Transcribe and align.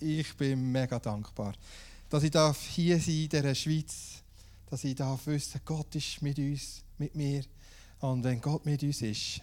Ich 0.00 0.36
bin 0.36 0.72
mega 0.72 0.98
dankbar, 0.98 1.54
dass 2.08 2.22
ich 2.22 2.32
hier 2.32 2.98
sein 2.98 3.14
in 3.14 3.28
dieser 3.28 3.54
Schweiz, 3.54 4.22
dass 4.68 4.84
ich 4.84 4.94
darf 4.94 5.26
wissen, 5.26 5.60
Gott 5.64 5.94
ist 5.94 6.20
mit 6.20 6.38
uns, 6.38 6.82
mit 6.98 7.14
mir. 7.14 7.44
Und 8.00 8.24
wenn 8.24 8.40
Gott 8.40 8.66
mit 8.66 8.82
uns 8.82 9.02
ist, 9.02 9.40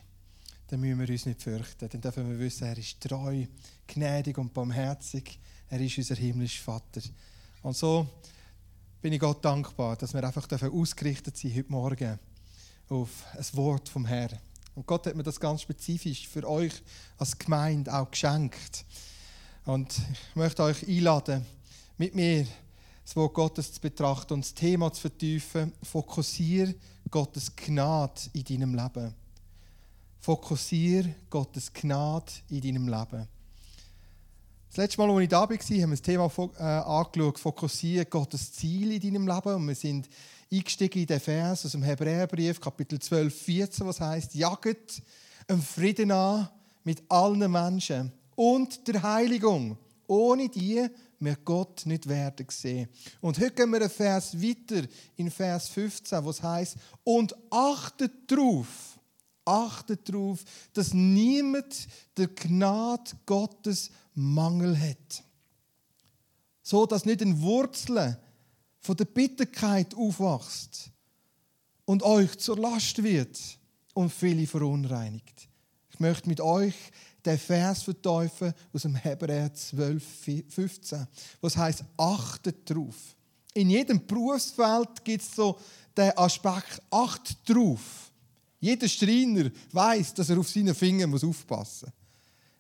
dann 0.67 0.79
müssen 0.79 0.99
wir 0.99 1.09
uns 1.09 1.25
nicht 1.25 1.41
fürchten. 1.41 1.89
Dann 1.89 2.01
dürfen 2.01 2.29
wir 2.29 2.39
wissen, 2.39 2.67
er 2.67 2.77
ist 2.77 3.01
treu, 3.01 3.45
gnädig 3.87 4.37
und 4.37 4.53
barmherzig. 4.53 5.39
Er 5.69 5.79
ist 5.79 5.97
unser 5.97 6.15
himmlischer 6.15 6.63
Vater. 6.63 7.01
Und 7.63 7.75
so 7.75 8.07
bin 9.01 9.13
ich 9.13 9.19
Gott 9.19 9.43
dankbar, 9.43 9.95
dass 9.95 10.13
wir 10.13 10.23
einfach 10.23 10.47
ausgerichtet 10.71 11.35
sind 11.37 11.55
heute 11.55 11.71
Morgen 11.71 12.19
auf 12.89 13.25
ein 13.33 13.45
Wort 13.53 13.89
vom 13.89 14.05
Herrn. 14.05 14.37
Und 14.75 14.85
Gott 14.85 15.07
hat 15.07 15.15
mir 15.15 15.23
das 15.23 15.39
ganz 15.39 15.61
spezifisch 15.61 16.27
für 16.27 16.47
euch 16.47 16.73
als 17.17 17.37
Gemeinde 17.37 17.93
auch 17.93 18.09
geschenkt. 18.09 18.85
Und 19.65 19.95
ich 20.29 20.35
möchte 20.35 20.63
euch 20.63 20.87
einladen, 20.87 21.45
mit 21.97 22.15
mir 22.15 22.47
das 23.05 23.15
Wort 23.15 23.35
Gottes 23.35 23.73
zu 23.73 23.79
betrachten 23.79 24.33
und 24.33 24.43
das 24.43 24.55
Thema 24.55 24.91
zu 24.91 25.01
vertiefen. 25.01 25.71
Fokussiere 25.83 26.73
Gottes 27.11 27.55
Gnade 27.55 28.21
in 28.33 28.43
deinem 28.43 28.73
Leben. 28.73 29.13
Fokussiere 30.19 31.13
Gottes 31.29 31.71
Gnade 31.71 32.31
in 32.49 32.61
deinem 32.61 32.87
Leben. 32.87 33.27
Das 34.69 34.77
letzte 34.77 35.01
Mal, 35.01 35.11
als 35.11 35.23
ich 35.23 35.29
da 35.29 35.41
war, 35.41 35.49
haben 35.49 35.69
wir 35.69 35.87
das 35.87 36.01
Thema 36.01 36.31
äh, 36.57 36.63
angeschaut, 36.63 37.37
fokussiere 37.37 38.05
Gottes 38.05 38.53
Ziel 38.53 38.93
in 38.93 39.01
deinem 39.01 39.27
Leben. 39.27 39.55
Und 39.55 39.67
wir 39.67 39.75
sind 39.75 40.09
eingestiegen 40.51 41.01
in 41.01 41.07
den 41.07 41.19
Vers 41.19 41.65
aus 41.65 41.73
dem 41.73 41.83
Hebräerbrief, 41.83 42.59
Kapitel 42.59 42.97
12, 42.97 43.41
14, 43.41 43.85
was 43.85 44.01
heißt: 44.01 44.33
Jagt 44.33 45.03
einen 45.47 45.61
Frieden 45.61 46.11
an 46.11 46.49
mit 46.83 47.03
allen 47.09 47.51
Menschen 47.51 48.11
und 48.35 48.87
der 48.87 49.01
Heiligung. 49.03 49.77
Ohne 50.07 50.49
die 50.49 50.85
wir 51.19 51.35
Gott 51.37 51.85
nicht 51.85 52.09
werden 52.09 52.45
sehen. 52.49 52.89
Und 53.21 53.39
heute 53.39 53.51
gehen 53.51 53.69
wir 53.69 53.79
einen 53.79 53.89
Vers 53.89 54.35
weiter 54.41 54.85
in 55.15 55.31
Vers 55.31 55.69
15, 55.69 56.25
was 56.25 56.43
heißt: 56.43 56.75
Und 57.03 57.33
achtet 57.49 58.29
darauf, 58.29 58.99
achtet 59.45 60.09
darauf, 60.09 60.43
dass 60.73 60.93
niemand 60.93 61.87
der 62.17 62.27
Gnade 62.27 63.11
Gottes 63.25 63.91
Mangel 64.13 64.77
hat. 64.77 65.23
So 66.61 66.85
dass 66.85 67.05
nicht 67.05 67.21
ein 67.21 67.41
Wurzeln 67.41 68.17
von 68.79 68.97
der 68.97 69.05
Bitterkeit 69.05 69.95
aufwachst 69.95 70.91
und 71.85 72.03
euch 72.03 72.37
zur 72.37 72.57
Last 72.57 73.01
wird 73.03 73.39
und 73.93 74.11
viele 74.11 74.47
verunreinigt. 74.47 75.47
Ich 75.89 75.99
möchte 75.99 76.27
mit 76.27 76.41
euch 76.41 76.75
den 77.25 77.37
Vers 77.37 77.83
verteufeln 77.83 78.53
aus 78.73 78.81
dem 78.83 78.95
Hebräer 78.95 79.53
12, 79.53 80.03
15, 80.49 81.07
was 81.41 81.57
heißt 81.57 81.83
achtet 81.97 82.69
drauf. 82.69 83.15
In 83.53 83.69
jedem 83.69 84.05
Berufsfeld 84.05 85.03
gibt 85.03 85.23
es 85.23 85.35
so 85.35 85.59
den 85.95 86.17
Aspekt, 86.17 86.81
acht 86.89 87.49
drauf. 87.49 88.11
Jeder 88.59 88.87
Schreiner 88.87 89.49
weiß, 89.71 90.13
dass 90.13 90.29
er 90.29 90.39
auf 90.39 90.49
seine 90.49 90.73
Finger 90.73 91.07
aufpassen 91.13 91.87
muss. 91.87 92.01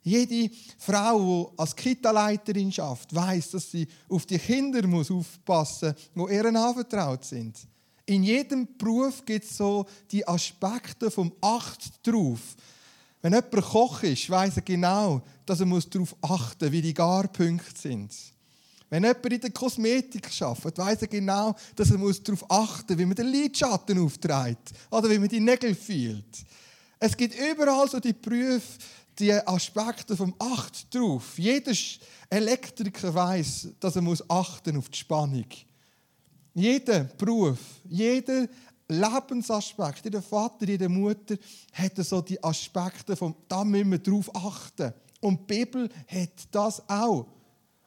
Jede 0.03 0.53
Frau, 0.79 1.51
die 1.51 1.59
als 1.59 1.75
Kita-Leiterin 1.75 2.71
schafft, 2.71 3.13
weiß, 3.13 3.51
dass 3.51 3.69
sie 3.69 3.87
auf 4.09 4.25
die 4.25 4.39
Kinder 4.39 4.85
muss 4.87 5.11
aufpassen 5.11 5.93
muss, 6.15 6.29
die 6.29 6.35
ihr 6.35 6.45
anvertraut 6.45 7.23
sind. 7.23 7.55
In 8.07 8.23
jedem 8.23 8.67
Beruf 8.77 9.23
gibt 9.23 9.45
es 9.45 9.55
so 9.55 9.85
die 10.11 10.27
Aspekte 10.27 11.11
vom 11.11 11.31
Acht 11.39 12.05
drauf. 12.05 12.55
Wenn 13.21 13.33
jemand 13.33 13.51
Koch 13.51 14.03
ist, 14.03 14.29
weiß 14.29 14.57
er 14.57 14.61
genau, 14.63 15.21
dass 15.45 15.59
er 15.59 15.65
darauf 15.65 16.15
achten 16.21 16.65
muss, 16.65 16.71
wie 16.71 16.81
die 16.81 16.93
Garpunkte 16.93 17.79
sind. 17.79 18.11
Wenn 18.89 19.03
jemand 19.03 19.25
in 19.25 19.41
der 19.41 19.51
Kosmetik 19.51 20.29
arbeitet, 20.41 20.77
weiß 20.77 21.01
er 21.03 21.07
genau, 21.07 21.55
dass 21.75 21.91
er 21.91 21.97
darauf 21.97 22.51
achten 22.51 22.93
muss, 22.93 22.99
wie 22.99 23.05
man 23.05 23.15
den 23.15 23.27
Lidschatten 23.27 23.99
aufträgt 23.99 24.71
oder 24.89 25.09
wie 25.09 25.19
man 25.19 25.29
die 25.29 25.39
Nägel 25.39 25.75
fühlt. 25.75 26.45
Es 26.99 27.15
gibt 27.15 27.35
überall 27.35 27.87
so 27.89 27.99
die 27.99 28.13
Berufe, 28.13 28.79
die 29.17 29.33
Aspekte 29.33 30.17
vom 30.17 30.33
Acht 30.39 30.93
drauf. 30.93 31.37
Jeder 31.37 31.73
Elektriker 32.29 33.13
weiß, 33.13 33.69
dass 33.79 33.95
er 33.95 34.01
muss 34.01 34.27
achten 34.29 34.77
auf 34.77 34.89
die 34.89 34.97
Spannung. 34.97 35.45
Jeder 36.53 37.05
Beruf, 37.05 37.59
jeder 37.89 38.47
Lebensaspekt, 38.91 40.03
jeder 40.03 40.21
Vater, 40.21 40.67
jede 40.67 40.89
Mutter 40.89 41.37
hat 41.71 41.95
so 41.97 42.21
die 42.21 42.43
Aspekte 42.43 43.15
vom, 43.15 43.35
da 43.47 43.63
müssen 43.63 43.91
wir 43.91 43.99
drauf 43.99 44.33
achten. 44.35 44.93
Und 45.21 45.39
die 45.49 45.55
Bibel 45.55 45.89
hat 46.07 46.47
das 46.51 46.87
auch. 46.89 47.27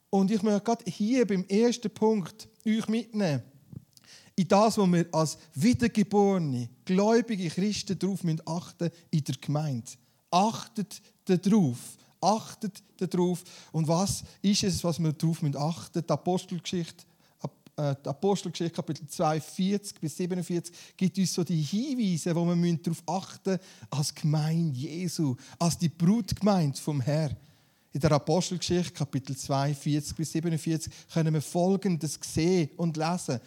Und 0.09 0.31
ich 0.31 0.43
möchte 0.43 0.61
gerade 0.63 0.91
hier 0.91 1.27
beim 1.27 1.45
ersten 1.45 1.91
Punkt 1.91 2.49
euch 2.67 2.89
mitnehmen. 2.89 3.43
In 4.37 4.49
das, 4.49 4.79
was 4.79 4.93
wir 4.93 5.07
als 5.13 5.39
wiedergeborene, 5.55 6.71
gläubige 6.85 7.49
Christen 7.51 7.99
darauf 7.99 8.21
achten 8.47 8.91
in 9.11 9.25
der 9.25 9.37
Gemeinde. 9.41 9.91
Achtet 10.31 11.03
darauf. 11.27 11.79
Achtet 12.21 12.83
darauf. 12.97 13.45
Und 13.73 13.87
was 13.87 14.25
ist 14.41 14.65
es, 14.65 14.83
was 14.83 14.99
wir 14.99 15.13
darauf 15.13 15.43
achten 15.55 16.03
Die 16.03 16.13
Apostelgeschichte, 16.13 17.05
äh, 17.77 17.95
die 18.05 18.09
Apostelgeschichte 18.09 18.75
Kapitel 18.75 19.07
2, 19.07 19.41
40 19.41 20.01
bis 20.01 20.17
47 20.17 20.75
gibt 20.97 21.19
uns 21.19 21.35
so 21.35 21.43
die 21.43 21.61
Hinweise, 21.61 22.35
wo 22.35 22.45
wir 22.45 22.77
darauf 22.79 23.03
achten 23.07 23.51
müssen, 23.51 23.63
als 23.91 24.15
Gemeinde 24.15 24.79
Jesu, 24.79 25.37
als 25.59 25.79
die 25.79 25.89
Brutgemeinde 25.89 26.79
vom 26.79 27.01
Herrn. 27.01 27.37
In 27.93 28.01
der 28.01 28.13
Apostelgeschichte 28.13 28.93
Kapitel 28.93 29.37
2, 29.37 29.75
40 29.75 30.17
bis 30.17 30.33
47 30.33 30.93
können 31.13 31.35
wir 31.35 31.43
Folgendes 31.43 32.19
sehen 32.23 32.71
und 32.77 32.97
lesen. 32.97 33.41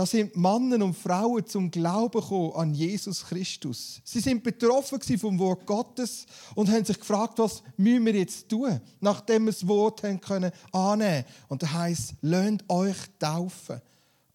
Da 0.00 0.06
sind 0.06 0.34
Männer 0.34 0.82
und 0.82 0.96
Frauen 0.96 1.44
zum 1.44 1.70
Glauben 1.70 2.22
gekommen 2.22 2.54
an 2.54 2.72
Jesus 2.72 3.22
Christus. 3.22 4.00
Sie 4.02 4.20
sind 4.20 4.42
betroffen 4.42 4.98
vom 5.18 5.38
Wort 5.38 5.66
Gottes 5.66 6.24
und 6.54 6.70
haben 6.70 6.86
sich 6.86 6.98
gefragt, 6.98 7.38
was 7.38 7.62
müssen 7.76 8.06
wir 8.06 8.14
jetzt 8.14 8.48
tun, 8.48 8.80
nachdem 9.00 9.44
wir 9.44 9.52
das 9.52 9.68
Wort 9.68 10.02
haben 10.02 10.18
können 10.18 10.52
annehmen. 10.72 11.26
Und 11.48 11.62
da 11.62 11.70
heißt, 11.70 12.14
lernt 12.22 12.64
euch 12.70 12.96
taufen. 13.18 13.82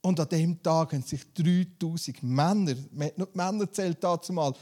Und 0.04 0.20
an 0.20 0.30
dem 0.30 0.62
Tag 0.62 0.94
haben 0.94 1.02
sich 1.02 1.22
3000 1.34 2.22
Männer, 2.22 2.76
nur 3.18 3.26
die 3.26 3.36
Männer 3.36 3.72
zählt 3.72 4.04
dazu 4.04 4.34
mal, 4.34 4.54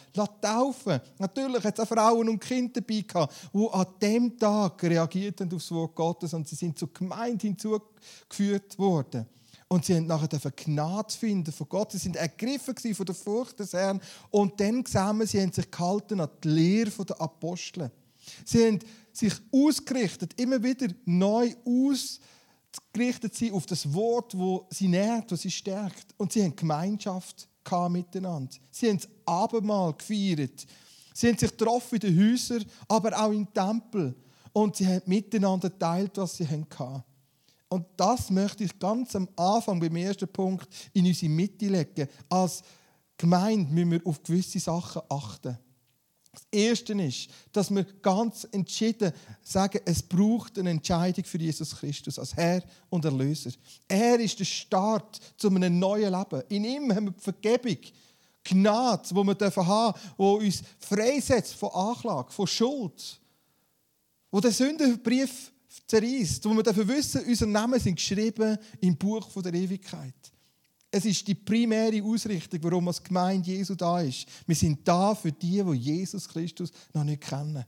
taufen. 0.41 1.01
Natürlich 1.19 1.65
hat 1.65 1.79
es 1.79 1.83
auch 1.83 1.89
Frauen 1.89 2.29
und 2.29 2.39
Kinder 2.39 2.79
dabei 2.79 3.01
gehabt, 3.01 3.33
die 3.53 3.67
an 3.73 3.87
dem 4.01 4.39
Tag 4.39 4.81
reagiert 4.81 5.41
haben 5.41 5.53
auf 5.53 5.61
das 5.63 5.71
Wort 5.71 5.95
Gottes 5.95 6.33
und 6.33 6.47
sie 6.47 6.55
sind 6.55 6.79
zur 6.79 6.93
Gemeinde 6.93 7.45
hinzugeführt 7.45 8.79
worden. 8.79 9.25
Und 9.73 9.85
sie 9.85 9.95
haben 9.95 10.05
nachher 10.05 10.51
Gnade 10.51 11.11
finden 11.11 11.51
von 11.51 11.67
Gott. 11.67 11.93
Sie 11.93 11.97
sind 11.97 12.15
ergriffen 12.15 12.75
von 12.93 13.05
der 13.07 13.15
Furcht 13.15 13.59
des 13.59 13.73
Herrn. 13.73 13.99
Und 14.29 14.59
dann 14.59 14.85
zusammen, 14.85 15.25
sie 15.25 15.41
haben 15.41 15.51
sich 15.51 15.71
gehalten 15.71 16.19
an 16.19 16.29
die 16.43 16.47
Lehre 16.47 17.03
der 17.03 17.19
Apostel. 17.19 17.89
Sie 18.45 18.67
haben 18.67 18.79
sich 19.11 19.33
ausgerichtet, 19.51 20.39
immer 20.39 20.61
wieder 20.61 20.89
neu 21.05 21.55
ausgerichtet 21.65 23.33
sie 23.33 23.51
auf 23.51 23.65
das 23.65 23.91
Wort, 23.91 24.37
wo 24.37 24.67
sie 24.69 24.87
nährt, 24.87 25.31
wo 25.31 25.35
sie 25.35 25.49
stärkt. 25.49 26.13
Und 26.17 26.33
sie 26.33 26.43
haben 26.43 26.55
Gemeinschaft 26.55 27.47
miteinander. 27.89 28.55
Sie 28.69 28.89
haben 28.89 28.97
das 28.97 29.09
Abendmahl 29.25 29.93
gefeiert. 29.93 30.67
Sie 31.15 31.29
haben 31.29 31.37
sich 31.39 31.49
getroffen 31.49 31.95
in 31.95 32.01
den 32.01 32.31
Häusern, 32.31 32.63
aber 32.87 33.19
auch 33.19 33.31
im 33.31 33.51
Tempel. 33.51 34.13
Und 34.51 34.75
sie 34.75 34.85
haben 34.85 35.01
miteinander 35.07 35.71
geteilt, 35.71 36.11
was 36.17 36.37
sie 36.37 36.47
hatten. 36.47 37.03
Und 37.73 37.87
das 37.97 38.29
möchte 38.29 38.63
ich 38.63 38.77
ganz 38.77 39.15
am 39.15 39.27
Anfang, 39.35 39.79
beim 39.79 39.95
ersten 39.95 40.27
Punkt, 40.27 40.67
in 40.93 41.07
unsere 41.07 41.31
Mitte 41.31 41.65
legen. 41.65 42.07
Als 42.29 42.61
Gemeinde 43.17 43.73
müssen 43.73 43.91
wir 43.93 44.01
auf 44.05 44.21
gewisse 44.21 44.59
Sachen 44.59 45.01
achten. 45.09 45.57
Das 46.31 46.43
Erste 46.51 46.93
ist, 46.93 47.31
dass 47.51 47.73
wir 47.73 47.83
ganz 47.83 48.47
entschieden 48.51 49.11
sagen, 49.41 49.79
es 49.85 50.03
braucht 50.03 50.59
eine 50.59 50.69
Entscheidung 50.69 51.25
für 51.25 51.39
Jesus 51.39 51.75
Christus 51.75 52.19
als 52.19 52.35
Herr 52.35 52.61
und 52.91 53.05
Erlöser. 53.05 53.49
Er 53.87 54.19
ist 54.19 54.37
der 54.37 54.45
Start 54.45 55.19
zu 55.35 55.47
einem 55.49 55.79
neuen 55.79 56.13
Leben. 56.13 56.43
In 56.49 56.65
ihm 56.65 56.93
haben 56.93 57.05
wir 57.05 57.13
die 57.13 57.21
Vergebung, 57.21 57.77
Gnade, 58.43 59.01
die 59.09 59.15
wir 59.15 59.25
haben 59.25 59.37
dürfen, 59.39 59.93
die 60.19 60.45
uns 60.45 60.61
freisetzt 60.77 61.55
von 61.55 61.71
Anklage, 61.71 62.31
von 62.31 62.45
Schuld. 62.45 63.19
Wo 64.29 64.39
der 64.39 64.51
Sündenbrief 64.51 65.52
zerreißt, 65.87 66.45
wo 66.45 66.53
wir 66.53 66.63
dafür 66.63 66.87
wissen, 66.87 67.25
unsere 67.25 67.49
Namen 67.49 67.79
sind 67.79 67.95
geschrieben 67.95 68.57
im 68.81 68.95
Buch 68.95 69.29
der 69.41 69.53
Ewigkeit. 69.53 70.13
Es 70.91 71.05
ist 71.05 71.27
die 71.27 71.33
primäre 71.33 72.03
Ausrichtung, 72.03 72.59
warum 72.61 72.87
als 72.87 73.03
Gemeinde 73.03 73.49
Jesu 73.49 73.73
da 73.73 73.99
ist. 74.01 74.27
Wir 74.45 74.55
sind 74.55 74.87
da 74.87 75.15
für 75.15 75.31
die, 75.31 75.63
die 75.63 75.73
Jesus 75.73 76.29
Christus 76.29 76.71
noch 76.93 77.03
nicht 77.03 77.21
kennen. 77.21 77.65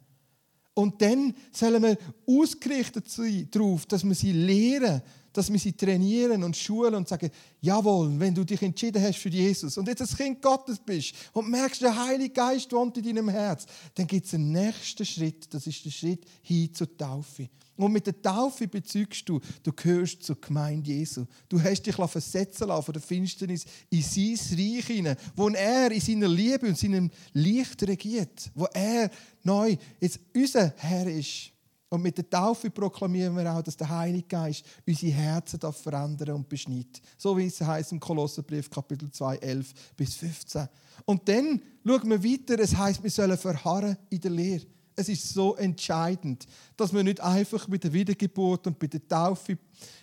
Und 0.75 1.01
dann 1.01 1.33
sollen 1.51 1.81
wir 1.81 1.97
ausgerichtet 2.27 3.09
sein 3.09 3.47
darauf, 3.49 3.85
dass 3.85 4.03
wir 4.03 4.13
sie 4.13 4.33
lehren, 4.33 5.01
dass 5.31 5.51
wir 5.51 5.57
sie 5.57 5.73
trainieren 5.73 6.43
und 6.43 6.55
schulen 6.55 6.95
und 6.95 7.07
sagen, 7.07 7.31
jawohl, 7.61 8.19
wenn 8.19 8.35
du 8.35 8.43
dich 8.43 8.61
entschieden 8.61 9.01
hast 9.01 9.17
für 9.17 9.29
Jesus 9.29 9.77
und 9.77 9.87
jetzt 9.87 10.01
ein 10.01 10.17
Kind 10.17 10.41
Gottes 10.41 10.77
bist 10.79 11.15
und 11.33 11.49
merkst, 11.49 11.81
der 11.81 12.05
Heilige 12.05 12.33
Geist 12.33 12.71
wohnt 12.73 12.97
in 12.97 13.03
deinem 13.05 13.29
Herz, 13.29 13.65
dann 13.95 14.05
gibt 14.05 14.27
es 14.27 14.33
einen 14.33 14.51
nächsten 14.51 15.05
Schritt, 15.05 15.53
das 15.53 15.65
ist 15.65 15.83
der 15.83 15.91
Schritt 15.91 16.25
hin 16.41 16.73
zur 16.73 16.95
Taufe. 16.95 17.49
Und 17.77 17.91
mit 17.91 18.07
der 18.07 18.21
Taufe 18.21 18.67
bezeugst 18.67 19.27
du, 19.27 19.39
du 19.61 19.73
gehörst 19.73 20.23
zur 20.23 20.39
Gemeinde 20.39 20.91
Jesu. 20.91 21.25
Du 21.49 21.61
hast 21.61 21.83
dich 21.83 21.95
versetzen 21.95 22.67
lassen 22.67 22.83
von 22.83 22.93
der 22.93 23.01
Finsternis 23.01 23.65
in 23.89 24.01
sein 24.01 24.57
Reich 24.57 24.85
hinein, 24.85 25.17
wo 25.35 25.49
er 25.49 25.91
in 25.91 25.99
seiner 25.99 26.27
Liebe 26.27 26.67
und 26.67 26.77
seinem 26.77 27.11
Licht 27.33 27.83
regiert, 27.83 28.49
wo 28.55 28.65
er 28.73 29.09
neu 29.43 29.75
jetzt 29.99 30.19
unser 30.33 30.73
Herr 30.77 31.07
ist. 31.07 31.51
Und 31.89 32.01
mit 32.01 32.17
der 32.17 32.29
Taufe 32.29 32.69
proklamieren 32.71 33.37
wir 33.37 33.53
auch, 33.53 33.61
dass 33.61 33.77
der 33.77 33.89
Heilige 33.89 34.27
Geist 34.27 34.65
unsere 34.85 35.11
Herzen 35.11 35.59
darf 35.59 35.81
verändern 35.81 36.35
und 36.35 36.49
beschneidet. 36.49 37.01
So 37.17 37.37
wie 37.37 37.45
es 37.45 37.61
heißt 37.61 37.91
im 37.91 37.99
Kolosserbrief 37.99 38.69
Kapitel 38.69 39.11
2, 39.11 39.37
11 39.37 39.73
bis 39.95 40.15
15. 40.15 40.67
Und 41.05 41.27
dann 41.29 41.61
schauen 41.85 42.09
wir 42.09 42.23
weiter, 42.23 42.59
es 42.59 42.75
heißt, 42.75 43.03
wir 43.03 43.11
sollen 43.11 43.37
verharren 43.37 43.97
in 44.09 44.19
der 44.19 44.31
Lehre. 44.31 44.65
Es 44.95 45.09
ist 45.09 45.33
so 45.33 45.55
entscheidend, 45.55 46.47
dass 46.77 46.93
wir 46.93 47.03
nicht 47.03 47.19
einfach 47.19 47.67
mit 47.67 47.83
der 47.83 47.91
Wiedergeburt 47.91 48.65
und 48.67 48.79
bei 48.79 48.87
der 48.87 49.05
Taufe 49.05 49.57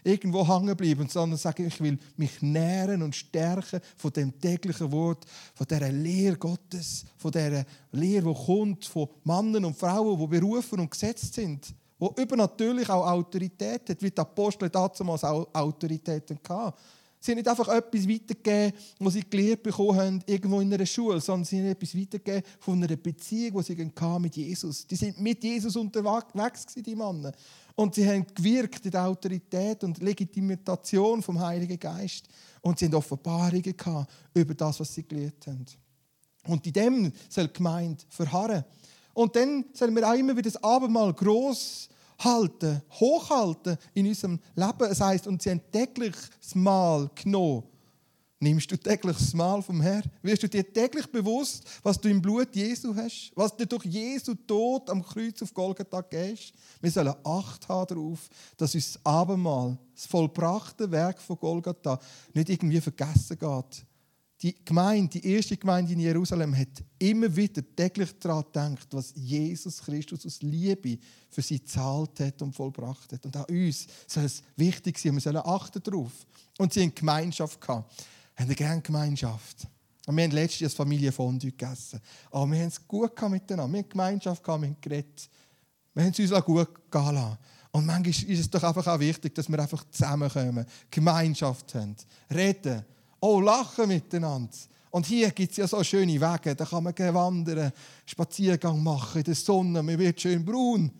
irgendwo 0.04 0.46
hängen 0.46 0.76
bleiben, 0.76 1.08
sondern 1.08 1.38
sagen, 1.38 1.66
ich 1.66 1.80
will 1.80 1.98
mich 2.16 2.42
nähren 2.42 3.02
und 3.02 3.16
stärken 3.16 3.80
von 3.96 4.12
dem 4.12 4.38
täglichen 4.38 4.92
Wort, 4.92 5.24
von 5.54 5.66
der 5.66 5.90
Lehre 5.90 6.36
Gottes, 6.36 7.06
von 7.16 7.32
der 7.32 7.64
Lehre, 7.92 8.34
die 8.34 8.44
kommt 8.44 8.84
von 8.84 9.08
Männern 9.24 9.64
und 9.64 9.78
Frauen, 9.78 10.18
die 10.18 10.38
berufen 10.38 10.80
und 10.80 10.90
gesetzt 10.90 11.34
sind, 11.34 11.74
wo 11.98 12.14
übernatürlich 12.18 12.90
auch 12.90 13.06
Autorität 13.06 13.88
hat, 13.88 14.02
wie 14.02 14.10
die 14.10 14.20
Apostel 14.20 14.68
damals 14.68 15.24
auch 15.24 15.48
Autoritäten 15.54 16.38
hatten. 16.48 16.76
Sie 17.24 17.30
haben 17.30 17.38
nicht 17.38 17.48
einfach 17.48 17.68
etwas 17.68 18.08
weitergegeben, 18.08 18.72
was 18.98 19.12
sie 19.12 19.22
gelernt 19.22 19.62
bekommen 19.62 19.96
haben, 19.96 20.24
irgendwo 20.26 20.60
in 20.60 20.74
einer 20.74 20.84
Schule, 20.84 21.20
sondern 21.20 21.44
sie 21.44 21.60
haben 21.60 21.66
etwas 21.66 21.96
weitergegeben 21.96 22.42
von 22.58 22.82
einer 22.82 22.96
Beziehung, 22.96 23.62
die 23.62 23.74
sie 23.76 24.18
mit 24.18 24.36
Jesus 24.36 24.84
Die 24.88 24.96
sind 24.96 25.20
mit 25.20 25.44
Jesus 25.44 25.76
unterwegs, 25.76 26.66
die 26.74 26.96
Männer. 26.96 27.32
Und 27.76 27.94
sie 27.94 28.08
haben 28.08 28.26
gewirkt 28.34 28.84
in 28.84 28.90
der 28.90 29.06
Autorität 29.06 29.84
und 29.84 30.02
Legitimation 30.02 31.22
vom 31.22 31.38
Heiligen 31.38 31.78
Geist. 31.78 32.26
Und 32.60 32.80
sie 32.80 32.86
haben 32.86 32.94
Offenbarungen 32.94 33.76
über 34.34 34.54
das, 34.54 34.80
was 34.80 34.92
sie 34.92 35.06
gelernt 35.06 35.46
haben. 35.46 35.64
Und 36.48 36.66
in 36.66 36.72
dem 36.72 37.12
soll 37.28 37.46
die 37.46 37.52
Gemeinde 37.52 38.02
verharren. 38.08 38.64
Und 39.14 39.36
dann 39.36 39.66
sollen 39.74 39.94
wir 39.94 40.08
auch 40.08 40.14
immer 40.14 40.32
wieder 40.32 40.50
das 40.50 40.60
Abendmahl 40.64 41.12
gross 41.14 41.88
halten, 42.24 42.82
hochhalten 42.90 43.76
in 43.94 44.06
unserem 44.06 44.40
Leben. 44.54 44.90
Es 44.90 45.00
heißt, 45.00 45.26
und 45.26 45.42
sie 45.42 45.50
haben 45.50 45.62
täglich 45.70 46.14
das 46.40 46.54
Mahl 46.54 47.10
genommen. 47.14 47.64
Nimmst 48.42 48.72
du 48.72 48.76
täglich 48.76 49.16
das 49.16 49.34
Mahl 49.34 49.62
vom 49.62 49.80
Herrn? 49.80 50.02
Wirst 50.20 50.42
du 50.42 50.48
dir 50.48 50.72
täglich 50.72 51.06
bewusst, 51.06 51.62
was 51.84 52.00
du 52.00 52.08
im 52.08 52.20
Blut 52.20 52.56
Jesu 52.56 52.92
hast? 52.92 53.30
Was 53.36 53.56
dir 53.56 53.66
durch 53.66 53.84
Jesu 53.84 54.34
Tod 54.34 54.90
am 54.90 55.00
Kreuz 55.00 55.40
auf 55.42 55.54
Golgatha 55.54 56.00
gehst? 56.00 56.52
Wir 56.80 56.90
sollen 56.90 57.14
Acht 57.22 57.68
haben 57.68 57.86
darauf, 57.86 58.28
dass 58.56 58.74
uns 58.74 58.94
das 58.94 59.06
Abendmahl, 59.06 59.78
das 59.94 60.06
vollbrachte 60.06 60.90
Werk 60.90 61.20
von 61.20 61.38
Golgatha, 61.38 62.00
nicht 62.34 62.48
irgendwie 62.48 62.80
vergessen 62.80 63.38
geht, 63.38 63.86
die 64.42 64.56
Gemeinde, 64.64 65.20
die 65.20 65.34
erste 65.34 65.56
Gemeinde 65.56 65.92
in 65.92 66.00
Jerusalem, 66.00 66.56
hat 66.56 66.82
immer 66.98 67.34
wieder 67.34 67.62
täglich 67.76 68.18
daran 68.18 68.44
gedacht, 68.44 68.88
was 68.90 69.12
Jesus 69.14 69.80
Christus 69.82 70.26
aus 70.26 70.42
Liebe 70.42 70.98
für 71.30 71.42
sie 71.42 71.62
zahlt 71.62 72.18
hat 72.18 72.42
und 72.42 72.52
vollbracht 72.52 73.12
hat. 73.12 73.24
Und 73.24 73.36
auch 73.36 73.48
uns 73.48 73.86
soll 74.06 74.24
es 74.24 74.42
wichtig 74.56 74.98
sein, 74.98 75.14
wir 75.14 75.20
sollen 75.20 75.42
achten 75.44 75.80
darauf. 75.82 76.12
Und 76.58 76.72
sie 76.72 76.82
haben 76.82 76.94
Gemeinschaft 76.94 77.60
gehabt. 77.60 77.92
Haben 78.34 78.46
eine 78.46 78.54
gerne 78.54 78.82
Gemeinschaft. 78.82 79.68
Und 80.06 80.16
wir 80.16 80.24
haben 80.24 80.32
letztes 80.32 80.60
Jahr 80.60 80.70
Familie 80.70 81.12
Fondue 81.12 81.52
gegessen. 81.52 82.00
Aber 82.32 82.50
wir 82.50 82.58
haben 82.58 82.68
es 82.68 82.88
gut 82.88 83.12
miteinander. 83.30 83.72
Wir 83.72 83.82
haben 83.82 83.88
Gemeinschaft 83.88 84.42
gehabt, 84.42 84.62
wir 84.62 84.68
haben 84.68 84.80
geredet. 84.80 85.30
Wir 85.94 86.02
haben 86.02 86.10
es 86.10 86.18
uns 86.18 86.32
auch 86.32 86.44
gut 86.44 86.90
gehen 86.90 87.14
lassen. 87.14 87.38
Und 87.70 87.86
manchmal 87.86 88.08
ist 88.08 88.40
es 88.40 88.50
doch 88.50 88.62
einfach 88.64 88.86
auch 88.88 88.98
wichtig, 88.98 89.34
dass 89.36 89.48
wir 89.48 89.58
einfach 89.58 89.84
zusammenkommen, 89.90 90.66
Gemeinschaft 90.90 91.74
haben, 91.74 91.94
reden 92.34 92.84
Oh, 93.24 93.40
lachen 93.40 93.86
miteinander. 93.86 94.50
Und 94.90 95.06
hier 95.06 95.30
gibt 95.30 95.52
es 95.52 95.56
ja 95.56 95.68
so 95.68 95.82
schöne 95.84 96.20
Wege, 96.20 96.56
da 96.56 96.64
kann 96.64 96.82
man 96.82 96.94
wandern, 96.96 97.72
Spaziergang 98.04 98.82
machen 98.82 99.18
in 99.18 99.24
der 99.24 99.34
Sonne, 99.36 99.80
man 99.80 99.98
wird 99.98 100.20
schön 100.20 100.44
braun. 100.44 100.90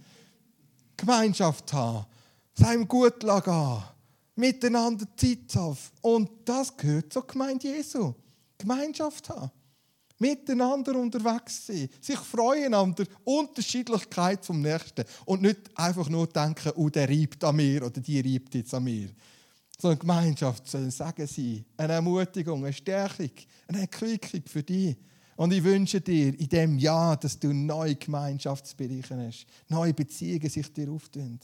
Gemeinschaft 0.96 1.72
haben, 1.72 2.06
es 2.56 2.64
einem 2.64 2.86
gut 2.86 3.20
gehen, 3.20 3.82
miteinander 4.36 5.04
Zeit 5.16 5.56
haben. 5.56 5.76
Und 6.00 6.30
das 6.44 6.76
gehört 6.76 7.12
zur 7.12 7.26
Gemeinde 7.26 7.66
Jesu. 7.66 8.14
Gemeinschaft 8.56 9.28
haben. 9.28 9.50
Miteinander 10.18 10.94
unterwegs 10.94 11.66
sein. 11.66 11.88
Sich 12.00 12.18
freuen 12.18 12.72
an 12.72 12.94
der 12.94 13.06
Unterschiedlichkeit 13.25 14.46
vom 14.46 14.62
Nächsten. 14.62 15.04
Und 15.25 15.42
nicht 15.42 15.58
einfach 15.75 16.08
nur 16.08 16.28
denken, 16.28 16.70
oh, 16.76 16.88
der 16.88 17.08
reibt 17.08 17.42
an 17.42 17.56
mir 17.56 17.84
oder 17.84 18.00
die 18.00 18.20
reibt 18.20 18.54
jetzt 18.54 18.72
an 18.72 18.84
mir 18.84 19.08
so 19.82 19.88
eine 19.88 19.96
Gemeinschaft 19.96 20.69
soll 20.69 20.82
ein 20.82 20.90
Segen 20.93 21.26
sein, 21.26 21.64
eine 21.76 21.94
Ermutigung, 21.94 22.62
eine 22.62 22.73
Stärkung, 22.73 23.31
eine 23.67 23.81
Erquickung 23.81 24.43
für 24.46 24.62
dich. 24.62 24.96
Und 25.34 25.52
ich 25.52 25.64
wünsche 25.64 26.00
dir 26.00 26.29
in 26.38 26.49
diesem 26.49 26.79
Jahr, 26.79 27.17
dass 27.17 27.37
du 27.37 27.52
neue 27.52 27.96
Gemeinschaftsbereiche 27.96 29.17
hast, 29.17 29.44
neue 29.69 29.93
Beziehungen 29.93 30.49
sich 30.49 30.73
dir 30.73 30.88
auftun. 30.88 31.40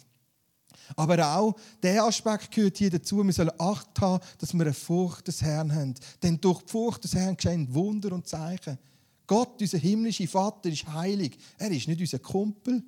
Aber 0.95 1.37
auch 1.37 1.57
der 1.83 2.05
Aspekt 2.05 2.53
gehört 2.53 2.79
hier 2.79 2.91
dazu, 2.91 3.25
wir 3.25 3.33
sollen 3.33 3.51
Acht 3.59 4.01
haben, 4.01 4.25
dass 4.39 4.55
wir 4.55 4.61
eine 4.61 4.73
Furcht 4.73 5.27
des 5.27 5.43
Herrn 5.43 5.75
haben. 5.75 5.95
Denn 6.23 6.41
durch 6.41 6.63
die 6.63 6.71
Furcht 6.71 7.03
des 7.03 7.17
Herrn 7.17 7.37
geschehen 7.37 7.75
Wunder 7.75 8.13
und 8.13 8.29
Zeichen. 8.29 8.79
Gott, 9.27 9.61
unser 9.61 9.79
himmlischer 9.79 10.29
Vater, 10.29 10.69
ist 10.69 10.87
heilig. 10.87 11.37
Er 11.59 11.73
ist 11.73 11.89
nicht 11.89 12.01
unser 12.01 12.21
Kumpel. 12.21 12.85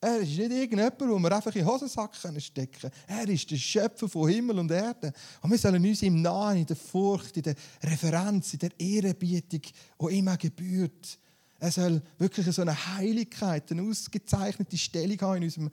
Er 0.00 0.18
ist 0.18 0.28
nicht 0.28 0.38
irgendjemand, 0.38 1.00
den 1.00 1.08
wir 1.08 1.32
einfach 1.32 1.54
in 1.54 1.62
den 1.62 1.66
Hosensack 1.66 2.14
stecken 2.14 2.80
können. 2.80 2.92
Er 3.08 3.28
ist 3.28 3.50
der 3.50 3.56
Schöpfer 3.56 4.08
von 4.08 4.28
Himmel 4.28 4.60
und 4.60 4.70
Erde. 4.70 5.12
Und 5.42 5.50
wir 5.50 5.58
sollen 5.58 5.84
uns 5.84 6.02
ihm 6.02 6.22
nahen, 6.22 6.58
in 6.58 6.66
der 6.66 6.76
Furcht, 6.76 7.36
in 7.36 7.42
der 7.42 7.56
Referenz, 7.82 8.52
in 8.52 8.60
der 8.60 8.70
Ehrerbietung, 8.78 9.62
die 9.62 10.28
auch 10.28 10.38
gebührt. 10.38 11.18
Er 11.58 11.72
soll 11.72 12.00
wirklich 12.16 12.46
so 12.54 12.62
eine 12.62 12.94
Heiligkeit, 12.94 13.72
eine 13.72 13.82
ausgezeichnete 13.82 14.78
Stellung 14.78 15.20
haben 15.20 15.36
in 15.38 15.44
unserem 15.44 15.70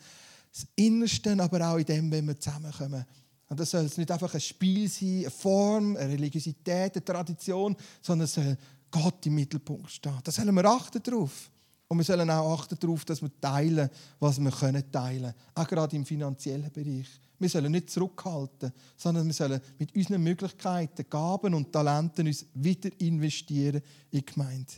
Innersten, 0.76 1.40
aber 1.40 1.70
auch 1.70 1.78
in 1.78 1.86
dem, 1.86 2.12
wenn 2.12 2.26
wir 2.26 2.40
zusammenkommen. 2.40 3.06
Und 3.48 3.60
das 3.60 3.70
soll 3.70 3.84
nicht 3.84 4.10
einfach 4.10 4.34
ein 4.34 4.42
Spiel 4.42 4.90
sein, 4.90 5.20
eine 5.20 5.30
Form, 5.30 5.96
eine 5.98 6.14
Religiosität, 6.14 6.96
eine 6.96 7.06
Tradition, 7.06 7.76
sondern 8.02 8.26
es 8.26 8.34
soll 8.34 8.58
Gott 8.90 9.24
im 9.28 9.36
Mittelpunkt 9.36 9.92
stehen. 9.92 10.18
Da 10.24 10.32
sollen 10.32 10.56
wir 10.56 10.66
achten 10.66 11.04
darauf. 11.04 11.52
Und 11.88 11.98
wir 12.00 12.04
sollen 12.04 12.30
auch 12.30 12.60
achten 12.60 12.78
darauf, 12.80 13.06
dass 13.06 13.22
wir 13.22 13.30
teilen, 13.40 13.90
was 14.20 14.40
wir 14.40 14.52
können 14.52 14.92
teilen. 14.92 15.34
Auch 15.54 15.68
gerade 15.68 15.96
im 15.96 16.06
finanziellen 16.06 16.72
Bereich. 16.72 17.08
Wir 17.38 17.50
sollen 17.50 17.72
nicht 17.72 17.90
zurückhalten, 17.90 18.72
sondern 18.98 19.28
wir 19.28 19.34
sollen 19.34 19.62
mit 19.78 19.96
unseren 19.96 20.24
Möglichkeiten, 20.24 21.06
Gaben 21.10 21.54
und 21.54 21.72
Talenten 21.72 22.28
uns 22.28 22.46
wieder 22.54 22.90
investieren 23.00 23.82
in 24.10 24.20
die 24.20 24.26
Gemeinde. 24.26 24.74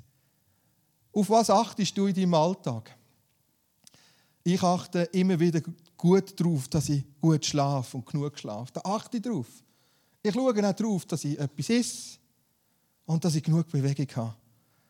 Auf 1.13 1.29
was 1.29 1.49
achtest 1.49 1.97
du 1.97 2.07
in 2.07 2.15
deinem 2.15 2.33
Alltag? 2.33 2.95
Ich 4.43 4.61
achte 4.61 5.03
immer 5.13 5.39
wieder 5.39 5.61
gut 5.97 6.39
darauf, 6.39 6.67
dass 6.67 6.89
ich 6.89 7.03
gut 7.19 7.45
schlafe 7.45 7.97
und 7.97 8.05
genug 8.05 8.37
schlafe. 8.37 8.71
Da 8.73 8.81
achte 8.83 9.17
ich 9.17 9.23
darauf. 9.23 9.47
Ich 10.23 10.33
schaue 10.33 10.51
auch 10.51 10.73
darauf, 10.73 11.05
dass 11.05 11.23
ich 11.23 11.39
etwas 11.39 11.69
esse 11.69 12.17
und 13.05 13.23
dass 13.23 13.35
ich 13.35 13.43
genug 13.43 13.67
Bewegung 13.69 14.07
habe. 14.15 14.35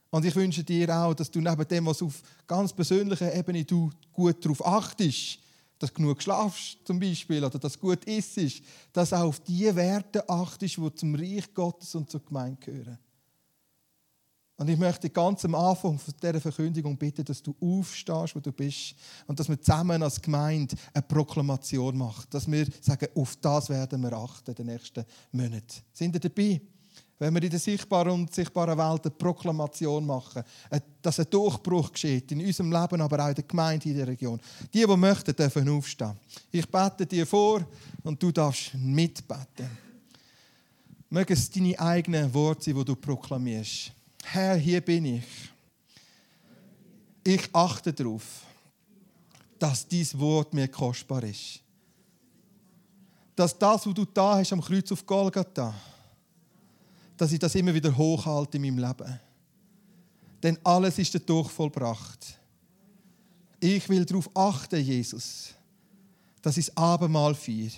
Und 0.10 0.26
ich 0.26 0.36
wünsche 0.36 0.64
dir 0.64 0.96
auch, 0.96 1.14
dass 1.14 1.30
du 1.30 1.42
neben 1.42 1.68
dem, 1.68 1.86
was 1.86 2.02
auf 2.02 2.22
ganz 2.46 2.72
persönlicher 2.74 3.34
Ebene 3.34 3.66
du 3.66 3.90
gut 4.14 4.44
darauf 4.44 4.66
achtest, 4.66 5.40
dass 5.80 5.92
du 5.92 5.96
genug 5.96 6.22
schlafst 6.22 6.78
zum 6.86 7.00
Beispiel 7.00 7.44
oder 7.44 7.60
dass 7.60 7.74
du 7.74 7.80
gut 7.80 8.06
isst, 8.06 8.62
dass 8.94 9.14
auch 9.14 9.26
auf 9.26 9.40
die 9.42 9.76
Werte 9.76 10.28
achtest, 10.30 10.78
die 10.78 10.96
zum 10.96 11.16
Reich 11.16 11.54
Gottes 11.54 11.94
und 11.96 12.10
zur 12.10 12.24
Gemeinde 12.24 12.58
gehören. 12.60 12.98
Und 14.60 14.70
ich 14.70 14.78
möchte 14.78 15.12
ganz 15.12 15.46
am 15.46 15.54
Anfang 15.54 16.00
dieser 16.20 16.42
Verkündigung 16.42 16.98
bitten, 16.98 17.24
dass 17.24 17.44
du 17.44 17.56
aufstehst, 17.62 18.36
wo 18.36 18.40
du 18.40 18.52
bist 18.52 18.96
und 19.28 19.40
dass 19.40 19.48
wir 19.48 19.62
zusammen 19.62 20.02
als 20.02 20.20
Gemeinde 20.20 20.76
eine 20.94 21.04
Proklamation 21.04 21.96
machen. 21.96 22.26
Dass 22.32 22.50
wir 22.50 22.66
sagen, 22.82 23.08
auf 23.14 23.36
das 23.36 23.70
werden 23.70 24.02
wir 24.02 24.14
achten 24.14 24.50
in 24.50 24.56
den 24.56 24.66
nächsten 24.66 25.06
Monaten. 25.32 25.84
Sind 25.94 26.16
ihr 26.16 26.20
dabei? 26.20 26.60
Wenn 27.20 27.34
wir 27.34 27.42
in 27.44 27.50
der 27.50 27.60
sichtbaren 27.60 28.12
und 28.12 28.28
unsichtbaren 28.28 28.78
Welt 28.78 29.06
eine 29.06 29.12
Proklamation 29.12 30.06
machen, 30.06 30.44
äh, 30.70 30.80
dass 31.02 31.20
ein 31.20 31.30
Durchbruch 31.30 31.92
geschieht, 31.92 32.32
in 32.32 32.46
unserem 32.46 32.72
Leben, 32.72 33.02
aber 33.02 33.24
auch 33.24 33.30
in 33.30 33.36
der 33.36 33.44
Gemeinde 33.44 33.90
in 33.90 33.98
der 33.98 34.08
Region. 34.08 34.40
Die, 34.74 34.86
die 34.86 34.98
möchten, 34.98 35.36
dürfen 35.36 35.70
aufstehen. 35.70 36.20
Ich 36.52 36.70
bete 36.70 37.06
dir 37.06 37.26
vor 37.26 37.66
und 38.04 38.22
du 38.22 38.32
darfst 38.32 38.74
mitbeten. 38.76 39.70
Mögen 41.10 41.34
es 41.34 41.50
deine 41.50 41.80
eigenen 41.80 42.34
Worte 42.34 42.66
sein, 42.66 42.76
die 42.76 42.86
du 42.86 42.96
proklamierst. 42.96 43.92
Herr, 44.24 44.56
hier 44.56 44.82
bin 44.82 45.06
ich. 45.06 45.24
Ich 47.24 47.50
achte 47.54 47.94
darauf, 47.94 48.24
dass 49.58 49.88
dieses 49.88 50.18
Wort 50.20 50.54
mir 50.54 50.68
kostbar 50.68 51.24
ist. 51.24 51.62
Dass 53.36 53.58
das, 53.58 53.86
was 53.86 53.94
du 53.94 54.06
da 54.06 54.38
hast 54.38 54.54
am 54.54 54.62
Kreuz 54.62 54.92
auf 54.92 55.06
Golgatha, 55.06 55.74
dass 57.18 57.32
ich 57.32 57.40
das 57.40 57.56
immer 57.56 57.74
wieder 57.74 57.96
hochhalte 57.96 58.58
in 58.58 58.64
meinem 58.64 58.78
Leben. 58.78 59.20
Denn 60.42 60.58
alles 60.64 61.00
ist 61.00 61.16
dadurch 61.16 61.50
vollbracht. 61.50 62.40
Ich 63.60 63.90
will 63.90 64.06
darauf 64.06 64.30
achten, 64.36 64.80
Jesus, 64.80 65.56
dass 66.42 66.58
ich 66.58 66.68
das 66.68 66.78
Abendmahl 66.78 67.34
feiere. 67.34 67.72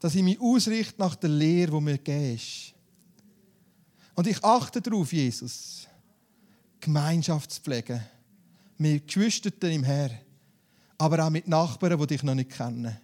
Dass 0.00 0.14
ich 0.14 0.22
mich 0.22 0.40
ausrichte 0.40 0.94
nach 0.98 1.14
der 1.14 1.30
Lehre, 1.30 1.78
die 1.78 1.80
mir 1.80 2.34
ist. 2.34 2.74
Und 4.14 4.26
ich 4.26 4.42
achte 4.42 4.82
darauf, 4.82 5.12
Jesus, 5.12 5.86
Gemeinschaft 6.80 7.50
zu 7.52 7.60
pflegen. 7.60 8.00
Mit 8.78 9.06
Geschwistern 9.06 9.70
im 9.70 9.84
Herrn. 9.84 10.18
Aber 10.98 11.24
auch 11.24 11.30
mit 11.30 11.46
Nachbarn, 11.46 11.98
die 11.98 12.06
dich 12.08 12.22
noch 12.22 12.34
nicht 12.34 12.50
kennen. 12.50 12.96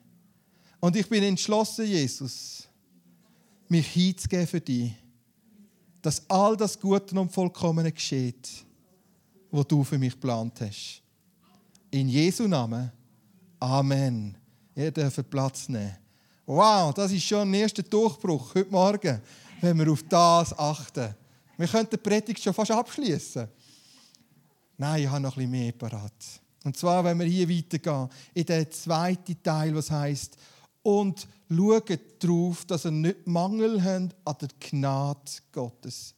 Und 0.80 0.96
ich 0.96 1.08
bin 1.08 1.22
entschlossen, 1.22 1.86
Jesus, 1.86 2.66
mich 3.68 3.86
hinzugeben 3.86 4.46
für 4.46 4.60
dich. 4.60 4.92
Dass 6.02 6.28
all 6.28 6.56
das 6.56 6.78
Gute 6.78 7.18
und 7.18 7.32
Vollkommene 7.32 7.92
geschieht, 7.92 8.66
was 9.50 9.66
du 9.66 9.84
für 9.84 9.98
mich 9.98 10.12
geplant 10.12 10.60
hast. 10.60 11.00
In 11.90 12.08
Jesu 12.08 12.48
Namen. 12.48 12.90
Amen. 13.60 14.36
Ihr 14.74 14.90
dürft 14.90 15.30
Platz 15.30 15.68
nehmen. 15.68 15.96
Wow, 16.44 16.92
das 16.92 17.12
ist 17.12 17.22
schon 17.22 17.48
ein 17.48 17.54
erster 17.54 17.82
Durchbruch 17.82 18.54
heute 18.54 18.70
Morgen, 18.70 19.22
wenn 19.60 19.78
wir 19.78 19.92
auf 19.92 20.02
das 20.08 20.58
achten. 20.58 21.14
Wir 21.56 21.68
könnten 21.68 21.90
die 21.90 21.96
Predigt 21.98 22.42
schon 22.42 22.52
fast 22.52 22.72
abschließen. 22.72 23.46
Nein, 24.76 25.02
ich 25.02 25.08
habe 25.08 25.20
noch 25.20 25.36
ein 25.36 25.50
bisschen 25.50 25.50
mehr 25.50 25.72
parat. 25.72 26.12
Und 26.64 26.76
zwar, 26.76 27.04
wenn 27.04 27.18
wir 27.20 27.26
hier 27.26 27.48
weitergehen, 27.48 28.08
in 28.34 28.44
den 28.44 28.70
zweiten 28.70 29.40
Teil, 29.42 29.74
was 29.74 29.90
heißt 29.90 30.36
und 30.82 31.28
schaut 31.56 32.00
darauf, 32.18 32.64
dass 32.64 32.84
ihr 32.84 32.90
nicht 32.90 33.26
Mangel 33.26 33.82
habt 33.82 34.14
an 34.24 34.36
der 34.40 34.48
Gnade 34.60 35.30
Gottes 35.52 36.14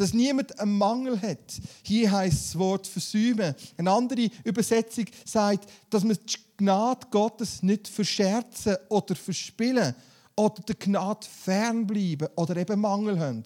dass 0.00 0.14
niemand 0.14 0.58
einen 0.58 0.78
Mangel 0.78 1.20
hat. 1.20 1.60
Hier 1.82 2.10
heißt 2.10 2.34
das 2.34 2.58
Wort 2.58 2.86
versäumen. 2.86 3.54
Eine 3.76 3.90
andere 3.90 4.30
Übersetzung 4.44 5.04
sagt, 5.26 5.68
dass 5.90 6.04
wir 6.04 6.14
die 6.14 6.36
Gnade 6.56 7.06
Gottes 7.10 7.62
nicht 7.62 7.86
verscherzen 7.86 8.78
oder 8.88 9.14
verspielen 9.14 9.94
oder 10.34 10.62
der 10.62 10.76
Gnade 10.76 11.26
fernbleiben 11.26 12.28
oder 12.34 12.56
eben 12.56 12.80
Mangel 12.80 13.20
haben. 13.20 13.44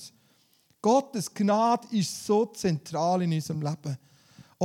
Gottes 0.80 1.34
Gnade 1.34 1.88
ist 1.90 2.24
so 2.24 2.46
zentral 2.46 3.22
in 3.22 3.32
unserem 3.32 3.60
Leben. 3.60 3.98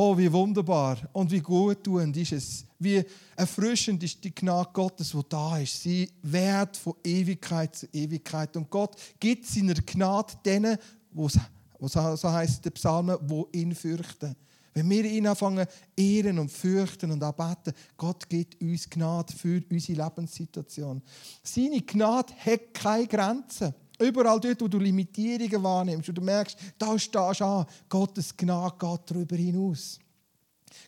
Oh, 0.02 0.18
wie 0.18 0.32
wunderbar 0.32 0.98
und 1.12 1.30
wie 1.30 1.42
guttuend 1.42 2.16
ist 2.16 2.32
es. 2.32 2.66
Wie 2.80 3.04
erfrischend 3.36 4.02
ist 4.02 4.24
die 4.24 4.34
Gnade 4.34 4.70
Gottes, 4.72 5.12
die 5.12 5.22
da 5.28 5.58
ist. 5.58 5.84
Sie 5.84 6.10
wehrt 6.22 6.78
von 6.78 6.94
Ewigkeit 7.04 7.76
zu 7.76 7.86
Ewigkeit. 7.92 8.56
Und 8.56 8.70
Gott 8.70 8.96
gibt 9.20 9.46
seiner 9.46 9.74
Gnade 9.74 10.36
denen, 10.46 10.78
es 11.18 11.38
so, 11.82 12.32
heißt 12.32 12.64
der 12.64 12.70
Psalm, 12.70 13.14
wo 13.24 13.50
ihn 13.52 13.76
fürchten. 13.76 14.38
Wenn 14.74 14.90
wir 14.90 15.04
ihn 15.04 15.28
anfangen 15.28 15.68
ehren 15.98 16.40
und 16.40 16.50
fürchten 16.50 17.12
und 17.12 17.22
anbeten, 17.22 17.74
Gott 17.98 18.30
gibt 18.30 18.62
uns 18.62 18.90
Gnade 18.90 19.34
für 19.34 19.62
unsere 19.70 20.02
Lebenssituation. 20.02 21.02
Seine 21.44 21.82
Gnade 21.82 22.34
hat 22.46 22.74
keine 22.74 23.06
Grenzen. 23.06 23.74
Überall 24.00 24.40
dort, 24.40 24.62
wo 24.62 24.68
du 24.68 24.80
Limitierungen 24.80 25.64
wahrnimmst 25.64 26.10
und 26.10 26.16
du 26.16 26.22
merkst, 26.22 26.58
da 26.78 26.98
stehst 26.98 27.42
du 27.42 27.46
an, 27.46 27.66
Gottes 27.88 28.36
Gnade 28.36 28.76
geht 28.80 29.12
darüber 29.12 29.36
hinaus. 29.36 30.00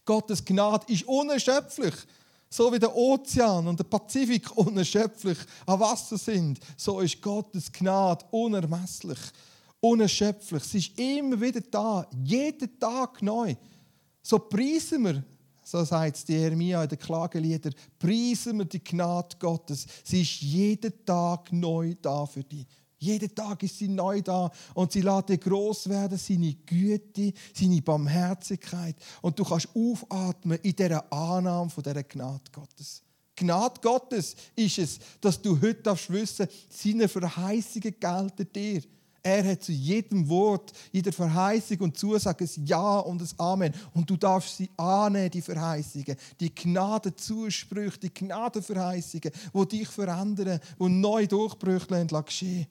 Gottes 0.06 0.44
Gnade 0.44 0.86
ist 0.91 1.03
unerschöpflich. 1.03 1.96
So 2.50 2.72
wie 2.74 2.80
der 2.80 2.94
Ozean 2.94 3.65
und 3.68 3.80
der 3.80 3.86
Pazifik 3.86 4.56
unerschöpflich 4.58 5.38
an 5.65 5.80
Wasser 5.80 6.18
sind, 6.18 6.60
so 6.75 7.00
ist 7.00 7.22
Gottes 7.22 7.72
Gnade 7.72 8.25
unermesslich 8.32 9.20
unerschöpflich. 9.82 10.63
Sie 10.63 10.77
ist 10.77 11.00
immer 11.00 11.41
wieder 11.41 11.62
da, 11.62 12.08
jeden 12.24 12.80
Tag 12.80 13.22
neu. 13.22 13.56
So 14.22 14.39
preisen 14.39 15.03
wir, 15.03 15.24
so 15.63 15.84
sagt 15.84 16.18
es 16.18 16.25
die 16.25 16.34
Jeremia 16.34 16.84
in 16.84 16.89
den 16.89 17.00
Klageliedern, 17.00 17.74
preisen 17.98 18.60
wir 18.60 18.65
die 18.65 18.84
Gnade 18.84 19.36
Gottes. 19.39 19.86
Sie 20.03 20.22
ist 20.22 20.41
jeden 20.41 21.06
Tag 21.06 21.51
neu 21.51 21.96
da 22.01 22.25
für 22.25 22.44
dich. 22.44 22.68
Jeden 23.01 23.34
Tag 23.34 23.63
ist 23.63 23.79
sie 23.79 23.88
neu 23.88 24.22
da 24.22 24.51
und 24.75 24.91
sie 24.91 25.01
lässt 25.01 25.29
dir 25.29 25.39
gross 25.39 25.89
werden, 25.89 26.20
seine 26.20 26.53
Güte, 26.53 27.34
seine 27.51 27.81
Barmherzigkeit. 27.81 28.96
Und 29.24 29.39
du 29.39 29.43
kannst 29.43 29.70
aufatmen 29.75 30.60
in 30.62 30.75
dieser 30.75 31.12
Annahme 31.12 31.72
von 31.72 31.84
dieser 31.84 32.03
Gnade 32.03 32.43
Gottes. 32.51 33.01
Gnade 33.36 33.81
Gottes 33.81 34.36
ist 34.55 34.77
es, 34.77 35.00
dass 35.20 35.41
du 35.41 35.60
heute 35.60 35.98
wissen 36.10 36.46
darfst, 36.46 36.84
seine 36.84 37.08
Verheißungen 37.08 37.96
gelten 38.00 38.53
dir. 38.53 38.84
Er 39.24 39.46
hat 39.46 39.63
zu 39.63 39.72
jedem 39.72 40.29
Wort, 40.29 40.72
jeder 40.91 41.12
Verheißung 41.12 41.79
und 41.79 41.98
Zusage 41.98 42.46
ein 42.46 42.65
Ja 42.67 43.00
und 43.00 43.20
ein 43.20 43.29
Amen. 43.39 43.74
Und 43.96 44.08
du 44.12 44.15
darfst 44.15 44.58
sie 44.58 44.70
annehmen, 44.77 45.31
die 45.31 45.41
Verheißungen, 45.41 46.15
die 46.39 46.53
Gnadenzusprüche, 46.53 47.98
die 47.98 48.13
Gnadenverheißungen, 48.13 49.31
die 49.55 49.67
dich 49.67 49.88
verändern, 49.88 50.60
die 50.79 50.89
neu 50.89 51.25
Durchbrüche 51.25 52.08
geschehen 52.24 52.67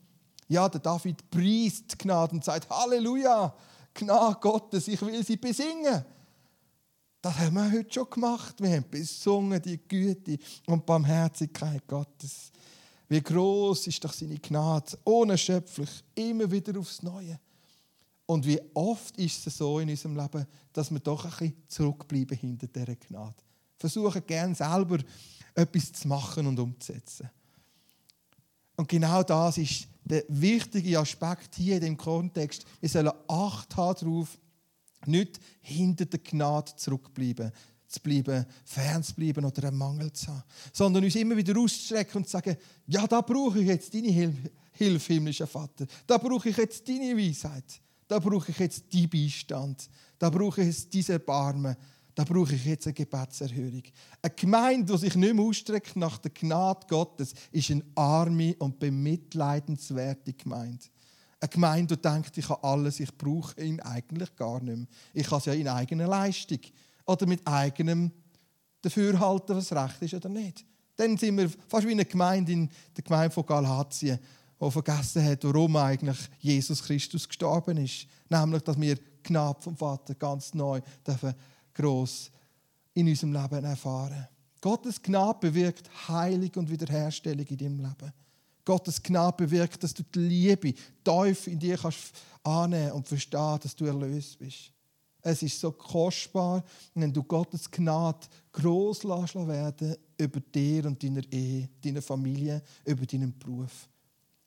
Ja, 0.50 0.69
der 0.69 0.80
David 0.80 1.30
priest 1.30 1.97
Gnade 1.97 2.33
und 2.35 2.45
sagt: 2.45 2.69
Halleluja, 2.69 3.54
Gnade 3.95 4.37
Gottes, 4.40 4.88
ich 4.88 5.00
will 5.00 5.25
sie 5.25 5.37
besingen. 5.37 6.04
Das 7.23 7.38
haben 7.38 7.54
wir 7.54 7.71
heute 7.71 7.92
schon 7.92 8.11
gemacht. 8.11 8.61
Wir 8.61 8.76
haben 8.76 8.90
besungen 8.90 9.62
die 9.62 9.78
Güte 9.78 10.38
und 10.66 10.85
Barmherzigkeit 10.85 11.87
Gottes. 11.87 12.50
Wie 13.09 13.23
groß 13.23 13.87
ist 13.87 14.04
doch 14.04 14.12
seine 14.12 14.38
Gnade, 14.38 14.99
unerschöpflich, 15.04 16.02
immer 16.16 16.50
wieder 16.50 16.80
aufs 16.80 17.00
Neue. 17.00 17.38
Und 18.26 18.45
wie 18.45 18.61
oft 18.75 19.16
ist 19.19 19.47
es 19.47 19.57
so 19.57 19.78
in 19.78 19.90
unserem 19.90 20.16
Leben, 20.16 20.47
dass 20.73 20.90
wir 20.90 20.99
doch 20.99 21.26
ein 21.26 21.30
bisschen 21.30 21.69
zurückbleiben 21.69 22.37
hinter 22.37 22.66
dieser 22.66 22.97
Gnade. 22.97 23.37
Versuchen 23.76 24.26
gerne 24.26 24.57
selber 24.57 24.99
etwas 25.54 25.92
zu 25.92 26.09
machen 26.09 26.49
und 26.49 26.59
umzusetzen. 26.59 27.30
Und 28.75 28.88
genau 28.88 29.23
das 29.23 29.59
ist 29.59 29.89
der 30.04 30.25
wichtige 30.28 30.99
Aspekt 30.99 31.54
hier 31.57 31.76
in 31.76 31.83
dem 31.83 31.97
Kontext. 31.97 32.64
Wir 32.80 32.88
sollen 32.88 33.12
Acht 33.28 33.76
haben 33.76 33.99
darauf, 34.00 34.38
nicht 35.07 35.40
hinter 35.61 36.07
der 36.07 36.21
Gnade 36.21 36.73
zurückbleiben, 36.76 37.52
zu 37.87 38.00
bleiben, 38.00 38.47
fern 38.64 39.02
zu 39.02 39.14
bleiben 39.14 39.45
oder 39.45 39.69
einen 39.69 39.76
Mangel 39.76 40.12
zu 40.12 40.28
haben. 40.28 40.42
Sondern 40.73 41.04
uns 41.04 41.16
immer 41.16 41.37
wieder 41.37 41.59
auszustrecken 41.59 42.19
und 42.19 42.25
zu 42.25 42.33
sagen, 42.33 42.57
ja, 42.87 43.07
da 43.07 43.21
brauche 43.21 43.61
ich 43.61 43.66
jetzt 43.66 43.95
deine 43.95 44.11
Hilfe, 44.11 44.50
Hilfe 44.73 45.14
himmlischer 45.14 45.47
Vater. 45.47 45.87
Da 46.07 46.19
brauche 46.19 46.49
ich 46.49 46.57
jetzt 46.57 46.88
deine 46.88 47.16
Weisheit. 47.16 47.80
Da 48.07 48.19
brauche 48.19 48.50
ich 48.50 48.59
jetzt 48.59 48.92
deinen 48.92 49.11
Beistand. 49.11 49.88
Da 50.19 50.30
brauche 50.30 50.61
ich 50.61 50.69
jetzt 50.69 50.92
diese 50.92 51.14
Erbarmen. 51.14 51.76
Da 52.20 52.24
brauche 52.24 52.54
ich 52.54 52.66
jetzt 52.66 52.86
eine 52.86 52.92
Gebetserhörung. 52.92 53.82
Eine 54.20 54.34
Gemeinde, 54.36 54.92
die 54.92 54.98
sich 54.98 55.14
nicht 55.14 55.34
mehr 55.34 55.42
ausstreckt 55.42 55.96
nach 55.96 56.18
der 56.18 56.30
Gnade 56.30 56.86
Gottes, 56.86 57.32
ist 57.50 57.70
eine 57.70 57.82
arme 57.94 58.54
und 58.58 58.78
bemitleidenswerte 58.78 60.34
Gemeinde. 60.34 60.84
Eine 61.40 61.48
Gemeinde, 61.48 61.96
die 61.96 62.02
denkt, 62.02 62.36
ich 62.36 62.46
habe 62.46 62.62
alles, 62.62 63.00
ich 63.00 63.16
brauche 63.16 63.58
ihn 63.62 63.80
eigentlich 63.80 64.36
gar 64.36 64.60
nicht 64.60 64.76
mehr. 64.76 64.86
Ich 65.14 65.30
habe 65.30 65.38
es 65.38 65.46
ja 65.46 65.54
in 65.54 65.66
eigener 65.66 66.08
Leistung 66.08 66.58
oder 67.06 67.26
mit 67.26 67.40
eigenem 67.46 68.12
Dafürhalten, 68.82 69.56
was 69.56 69.72
recht 69.72 70.02
ist 70.02 70.12
oder 70.12 70.28
nicht. 70.28 70.66
Dann 70.96 71.16
sind 71.16 71.38
wir 71.38 71.48
fast 71.68 71.86
wie 71.86 71.92
eine 71.92 72.04
Gemeinde 72.04 72.52
in 72.52 72.70
der 72.94 73.02
Gemeinde 73.02 73.30
von 73.30 73.46
Galatien, 73.46 74.18
die 74.60 74.70
vergessen 74.70 75.24
hat, 75.24 75.42
warum 75.44 75.74
eigentlich 75.76 76.18
Jesus 76.38 76.82
Christus 76.82 77.26
gestorben 77.26 77.78
ist. 77.78 78.06
Nämlich, 78.28 78.62
dass 78.62 78.78
wir 78.78 78.98
Gnade 79.22 79.62
vom 79.62 79.74
Vater 79.74 80.14
ganz 80.14 80.52
neu 80.52 80.82
dürfen 81.06 81.34
gross 81.80 82.30
in 82.94 83.08
unserem 83.08 83.32
Leben 83.32 83.64
erfahren. 83.64 84.28
Gottes 84.60 85.00
Gnade 85.00 85.38
bewirkt 85.40 85.90
Heilung 86.08 86.50
und 86.56 86.70
Wiederherstellung 86.70 87.46
in 87.46 87.56
deinem 87.56 87.78
Leben. 87.78 88.12
Gottes 88.64 89.02
Gnade 89.02 89.37
bewirkt, 89.44 89.82
dass 89.82 89.94
du 89.94 90.02
die 90.02 90.18
Liebe 90.18 90.75
tief 91.02 91.46
in 91.46 91.58
dir 91.58 91.78
kannst 91.78 92.12
annehmen 92.42 92.92
und 92.92 93.08
verstehen, 93.08 93.58
dass 93.62 93.75
du 93.75 93.87
erlöst 93.87 94.38
bist. 94.38 94.70
Es 95.22 95.42
ist 95.42 95.60
so 95.60 95.72
kostbar, 95.72 96.64
wenn 96.94 97.12
du 97.12 97.22
Gottes 97.22 97.70
Gnade 97.70 98.26
gross 98.52 99.04
werden 99.04 99.96
über 100.18 100.40
dir 100.40 100.87
und 100.87 101.02
deiner 101.02 101.22
Ehe, 101.30 101.68
deiner 101.82 102.02
Familie, 102.02 102.62
über 102.84 103.06
deinen 103.06 103.38
Beruf. 103.38 103.88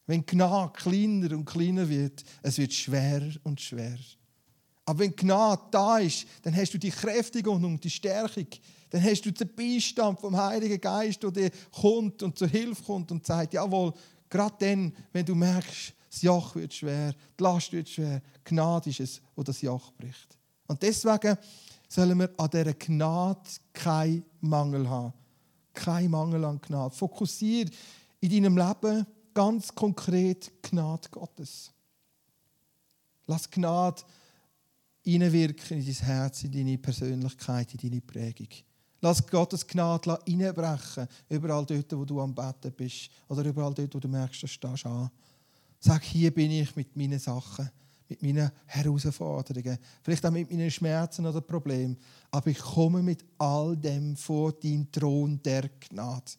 Wenn 0.06 0.26
Gnade 0.26 0.74
kleiner 0.74 1.36
und 1.36 1.46
kleiner 1.46 1.88
wird, 1.88 2.24
es 2.42 2.58
wird 2.58 2.74
schwerer 2.74 3.32
und 3.44 3.62
schwerer. 3.62 3.98
Aber 4.86 5.00
wenn 5.00 5.16
Gnade 5.16 5.62
da 5.72 5.98
ist, 5.98 6.26
dann 6.42 6.56
hast 6.56 6.74
du 6.74 6.78
die 6.78 6.92
Kräftigung 6.92 7.64
und 7.64 7.84
die 7.84 7.90
Stärkung. 7.90 8.48
Dann 8.90 9.04
hast 9.04 9.22
du 9.22 9.32
den 9.32 9.50
Beistand 9.56 10.20
vom 10.20 10.36
Heiligen 10.36 10.80
Geist, 10.80 11.24
der 11.24 11.32
dir 11.32 11.52
kommt 11.72 12.22
und 12.22 12.38
zur 12.38 12.48
Hilfe 12.48 12.84
kommt 12.84 13.12
und 13.12 13.26
sagt, 13.26 13.54
jawohl, 13.54 13.94
gerade 14.30 14.56
dann, 14.60 14.94
wenn 15.12 15.26
du 15.26 15.36
merkst, 15.36 15.94
das 16.10 16.22
Joch 16.22 16.54
wird 16.56 16.74
schwer, 16.74 17.14
die 17.40 17.44
Last 17.44 17.72
wird 17.72 17.90
schwer, 17.90 18.22
Gnade 18.44 18.90
ist 18.90 19.00
es, 19.00 19.22
wo 19.36 19.42
das 19.42 19.62
Joch 19.62 19.92
bricht. 19.94 20.38
Und 20.68 20.82
deswegen 20.84 21.38
sollen 21.88 22.20
wir 22.20 22.30
an 22.38 22.50
dieser 22.50 22.74
Gnade 22.74 23.50
keinen 23.72 24.26
Mangel 24.42 24.88
haben. 24.88 25.14
Kein 25.74 26.12
Mangel 26.12 26.46
an 26.46 26.62
Gnade. 26.62 26.94
Fokussiere 26.94 27.72
in 28.20 28.30
deinem 28.30 28.58
Leben 28.58 29.08
ganz 29.34 29.74
konkret 29.74 30.52
Gnade 30.62 31.10
Gottes. 31.10 31.72
Lass 33.26 33.50
Gnade 33.50 34.04
hineinwirken 35.04 35.78
in 35.78 35.86
dein 35.86 36.06
Herz, 36.06 36.44
in 36.44 36.52
deine 36.52 36.78
Persönlichkeit, 36.78 37.74
in 37.74 37.90
deine 37.90 38.02
Prägung. 38.02 38.48
Lass 39.02 39.28
Gottes 39.28 39.68
Gnade 39.68 40.12
reinbrechen. 40.12 41.08
Überall 41.28 41.66
dort, 41.66 41.92
wo 41.94 42.06
du 42.06 42.22
am 42.22 42.34
Betten 42.34 42.72
bist. 42.72 43.10
Oder 43.28 43.44
überall 43.44 43.74
dort, 43.74 43.94
wo 43.94 44.00
du 44.00 44.08
merkst, 44.08 44.44
du 44.44 44.48
stehst 44.48 44.86
an. 44.86 45.12
Sag, 45.80 46.04
hier 46.04 46.34
bin 46.34 46.52
ich 46.52 46.74
mit 46.78 46.96
meinen 46.96 47.20
Sachen, 47.20 47.70
mit 48.08 48.24
meinen 48.24 48.50
Herausforderungen, 48.66 49.78
vielleicht 50.02 50.26
auch 50.26 50.32
mit 50.32 50.50
meinen 50.50 50.72
Schmerzen 50.72 51.26
oder 51.26 51.42
Problemen. 51.42 51.98
Aber 52.32 52.50
ich 52.50 52.60
komme 52.60 53.04
mit 53.04 53.26
all 53.38 53.76
dem 53.76 54.16
vor 54.16 54.54
deinen 54.54 54.90
Thron 54.90 55.42
der 55.44 55.68
Gnade. 55.68 56.32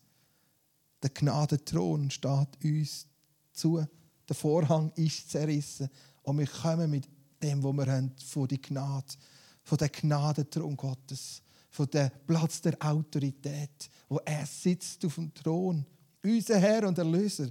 Der 1.02 1.10
Gnadenthron 1.10 2.10
steht 2.10 2.64
uns 2.64 3.06
zu. 3.52 3.84
Der 4.26 4.34
Vorhang 4.34 4.90
ist 4.96 5.30
zerrissen. 5.30 5.90
Und 6.22 6.38
wir 6.38 6.46
kommen 6.46 6.90
mit 6.90 7.06
dem, 7.44 7.62
was 7.62 7.72
wir 7.74 7.92
haben, 7.92 8.12
vor 8.24 8.48
die 8.48 8.60
Gnade, 8.60 9.14
von 9.62 9.78
der 9.78 9.88
Gnadenthron 9.88 10.76
Gottes, 10.76 11.42
von 11.70 11.86
dem 11.90 12.10
Platz 12.26 12.60
der 12.60 12.76
Autorität, 12.80 13.90
wo 14.08 14.18
er 14.24 14.46
sitzt 14.46 15.04
auf 15.04 15.16
dem 15.16 15.32
Thron. 15.34 15.84
Unser 16.22 16.58
Herr 16.58 16.88
und 16.88 16.96
Erlöser. 16.98 17.50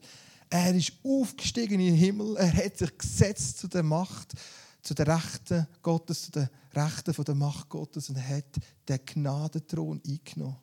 Er 0.50 0.74
ist 0.74 0.94
aufgestiegen 1.04 1.80
in 1.80 1.88
den 1.88 1.96
Himmel. 1.96 2.36
Er 2.38 2.54
hat 2.54 2.78
sich 2.78 2.98
gesetzt 2.98 3.60
zu 3.60 3.68
der 3.68 3.84
Macht, 3.84 4.34
zu 4.82 4.94
der 4.94 5.08
Rechten 5.08 5.68
Gottes, 5.82 6.24
zu 6.24 6.32
der 6.32 6.50
Rechten 6.74 7.14
von 7.14 7.26
der 7.26 7.36
Macht 7.36 7.70
Gottes 7.70 8.10
und 8.10 8.18
hat 8.18 8.60
den 8.88 9.00
Gnadenthron 9.06 10.02
eingenommen. 10.06 10.58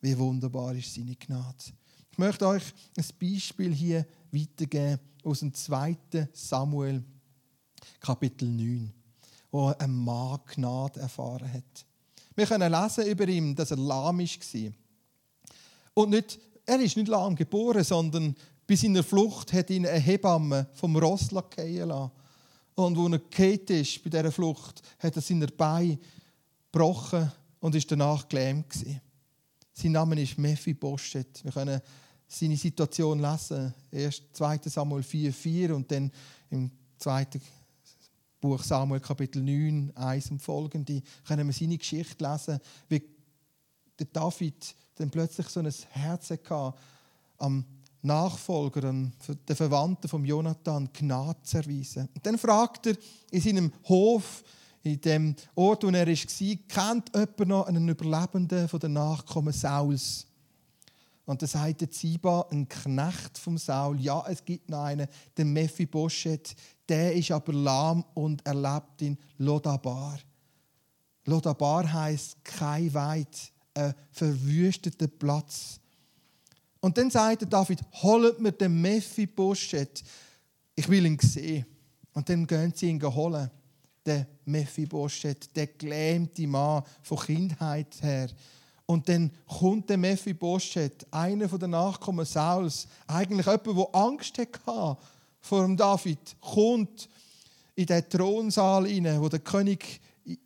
Wie 0.00 0.18
wunderbar 0.18 0.74
ist 0.74 0.94
seine 0.94 1.16
Gnade. 1.16 1.64
Ich 2.10 2.18
möchte 2.18 2.46
euch 2.46 2.62
ein 2.96 3.04
Beispiel 3.20 3.74
hier 3.74 4.06
weitergeben 4.30 5.00
aus 5.22 5.40
dem 5.40 5.52
2. 5.52 5.96
Samuel, 6.32 7.02
Kapitel 8.00 8.48
9, 8.48 8.92
wo 9.50 9.74
ein 9.78 9.94
Mann 9.94 10.40
Gnade 10.54 11.00
erfahren 11.00 11.52
hat. 11.52 11.86
Wir 12.34 12.46
können 12.46 12.72
lesen 12.72 13.06
über 13.06 13.28
ihn, 13.28 13.54
dass 13.54 13.70
er 13.70 13.76
lahm 13.76 14.18
war. 14.18 14.72
Und 15.94 16.10
nicht, 16.10 16.38
er 16.66 16.80
ist 16.80 16.96
nicht 16.96 17.08
lahm 17.08 17.36
geboren, 17.36 17.84
sondern 17.84 18.34
bei 18.66 18.76
seiner 18.76 19.02
Flucht 19.02 19.52
hat 19.52 19.70
ihn 19.70 19.86
eine 19.86 19.98
Hebamme 19.98 20.66
vom 20.74 20.96
Ross 20.96 21.28
fallen 21.28 21.88
lassen. 21.88 22.10
Und 22.74 22.98
als 22.98 23.12
er 23.12 23.18
gefallen 23.18 23.80
ist 23.82 24.02
bei 24.02 24.10
dieser 24.10 24.32
Flucht, 24.32 24.82
hat 24.98 25.14
er 25.14 25.22
seine 25.22 25.46
Beine 25.46 25.98
gebrochen 26.72 27.30
und 27.60 27.74
ist 27.74 27.90
danach 27.90 28.28
gelähmt. 28.28 28.72
Sein 29.72 29.92
Name 29.92 30.20
ist 30.20 30.38
Mephibosheth. 30.38 31.44
Wir 31.44 31.52
können 31.52 31.80
seine 32.26 32.56
Situation 32.56 33.20
lesen. 33.20 33.72
Erst 33.92 34.24
2. 34.32 34.60
Samuel 34.64 35.02
4,4 35.02 35.72
und 35.72 35.90
dann 35.90 36.10
im 36.50 36.70
2. 36.98 37.26
Buch 38.44 38.62
Samuel 38.62 39.00
Kapitel 39.00 39.42
9, 39.42 39.96
1 39.96 40.32
und 40.32 40.38
folgende, 40.38 41.00
können 41.26 41.46
wir 41.46 41.54
seine 41.54 41.78
Geschichte 41.78 42.30
lesen, 42.30 42.60
wie 42.90 43.02
der 43.98 44.06
David 44.12 44.74
dann 44.96 45.08
plötzlich 45.08 45.48
so 45.48 45.60
ein 45.60 45.72
Herz 45.88 46.28
hatte, 46.28 46.74
am 47.38 47.64
Nachfolger, 48.02 48.82
den 48.82 49.14
Verwandten 49.46 50.08
von 50.08 50.26
Jonathan 50.26 50.90
Gnade 50.92 51.40
zu 51.42 51.56
erweisen. 51.56 52.06
Und 52.14 52.26
dann 52.26 52.36
fragt 52.36 52.88
er 52.88 52.98
in 53.30 53.40
seinem 53.40 53.72
Hof, 53.88 54.44
in 54.82 55.00
dem 55.00 55.34
Ort, 55.54 55.82
wo 55.82 55.88
er 55.88 56.06
war, 56.06 56.14
kennt 56.14 57.16
jemand 57.16 57.48
noch 57.48 57.66
einen 57.66 57.88
Überlebenden 57.88 58.68
von 58.68 58.78
den 58.78 58.92
Nachkommen 58.92 59.54
Sauls? 59.54 60.26
Und 61.24 61.40
da 61.40 61.46
sagt 61.46 61.80
der 61.80 61.90
Ziba, 61.90 62.46
ein 62.50 62.68
Knecht 62.68 63.38
vom 63.38 63.56
Saul, 63.56 63.98
ja, 63.98 64.22
es 64.28 64.44
gibt 64.44 64.68
noch 64.68 64.84
einen, 64.84 65.08
den 65.38 65.54
Mephibosheth, 65.54 66.54
der 66.88 67.14
ist 67.14 67.30
aber 67.30 67.52
lahm 67.52 68.04
und 68.14 68.44
er 68.44 68.54
lebt 68.54 69.02
in 69.02 69.18
Lodabar. 69.38 70.18
Lodabar 71.24 71.90
heißt 71.90 72.44
kein 72.44 72.92
Weit, 72.92 73.52
ein 73.74 73.94
verwüsteter 74.10 75.08
Platz. 75.08 75.80
Und 76.80 76.98
dann 76.98 77.10
sagt 77.10 77.50
David, 77.50 77.80
holt 78.02 78.40
mir 78.40 78.52
den 78.52 78.80
Mephibosheth, 78.80 80.04
ich 80.74 80.88
will 80.88 81.06
ihn 81.06 81.18
sehen. 81.18 81.64
Und 82.12 82.28
dann 82.28 82.46
gehen 82.46 82.72
sie 82.74 82.90
ihn 82.90 83.02
holen, 83.02 83.50
den 84.04 84.26
Mephibosheth, 84.44 85.56
der 85.56 85.66
gelähmte 85.66 86.46
Mann 86.46 86.82
von 87.02 87.18
Kindheit 87.18 88.02
her. 88.02 88.28
Und 88.86 89.08
dann 89.08 89.30
kommt 89.46 89.88
der 89.88 89.96
Mephibosheth, 89.96 91.06
einer 91.10 91.48
der 91.48 91.68
Nachkommen 91.68 92.26
Sauls, 92.26 92.86
eigentlich 93.06 93.46
jemand, 93.46 93.66
der 93.66 93.94
Angst 93.94 94.38
hatte 94.38 94.98
dem 95.50 95.76
David, 95.76 96.36
kommt 96.40 97.08
in 97.74 97.86
den 97.86 98.08
Thronsaal 98.08 98.86
hinein, 98.86 99.20
wo 99.20 99.28
der 99.28 99.40
König 99.40 100.00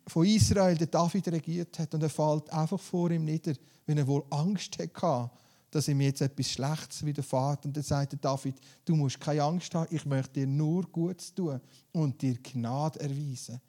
von 0.07 0.25
Israel, 0.25 0.75
der 0.77 0.87
David, 0.87 1.27
regiert 1.29 1.79
hat. 1.79 1.93
Und 1.93 2.03
er 2.03 2.09
fällt 2.09 2.49
einfach 2.51 2.79
vor 2.79 3.11
ihm 3.11 3.23
nieder, 3.23 3.53
wenn 3.85 3.97
er 3.97 4.07
wohl 4.07 4.23
Angst 4.29 4.77
hatte, 4.77 5.31
dass 5.71 5.87
ihm 5.87 6.01
jetzt 6.01 6.21
etwas 6.21 6.51
Schlechtes 6.51 7.05
widerfährt. 7.05 7.65
Und 7.65 7.75
dann 7.75 7.83
sagt 7.83 8.17
David, 8.19 8.55
du 8.85 8.95
musst 8.95 9.19
keine 9.19 9.43
Angst 9.43 9.73
haben, 9.75 9.93
ich 9.93 10.05
möchte 10.05 10.33
dir 10.33 10.47
nur 10.47 10.83
Gutes 10.83 11.33
tun 11.33 11.61
und 11.91 12.21
dir 12.21 12.35
Gnade 12.41 12.99
erweisen. 12.99 13.61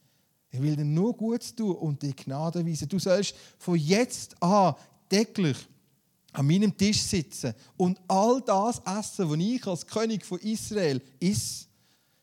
Ich 0.50 0.60
will 0.60 0.74
dir 0.74 0.84
nur 0.84 1.16
Gutes 1.16 1.54
tun 1.54 1.76
und 1.76 2.02
dir 2.02 2.12
Gnade 2.12 2.60
erweisen. 2.60 2.88
Du 2.88 2.98
sollst 2.98 3.34
von 3.58 3.76
jetzt 3.76 4.40
an 4.42 4.74
täglich 5.08 5.56
an 6.32 6.46
meinem 6.46 6.76
Tisch 6.76 7.02
sitzen 7.02 7.54
und 7.76 7.98
all 8.06 8.40
das 8.42 8.80
essen, 8.84 9.30
was 9.30 9.38
ich 9.38 9.66
als 9.66 9.86
König 9.86 10.24
von 10.24 10.38
Israel 10.40 11.00
is. 11.18 11.66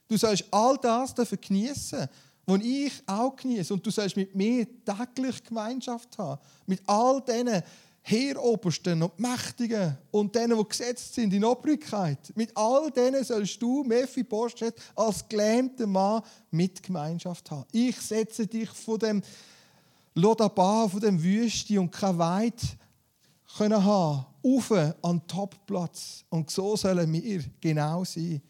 Du 0.07 0.17
sollst 0.17 0.45
all 0.51 0.77
das 0.77 1.13
dafür 1.13 1.37
genießen, 1.37 2.07
was 2.45 2.61
ich 2.63 2.93
auch 3.05 3.35
genieße. 3.35 3.73
Und 3.73 3.85
du 3.85 3.91
sollst 3.91 4.15
mit 4.15 4.33
mir 4.33 4.65
täglich 4.85 5.43
Gemeinschaft 5.43 6.17
haben. 6.17 6.41
Mit 6.65 6.81
all 6.87 7.21
diesen 7.21 7.61
Heerobersten 8.01 9.03
und 9.03 9.19
Mächtigen 9.19 9.97
und 10.11 10.33
denen, 10.33 10.57
die 10.57 10.63
gesetzt 10.63 11.13
sind 11.13 11.33
in 11.33 11.43
Obrigkeit. 11.43 12.19
Mit 12.35 12.55
all 12.55 12.89
denen 12.89 13.21
sollst 13.21 13.61
du, 13.61 13.83
Mephibosheth, 13.83 14.75
als 14.95 15.27
gelähmter 15.27 15.87
Mann 15.87 16.21
mit 16.49 16.81
Gemeinschaft 16.81 17.51
haben. 17.51 17.65
Ich 17.73 17.97
setze 17.97 18.47
dich 18.47 18.69
von 18.69 18.97
dem 18.97 19.21
Lodabar, 20.15 20.89
von 20.89 21.01
dem 21.01 21.21
Wüste 21.21 21.81
und 21.81 21.91
kein 21.91 22.17
Weit 22.17 22.61
können 23.55 23.83
haben, 23.83 24.25
auf 24.43 24.71
an 24.71 24.95
den 25.03 25.27
Topplatz. 25.27 26.25
Und 26.29 26.49
so 26.49 26.75
sollen 26.75 27.11
wir 27.11 27.43
genau 27.61 28.03
sein. 28.03 28.41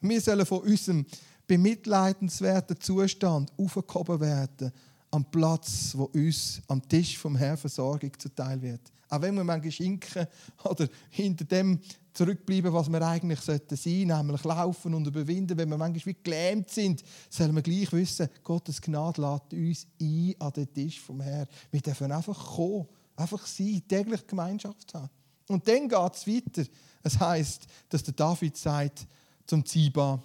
Wir 0.00 0.20
sollen 0.20 0.46
von 0.46 0.60
unserem 0.60 1.06
bemitleidenswerten 1.46 2.80
Zustand 2.80 3.52
aufgehoben 3.56 4.20
werden 4.20 4.72
am 5.10 5.24
Platz, 5.30 5.94
wo 5.96 6.04
uns 6.04 6.60
am 6.68 6.86
Tisch 6.88 7.16
vom 7.18 7.36
Herrn 7.36 7.56
Versorgung 7.56 8.10
zuteil 8.18 8.60
wird. 8.60 8.80
Auch 9.08 9.22
wenn 9.22 9.34
wir 9.36 9.44
manchmal 9.44 9.70
schinken 9.70 10.26
oder 10.64 10.88
hinter 11.10 11.44
dem 11.44 11.78
zurückbleiben, 12.12 12.72
was 12.72 12.90
wir 12.90 13.02
eigentlich 13.02 13.40
sein 13.40 13.60
sollten, 13.68 14.08
nämlich 14.08 14.44
laufen 14.44 14.94
und 14.94 15.06
überwinden. 15.06 15.56
Wenn 15.56 15.68
wir 15.68 15.78
manchmal 15.78 16.14
wie 16.14 16.16
gelähmt 16.22 16.70
sind, 16.70 17.02
sollen 17.28 17.54
wir 17.54 17.62
gleich 17.62 17.92
wissen, 17.92 18.28
Gottes 18.42 18.80
Gnade 18.80 19.20
lädt 19.20 19.52
uns 19.52 19.86
ein 20.00 20.34
an 20.38 20.52
den 20.52 20.72
Tisch 20.72 21.00
vom 21.00 21.20
Herrn. 21.20 21.48
Wir 21.70 21.80
dürfen 21.80 22.10
einfach 22.10 22.56
kommen, 22.56 22.86
einfach 23.16 23.46
sein, 23.46 23.82
täglich 23.88 24.26
Gemeinschaft 24.26 24.94
haben. 24.94 25.10
Und 25.48 25.66
dann 25.68 25.88
geht 25.88 26.14
es 26.14 26.26
weiter. 26.26 26.70
Es 27.02 27.18
heißt, 27.18 27.66
dass 27.88 28.02
der 28.02 28.14
David 28.14 28.56
sagt 28.56 29.06
zum 29.46 29.64
Ziba, 29.64 30.22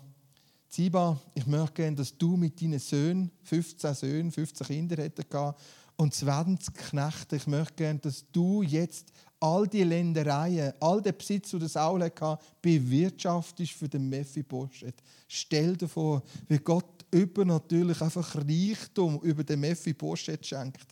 Ziba, 0.70 1.20
ich 1.34 1.48
möchte 1.48 1.74
gerne, 1.74 1.96
dass 1.98 2.16
du 2.16 2.38
mit 2.38 2.62
deinen 2.62 2.80
Söhnen, 2.80 3.32
15 3.44 3.96
Söhnen, 3.96 4.32
15 4.32 4.68
Kinder 4.68 5.02
hätte 5.02 5.56
und 5.98 6.14
20 6.14 6.74
Knechte, 6.74 7.36
ich 7.36 7.48
möchte 7.48 7.74
gerne, 7.74 8.00
dass 8.00 8.24
du 8.32 8.62
jetzt 8.62 9.12
all 9.40 9.68
die 9.68 9.84
Ländereien, 9.84 10.74
all 10.80 11.02
den 11.02 11.18
Besitz, 11.18 11.52
den 11.52 11.68
Saul 11.68 12.04
hatte, 12.04 12.38
bewirtschaftest 12.62 13.72
für 13.72 13.90
den 13.90 14.08
Mephibosheth. 14.08 15.02
Stell 15.28 15.76
dir 15.76 15.88
vor, 15.88 16.22
wie 16.48 16.60
Gott 16.60 17.06
übernatürlich 17.12 18.02
einfach 18.02 18.36
Reichtum 18.36 19.20
über 19.22 19.44
den 19.44 19.62
Mephibosheth 19.62 20.46
schenkt. 20.46 20.88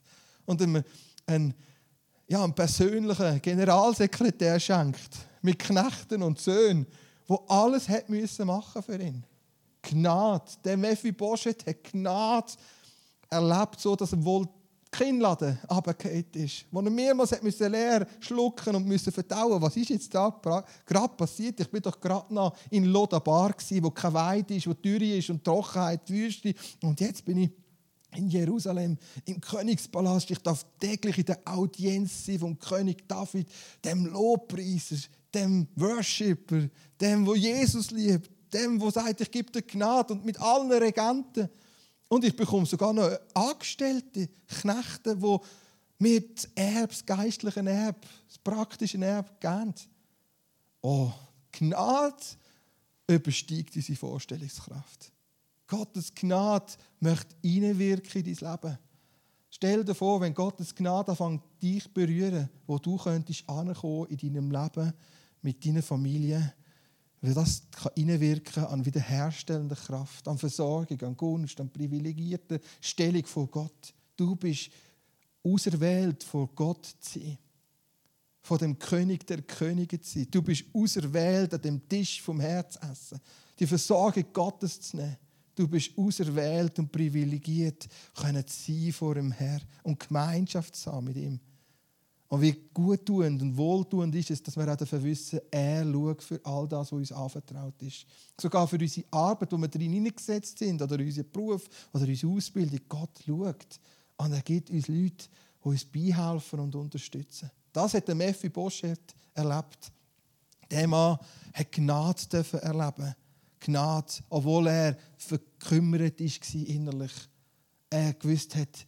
Und 0.46 0.62
ihm 0.62 0.82
einen, 1.26 1.54
ja, 2.28 2.44
einen 2.44 2.54
persönlichen 2.54 3.42
Generalsekretär 3.42 4.60
schenkt, 4.60 5.18
mit 5.42 5.60
Knechten 5.60 6.22
und 6.22 6.40
Söhnen, 6.40 6.86
wo 7.28 7.36
alles 7.48 7.88
hat 7.88 8.10
müssen 8.10 8.48
machen 8.48 8.84
für 8.84 9.02
ihn. 9.02 9.24
Gnade. 9.82 10.52
Der 10.64 10.78
Mephibosheth 10.78 11.66
hat 11.66 11.84
Gnade 11.84 12.54
erlebt, 13.30 13.80
so 13.80 13.96
dass 13.96 14.12
er 14.12 14.24
wohl 14.24 14.48
Kinnladen 14.92 15.60
runtergefallen 15.70 16.26
ist, 16.34 16.66
wo 16.72 16.80
er 16.80 16.90
mehrmals 16.90 17.32
hat 17.32 17.44
müssen 17.44 17.72
leer 17.72 18.08
schlucken 18.20 18.76
und 18.76 18.88
müssen 18.88 19.12
verdauen 19.12 19.62
Was 19.62 19.76
ist 19.76 19.90
jetzt 19.90 20.14
da 20.14 20.34
gerade 20.86 21.16
passiert? 21.16 21.60
Ich 21.60 21.70
bin 21.70 21.82
doch 21.82 22.00
gerade 22.00 22.34
noch 22.34 22.56
in 22.70 22.86
Lodabar, 22.86 23.54
wo 23.82 23.92
kein 23.92 24.14
Weide 24.14 24.56
ist, 24.56 24.68
wo 24.68 24.74
Dürre 24.74 25.18
ist 25.18 25.30
und 25.30 25.44
Trockenheit, 25.44 26.10
Wüste. 26.10 26.54
Und 26.82 27.00
jetzt 27.00 27.24
bin 27.26 27.38
ich 27.38 27.52
in 28.16 28.30
Jerusalem, 28.30 28.98
im 29.26 29.42
Königspalast. 29.42 30.32
Ich 30.32 30.40
darf 30.40 30.66
täglich 30.80 31.18
in 31.18 31.26
der 31.26 31.40
Audienz 31.46 32.26
sein 32.26 32.40
vom 32.40 32.60
König 32.60 33.08
David, 33.08 33.48
dem 33.84 34.06
Lobpreiser, 34.06 34.98
dem 35.34 35.68
Worshipper, 35.76 36.70
dem, 37.00 37.26
wo 37.26 37.36
Jesus 37.36 37.92
liebt, 37.92 38.30
dem, 38.54 38.80
wo 38.80 38.90
sagt, 38.90 39.22
ich 39.22 39.32
gebe 39.32 39.52
dir 39.52 39.62
Gnade 39.62 40.14
und 40.14 40.26
mit 40.26 40.40
allen 40.40 40.72
Regenten. 40.72 41.50
Und 42.10 42.24
ich 42.24 42.36
bekomme 42.36 42.66
sogar 42.66 42.94
noch 42.94 43.12
Angestellte, 43.34 44.30
Knechte, 44.48 45.16
die 45.16 45.38
mir 46.00 46.22
das 46.22 46.46
Erbe, 46.56 46.88
das 46.88 47.06
geistliche 47.06 47.60
Erbe, 47.60 48.00
das 48.28 48.38
praktische 48.38 49.04
Erbe 49.04 49.30
geben. 49.40 49.74
Oh, 50.82 51.12
Gnade 51.52 52.16
übersteigt 53.08 53.76
unsere 53.76 53.98
Vorstellungskraft. 53.98 55.12
Gottes 55.68 56.14
Gnade 56.14 56.74
möchte 57.00 57.36
hineinwirken 57.42 58.26
in 58.26 58.36
dein 58.36 58.52
Leben. 58.52 58.78
Stell 59.50 59.84
dir 59.84 59.96
vor, 59.96 60.22
wenn 60.22 60.34
Gottes 60.34 60.74
Gnade 60.74 61.12
anfängt, 61.12 61.44
dich 61.62 61.84
zu 61.84 61.90
berühren, 61.92 62.50
wo 62.66 62.78
du 62.78 62.98
könntest 62.98 63.48
ankommen 63.50 64.08
in 64.10 64.18
deinem 64.18 64.52
Leben, 64.52 64.94
mit 65.42 65.66
deiner 65.66 65.82
Familie, 65.82 66.54
weil 67.22 67.34
das 67.34 67.64
kann 67.72 68.66
an 68.66 68.86
wiederherstellende 68.86 69.76
Kraft, 69.76 70.28
an 70.28 70.38
Versorgung, 70.38 71.02
an 71.02 71.18
Gunst, 71.18 71.60
an 71.60 71.70
privilegierte 71.70 72.62
Stellung 72.80 73.26
vor 73.26 73.48
Gott. 73.48 73.94
Du 74.16 74.36
bist 74.36 74.70
auserwählt, 75.44 76.24
vor 76.24 76.48
Gott 76.54 76.86
zu 77.00 77.20
sein. 77.20 77.38
Von 78.42 78.60
dem 78.60 78.80
König 78.80 79.26
der 79.26 79.42
Könige 79.42 80.00
zu 80.00 80.20
sein. 80.20 80.28
Du 80.30 80.42
bist 80.42 80.66
auserwählt, 80.74 81.54
an 81.54 81.62
dem 81.62 81.90
Tisch 81.90 82.22
vom 82.22 82.40
Herz 82.40 82.78
essen. 82.78 83.20
Die 83.60 83.68
Versorgung 83.68 84.26
Gottes 84.32 84.80
zu 84.80 84.98
nehmen. 84.98 85.18
Du 85.58 85.68
bist 85.68 85.98
auserwählt 85.98 86.78
und 86.78 86.92
privilegiert, 86.92 87.88
können 88.14 88.46
sein 88.48 88.94
vor 88.94 89.16
dem 89.16 89.32
Herrn 89.32 89.64
und 89.82 90.00
Gemeinschaft 90.00 90.76
zu 90.76 90.92
haben 90.92 91.06
mit 91.06 91.18
ihm. 91.18 91.40
Und 92.28 92.42
wie 92.42 92.70
guttuend 92.72 93.42
und 93.42 93.58
wohltuend 93.58 94.14
ist 94.14 94.30
es, 94.30 94.44
dass 94.44 94.56
wir 94.56 94.72
auch 94.72 94.76
dafür 94.76 95.02
wissen, 95.02 95.40
er 95.50 95.84
schaut 95.84 96.22
für 96.22 96.40
all 96.44 96.68
das, 96.68 96.92
was 96.92 97.00
uns 97.00 97.12
anvertraut 97.12 97.82
ist. 97.82 98.06
Sogar 98.40 98.68
für 98.68 98.78
unsere 98.78 99.08
Arbeit, 99.10 99.52
wo 99.52 99.58
wir 99.58 99.68
drin 99.68 99.94
hineingesetzt 99.94 100.60
sind, 100.60 100.80
oder 100.80 101.00
unseren 101.00 101.32
Beruf, 101.32 101.68
oder 101.92 102.06
unsere 102.06 102.34
Ausbildung. 102.34 102.80
Gott 102.88 103.20
schaut. 103.26 103.80
Und 104.18 104.34
er 104.34 104.42
gibt 104.44 104.70
uns 104.70 104.88
Leute, 104.88 105.26
die 105.64 105.70
uns 105.70 105.86
beihelfen 105.86 106.60
und 106.60 106.76
unterstützen. 106.76 107.50
Das 107.74 107.96
hat 107.96 108.08
der 108.08 108.14
Mephi 108.14 108.50
Boschet 108.50 109.16
erlebt. 109.34 109.92
Der 110.70 110.88
Mann 110.88 111.18
hat 111.52 111.72
Gnade 111.72 112.46
erleben 112.62 113.16
Gnade, 113.68 114.14
obwohl 114.30 114.68
er 114.68 114.98
verkümmert 115.18 116.20
war 116.20 116.68
innerlich. 116.68 117.12
Er 117.90 118.14
gewusst 118.14 118.56
hat, 118.56 118.86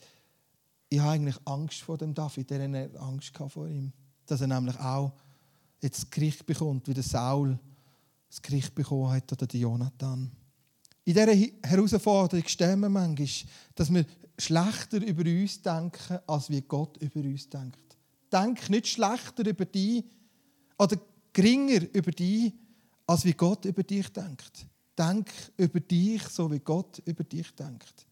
ich 0.89 0.99
habe 0.99 1.11
eigentlich 1.11 1.37
Angst 1.45 1.81
vor 1.81 1.97
dem 1.97 2.13
David, 2.13 2.51
er 2.51 2.63
hatte 2.63 2.99
Angst 2.99 3.37
vor 3.49 3.67
ihm. 3.67 3.91
Dass 4.25 4.41
er 4.41 4.47
nämlich 4.47 4.77
auch 4.79 5.13
jetzt 5.81 6.03
das 6.03 6.09
Gericht 6.09 6.45
bekommt, 6.45 6.87
wie 6.87 6.93
der 6.93 7.03
Saul 7.03 7.59
das 8.29 8.41
Gericht 8.41 8.73
bekommen 8.75 9.11
hat 9.11 9.31
oder 9.31 9.47
der 9.47 9.59
Jonathan. 9.59 10.31
In 11.05 11.13
dieser 11.13 11.33
Herausforderung 11.63 12.47
stehen 12.47 12.81
wir 12.81 12.89
manchmal, 12.89 13.27
dass 13.75 13.93
wir 13.93 14.05
schlechter 14.37 15.01
über 15.05 15.23
uns 15.23 15.61
denken, 15.61 16.19
als 16.27 16.49
wie 16.49 16.61
Gott 16.61 16.97
über 16.97 17.19
uns 17.19 17.49
denkt. 17.49 17.97
Denk 18.31 18.69
nicht 18.69 18.87
schlechter 18.87 19.45
über 19.45 19.65
dich 19.65 20.05
oder 20.77 20.97
geringer 21.33 21.81
über 21.93 22.11
dich, 22.11 22.53
als 23.10 23.26
wie 23.26 23.34
Gott 23.34 23.65
über 23.65 23.82
dich 23.82 24.08
denkt. 24.13 24.67
Denk 24.95 25.32
über 25.58 25.80
dich, 25.80 26.22
so 26.30 26.52
wie 26.52 26.60
Gott 26.60 27.02
über 27.06 27.24
dich 27.24 27.56
denkt. 27.56 28.06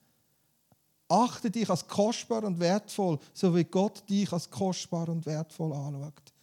Achte 1.08 1.52
dich 1.52 1.70
als 1.70 1.88
kostbar 1.88 2.44
und 2.44 2.60
wertvoll, 2.60 3.20
so 3.32 3.56
wie 3.56 3.64
Gott 3.64 4.10
dich 4.10 4.34
als 4.34 4.50
kostbar 4.50 5.08
und 5.10 5.24
wertvoll 5.28 5.72
anschaut. 5.72 6.34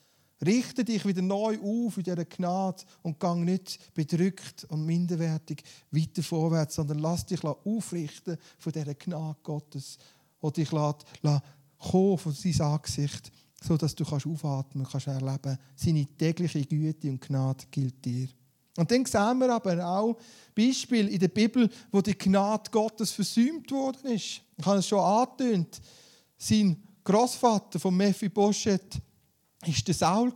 Richte 0.47 0.85
dich 0.85 1.05
wieder 1.05 1.21
neu 1.21 1.59
auf 1.59 1.97
in 1.97 2.05
dieser 2.05 2.25
Gnade 2.27 2.85
und 3.03 3.19
gang 3.19 3.45
nicht 3.45 3.93
bedrückt 3.93 4.65
und 4.69 4.87
minderwertig 4.87 5.65
weiter 5.91 6.23
vorwärts, 6.23 6.77
sondern 6.77 7.01
lass 7.01 7.27
dich 7.27 7.43
aufrichten 7.43 8.39
von 8.59 8.73
dieser 8.73 8.95
Gnade 8.95 9.39
Gottes, 9.43 9.99
die 10.41 10.53
dich 10.53 10.71
lässt 10.71 11.07
kommen 11.91 12.19
von 12.19 12.33
seinem 12.33 12.61
Angesicht, 12.61 13.33
sodass 13.61 13.97
du 13.97 14.05
kannst 14.05 14.27
aufatmen 14.27 14.87
kannst, 14.89 15.09
erleben. 15.09 15.59
Seine 15.75 16.07
tägliche 16.07 16.65
Güte 16.65 17.11
und 17.11 17.21
Gnade 17.21 17.65
gilt 17.73 18.05
dir. 18.05 18.29
Und 18.77 18.91
dann 18.91 19.05
sehen 19.05 19.39
wir 19.39 19.51
aber 19.51 19.87
auch 19.87 20.17
Beispiele 20.55 21.09
in 21.09 21.19
der 21.19 21.29
Bibel, 21.29 21.69
wo 21.91 22.01
die 22.01 22.17
Gnade 22.17 22.71
Gottes 22.71 23.13
versäumt 23.13 23.71
worden 23.71 24.13
ist. 24.13 24.41
Ich 24.57 24.67
habe 24.67 24.79
es 24.79 24.89
schon 24.89 25.01
angetönt. 25.01 25.81
Sein 26.37 26.83
Großvater 27.05 27.79
von 27.79 27.97
Mephibosheth 27.97 29.01
war 29.61 29.75
der 29.87 29.95
Saul. 29.95 30.33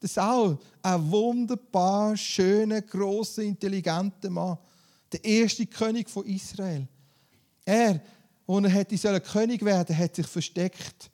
Der 0.00 0.08
Saul, 0.08 0.58
ein 0.82 1.10
wunderbar 1.10 2.16
schöner, 2.16 2.82
grosser, 2.82 3.42
intelligenter 3.42 4.30
Mann. 4.30 4.58
Der 5.12 5.24
erste 5.24 5.66
König 5.66 6.10
von 6.10 6.24
Israel. 6.26 6.88
Er, 7.64 8.00
als 8.46 9.04
er 9.04 9.20
König 9.20 9.64
werden 9.64 9.86
sollen, 9.88 9.98
hat 9.98 10.16
sich 10.16 10.26
versteckt 10.26 11.10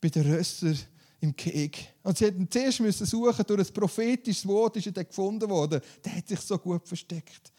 bei 0.00 0.08
den 0.08 0.30
Rössern 0.32 0.78
im 1.24 1.36
Krieg. 1.36 1.94
Und 2.02 2.16
sie 2.16 2.26
hätten 2.26 2.48
zuerst 2.50 2.80
müssen 2.80 3.06
suchen, 3.06 3.44
durch 3.46 3.68
ein 3.68 3.74
prophetisches 3.74 4.46
Wort 4.46 4.76
ist 4.76 4.86
er 4.86 5.04
gefunden 5.04 5.48
worden. 5.48 5.80
Der 6.04 6.16
hat 6.16 6.28
sich 6.28 6.40
so 6.40 6.58
gut 6.58 6.86
versteckt. 6.86 7.52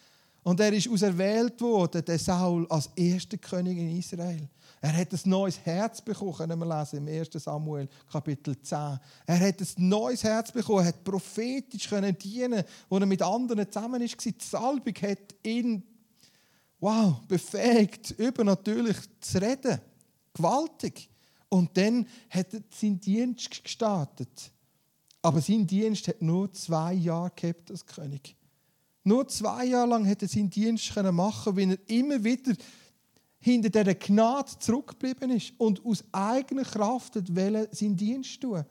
Und 0.43 0.59
er 0.59 0.71
ist 0.71 0.87
auserwählt 0.87 1.59
worden, 1.59 2.05
der 2.05 2.19
Saul, 2.19 2.67
als 2.69 2.89
erster 2.95 3.37
König 3.37 3.77
in 3.79 3.97
Israel. 3.97 4.47
Er 4.79 4.95
hat 4.95 5.11
ein 5.11 5.19
neues 5.23 5.59
Herz 5.65 5.99
bekommen, 5.99 6.33
können 6.33 6.59
wir 6.59 6.77
lesen 6.77 7.07
im 7.07 7.19
1. 7.19 7.29
Samuel 7.43 7.89
Kapitel 8.11 8.55
10. 8.61 8.99
Er 9.25 9.39
hat 9.39 9.59
ein 9.59 9.67
neues 9.77 10.23
Herz 10.23 10.51
bekommen, 10.51 10.81
er 10.81 10.89
hat 10.89 11.03
prophetisch 11.03 11.89
können 11.89 12.15
dienen, 12.15 12.63
wo 12.87 12.97
er 12.97 13.07
mit 13.07 13.23
anderen 13.23 13.71
zusammen 13.71 13.99
war. 13.99 14.07
Die 14.07 14.35
Salbung 14.39 14.93
hat 15.01 15.35
ihn 15.43 15.83
wow, 16.79 17.21
befähigt, 17.27 18.11
übernatürlich 18.11 18.97
zu 19.19 19.41
reden. 19.41 19.81
Gewaltig. 20.31 21.09
Und 21.55 21.77
dann 21.77 22.05
hat 22.29 22.53
er 22.53 22.59
seinen 22.69 22.99
Dienst 22.99 23.63
gestartet. 23.63 24.51
Aber 25.21 25.39
sein 25.39 25.65
Dienst 25.65 26.05
hat 26.09 26.21
nur 26.21 26.51
zwei 26.51 26.91
Jahre 26.91 27.31
gehabt 27.33 27.71
als 27.71 27.85
König. 27.85 28.35
Nur 29.05 29.25
zwei 29.29 29.63
Jahre 29.63 29.87
lang 29.87 30.05
hat 30.05 30.21
er 30.21 30.27
seinen 30.27 30.49
Dienst 30.49 30.93
machen 30.93 31.55
weil 31.55 31.71
er 31.71 31.89
immer 31.89 32.21
wieder 32.21 32.51
hinter 33.39 33.69
dieser 33.69 33.95
Gnade 33.95 34.51
zurückgeblieben 34.59 35.31
ist 35.31 35.53
und 35.57 35.85
aus 35.85 36.03
eigener 36.11 36.65
Kraft 36.65 37.15
wollte 37.15 37.69
seinen 37.71 37.95
Dienst 37.95 38.41
tun. 38.41 38.65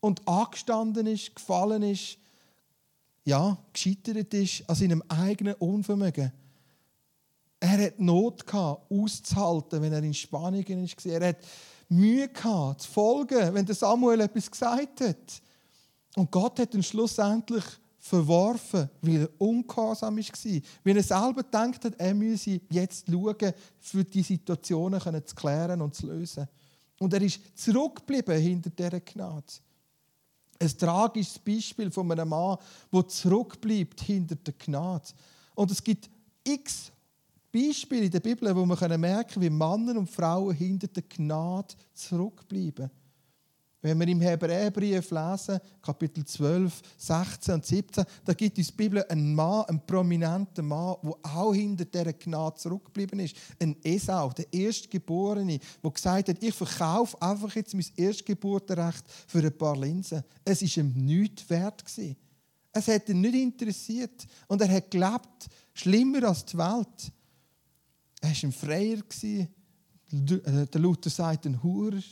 Und 0.00 0.26
angestanden 0.26 1.06
ist, 1.06 1.36
gefallen 1.36 1.84
ist, 1.84 2.18
ja, 3.24 3.56
gescheitert 3.72 4.34
ist 4.34 4.68
an 4.68 4.74
seinem 4.74 5.02
eigenen 5.06 5.54
Unvermögen. 5.54 6.32
Er 7.60 7.84
hat 7.84 8.00
Not 8.00 8.44
gehabt, 8.44 8.90
auszuhalten, 8.90 9.80
wenn 9.80 9.92
er 9.92 10.02
in 10.02 10.12
Spanien 10.12 10.66
war. 10.66 11.12
Er 11.12 11.28
hat 11.28 11.36
Mühe 11.90 12.28
gehabt, 12.28 12.82
zu 12.82 12.90
folgen, 12.90 13.52
wenn 13.52 13.66
der 13.66 13.74
Samuel 13.74 14.20
etwas 14.20 14.50
gesagt 14.50 15.00
hat. 15.00 15.42
Und 16.16 16.30
Gott 16.30 16.58
hat 16.58 16.74
ihn 16.74 16.82
schlussendlich 16.82 17.64
verworfen, 17.98 18.88
weil 19.02 19.22
er 19.22 19.30
ungehorsam 19.38 20.16
war. 20.16 20.62
Weil 20.84 20.96
er 20.96 21.02
selber 21.02 21.42
gedacht 21.42 21.84
hat, 21.84 21.94
er 21.98 22.14
müsse 22.14 22.60
jetzt 22.70 23.06
schauen, 23.08 23.52
für 23.78 24.04
die 24.04 24.22
Situationen 24.22 25.00
zu 25.26 25.34
klären 25.34 25.82
und 25.82 25.94
zu 25.94 26.06
lösen. 26.06 26.48
Und 26.98 27.12
er 27.12 27.22
ist 27.22 27.40
zurückgeblieben 27.58 28.38
hinter 28.40 28.70
dieser 28.70 29.00
Gnade. 29.00 29.52
Ein 30.58 30.78
tragisches 30.78 31.38
Beispiel 31.38 31.90
von 31.90 32.10
einem 32.12 32.28
Mann, 32.28 32.58
der 32.92 33.08
zurückbleibt 33.08 34.00
hinter 34.02 34.36
der 34.36 34.54
Gnade. 34.54 35.08
Und 35.54 35.70
es 35.70 35.82
gibt 35.82 36.10
x 36.44 36.92
Beispiele 37.52 38.04
in 38.04 38.10
der 38.10 38.20
Bibel, 38.20 38.54
wo 38.54 38.64
wir 38.64 38.98
merken 38.98 39.34
können, 39.34 39.44
wie 39.44 39.50
Männer 39.50 39.98
und 39.98 40.10
Frauen 40.10 40.54
hinter 40.54 40.88
der 40.88 41.02
Gnade 41.02 41.74
zurückbleiben. 41.94 42.90
Wenn 43.82 43.98
wir 43.98 44.08
im 44.08 44.20
Hebräerbrief 44.20 45.10
lesen, 45.10 45.58
Kapitel 45.80 46.22
12, 46.24 46.82
16 46.98 47.54
und 47.54 47.64
17, 47.64 48.04
da 48.26 48.34
gibt 48.34 48.58
uns 48.58 48.66
die 48.66 48.74
Bibel 48.74 49.02
einen 49.08 49.34
Mann, 49.34 49.64
einen 49.64 49.86
prominenten 49.86 50.68
Mann, 50.68 50.96
der 51.02 51.14
auch 51.22 51.54
hinter 51.54 51.86
dieser 51.86 52.12
Gnade 52.12 52.58
zurückgeblieben 52.58 53.20
ist. 53.20 53.36
Ein 53.58 53.76
Esau, 53.82 54.30
der 54.32 54.52
Erstgeborene, 54.52 55.58
der 55.82 55.90
gesagt 55.90 56.28
hat, 56.28 56.42
ich 56.42 56.54
verkaufe 56.54 57.20
einfach 57.22 57.54
jetzt 57.54 57.72
mein 57.72 57.86
Erstgeburtenrecht 57.96 59.04
für 59.26 59.38
ein 59.38 59.56
paar 59.56 59.76
Linsen. 59.78 60.24
Es 60.44 60.60
war 60.60 60.84
ihm 60.84 60.92
nichts 60.92 61.48
wert. 61.48 61.82
Es 62.72 62.86
hat 62.86 63.08
ihn 63.08 63.22
nicht 63.22 63.34
interessiert. 63.34 64.26
Und 64.46 64.60
er 64.60 64.68
hat 64.68 64.90
gelebt, 64.90 65.48
schlimmer 65.72 66.28
als 66.28 66.44
die 66.44 66.58
Welt. 66.58 67.12
Er 68.20 68.30
war 68.30 68.36
ein 68.42 68.52
Freier. 68.52 68.98
Äh, 69.32 70.66
der 70.66 70.80
Luther 70.80 71.10
sagt, 71.10 71.46
ein 71.46 71.62
Hurer. 71.62 72.02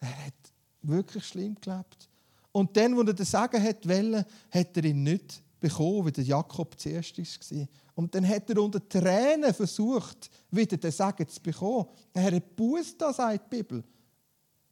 Er 0.00 0.26
hat 0.26 0.34
wirklich 0.82 1.24
schlimm 1.24 1.56
gelebt. 1.60 2.08
Und 2.52 2.76
dann, 2.76 2.96
wo 2.96 3.02
er 3.02 3.14
das 3.14 3.30
Sagen 3.30 3.62
hat 3.62 3.88
wollen, 3.88 4.24
hat 4.50 4.76
er 4.76 4.84
ihn 4.84 5.02
nicht 5.02 5.42
bekommen, 5.60 6.06
wie 6.06 6.12
der 6.12 6.24
Jakob 6.24 6.78
zuerst 6.78 7.18
war. 7.18 7.68
Und 7.94 8.14
dann 8.14 8.26
hat 8.26 8.48
er 8.50 8.62
unter 8.62 8.86
Tränen 8.88 9.52
versucht, 9.52 10.30
wieder 10.50 10.76
den 10.76 10.90
Sagen 10.92 11.26
zu 11.28 11.40
bekommen. 11.40 11.86
Er 12.12 12.32
hat 12.32 12.56
Buß 12.56 12.94
sagt 12.98 13.52
die 13.52 13.56
Bibel. 13.56 13.82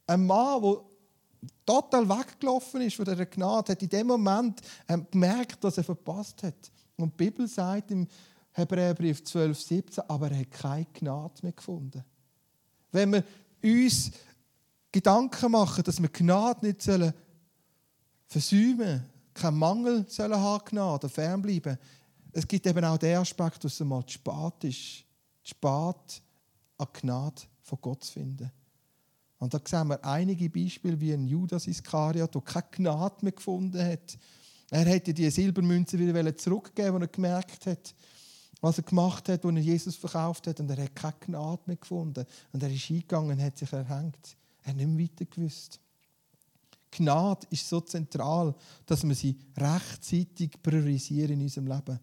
Ein 0.05 0.25
Mann, 0.25 0.61
der 0.61 0.81
total 1.65 2.07
weggelaufen 2.07 2.81
ist 2.81 2.95
von 2.95 3.05
dieser 3.05 3.25
Gnade, 3.25 3.73
hat 3.73 3.81
in 3.81 3.89
dem 3.89 4.07
Moment 4.07 4.61
ähm, 4.87 5.05
gemerkt, 5.11 5.63
dass 5.63 5.77
er 5.77 5.83
verpasst 5.83 6.41
hat. 6.43 6.71
Und 6.95 7.11
die 7.19 7.25
Bibel 7.25 7.47
sagt 7.47 7.91
im 7.91 8.07
Hebräerbrief 8.57 9.23
12, 9.23 9.59
17, 9.59 10.03
aber 10.07 10.31
er 10.31 10.39
hat 10.39 10.51
keine 10.51 10.87
Gnade 10.93 11.35
mehr 11.43 11.51
gefunden. 11.51 12.03
Wenn 12.91 13.13
wir 13.13 13.23
uns 13.63 14.11
Gedanken 14.91 15.51
machen, 15.51 15.83
dass 15.83 16.01
wir 16.01 16.09
Gnade 16.09 16.65
nicht 16.65 16.81
sollen 16.81 17.13
versäumen 18.25 19.05
keinen 19.37 19.57
Mangel 19.57 20.05
sollen 20.09 20.39
haben 20.39 20.65
Gnade, 20.65 21.07
fernbleiben. 21.07 21.77
Es 22.31 22.47
gibt 22.47 22.65
eben 22.65 22.83
auch 22.83 22.97
den 22.97 23.17
Aspekt, 23.17 23.63
dass 23.63 23.73
es 23.73 23.85
mal 23.85 24.03
zu 24.05 24.13
spät 24.13 24.63
ist. 24.63 25.05
Zu 25.43 25.51
spät 25.51 26.23
an 26.79 26.87
Gnade 26.93 27.43
von 27.61 27.77
Gott 27.79 28.03
zu 28.03 28.13
finden. 28.13 28.51
Und 29.37 29.53
da 29.53 29.61
sehen 29.63 29.89
wir 29.89 30.03
einige 30.03 30.49
Beispiele, 30.49 30.99
wie 30.99 31.13
ein 31.13 31.27
Judas 31.27 31.67
Iskariot, 31.67 32.33
der 32.33 32.41
keine 32.41 32.65
Gnade 32.71 33.17
mehr 33.21 33.33
gefunden 33.33 33.83
hat. 33.83 34.17
Er 34.71 34.85
hätte 34.85 35.13
die 35.13 35.29
Silbermünze 35.29 35.99
wieder 35.99 36.35
zurückgeben, 36.35 36.95
als 36.95 37.03
er 37.03 37.07
gemerkt 37.07 37.67
hat, 37.67 37.93
was 38.61 38.77
er 38.77 38.83
gemacht 38.83 39.29
hat, 39.29 39.45
als 39.45 39.55
er 39.55 39.61
Jesus 39.61 39.95
verkauft 39.95 40.47
hat. 40.47 40.59
Und 40.59 40.69
er 40.69 40.83
hat 40.83 40.95
keine 40.95 41.13
Gnade 41.19 41.61
mehr 41.65 41.75
gefunden. 41.75 42.25
Und 42.51 42.63
er 42.63 42.71
ist 42.71 42.89
eingegangen 42.89 43.31
und 43.31 43.43
hat 43.43 43.57
sich 43.57 43.71
erhängt. 43.71 44.35
Er 44.63 44.69
hat 44.69 44.77
nicht 44.77 44.87
mehr 44.87 45.03
weiter 45.03 45.25
gewusst. 45.25 45.79
Gnade 46.91 47.45
ist 47.49 47.67
so 47.67 47.81
zentral, 47.81 48.55
dass 48.85 49.07
wir 49.07 49.13
sie 49.13 49.37
rechtzeitig 49.55 50.61
priorisieren 50.61 51.33
in 51.33 51.41
unserem 51.41 51.67
Leben. 51.67 51.99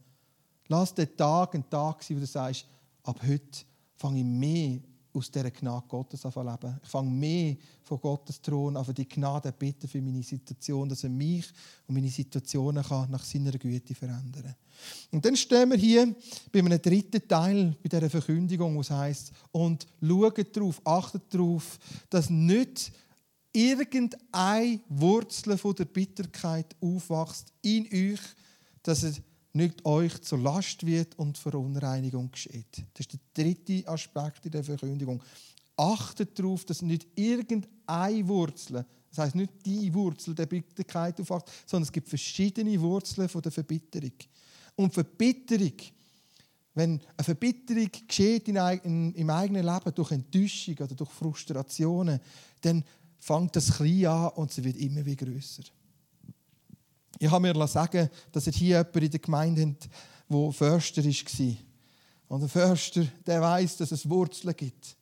Lass 0.69 0.95
den 0.95 1.17
Tag 1.17 1.55
ein 1.55 1.69
Tag 1.69 2.03
sein, 2.03 2.17
wo 2.17 2.21
du 2.21 2.27
sagst, 2.27 2.67
ab 3.03 3.21
heute 3.27 3.65
fange 3.97 4.21
ich 4.21 4.25
mehr 4.25 4.81
aus 5.15 5.31
dieser 5.31 5.51
Gnade 5.51 5.87
Gottes 5.89 6.25
leben. 6.25 6.81
Ich 6.83 6.89
fange 6.89 7.11
mehr 7.11 7.57
von 7.83 8.01
Gottes 8.01 8.43
Thron 8.43 8.77
an, 8.77 8.95
die 8.95 9.09
Gnade 9.09 9.53
bitten 9.53 9.89
für 9.89 10.03
meine 10.03 10.23
Situation, 10.23 10.89
dass 10.89 11.05
er 11.05 11.11
mich 11.11 11.47
und 11.87 11.95
meine 11.95 12.09
Situationen 12.09 12.83
kann 12.83 13.11
nach 13.11 13.25
seiner 13.25 13.53
Güte 13.53 13.95
verändern 13.95 14.43
kann. 14.43 14.55
Und 15.13 15.25
dann 15.25 15.37
stehen 15.37 15.71
wir 15.71 15.79
hier 15.79 16.15
bei 16.51 16.59
einem 16.59 16.83
dritten 16.83 17.27
Teil 17.29 17.77
bei 17.83 17.89
dieser 17.89 18.11
Verkündigung, 18.11 18.75
wo 18.75 18.81
es 18.81 18.91
heisst, 18.91 19.33
und 19.53 19.87
schaut 20.03 20.57
darauf, 20.57 20.81
achtet 20.85 21.23
darauf, 21.33 21.79
dass 22.11 22.29
nicht 22.29 22.93
irgendeine 23.53 24.81
Wurzel 24.89 25.57
von 25.57 25.77
der 25.77 25.85
Bitterkeit 25.85 26.75
aufwächst 26.81 27.53
in 27.63 27.85
euch, 27.85 28.21
dass 28.83 29.05
es 29.05 29.21
nicht 29.55 29.85
euch 29.85 30.21
zur 30.23 30.39
Last 30.39 30.85
wird 30.85 31.17
und 31.19 31.39
Verunreinigung 31.39 32.31
geschieht. 32.31 32.85
Das 32.93 33.07
ist 33.07 33.13
der 33.13 33.45
dritte 33.45 33.89
Aspekt 33.89 34.45
in 34.47 34.53
der 34.53 34.65
Verkündigung. 34.65 35.23
Achtet 35.77 36.39
darauf, 36.39 36.65
dass 36.65 36.83
nicht 36.83 37.07
irgendeine 37.15 38.29
Wurzel, 38.29 38.85
das 39.11 39.19
heißt 39.19 39.35
nicht 39.37 39.53
die 39.65 39.93
Wurzel 39.95 40.35
der 40.35 40.47
Bitterkeit 40.47 41.21
aufwacht, 41.21 41.51
sondern 41.67 41.85
es 41.85 41.93
gibt 41.93 42.09
verschiedene 42.09 42.81
Wurzeln 42.81 43.29
von 43.29 43.43
der 43.43 43.53
Verbitterung. 43.53 44.13
Und 44.77 44.93
Verbitterung, 44.93 45.75
wenn 46.75 47.01
eine 47.17 47.25
Verbitterung 47.25 47.91
geschieht 48.09 48.49
in, 48.49 48.57
in, 48.57 49.15
im 49.15 49.31
eigenen 49.31 49.65
Leben 49.65 49.95
durch 49.95 50.11
Enttäuschung 50.11 50.75
oder 50.79 50.95
durch 50.95 51.11
Frustrationen, 51.11 52.19
dann 52.61 52.85
fängt 53.21 53.55
das 53.55 53.77
klein 53.77 54.07
an 54.07 54.29
und 54.31 54.51
sie 54.51 54.65
wird 54.65 54.77
immer 54.77 55.05
wieder 55.07 55.27
größer. 55.27 55.63
Ich 57.25 57.31
habe 57.31 57.55
mir 57.55 57.67
sagen 57.67 58.11
dass 58.33 58.47
er 58.47 58.53
hier 58.53 58.77
jemanden 58.77 58.99
in 59.03 59.11
der 59.11 59.21
Gemeinde 59.21 59.67
hat, 59.67 59.89
der 60.29 60.53
Förster 60.53 61.03
war. 61.03 61.57
Und 62.29 62.43
ein 62.43 62.49
Förster, 62.51 63.07
der 63.27 63.41
weiß, 63.41 63.79
dass 63.79 63.93
es 63.93 64.09
Wurzeln 64.11 64.55
gibt. 64.55 64.95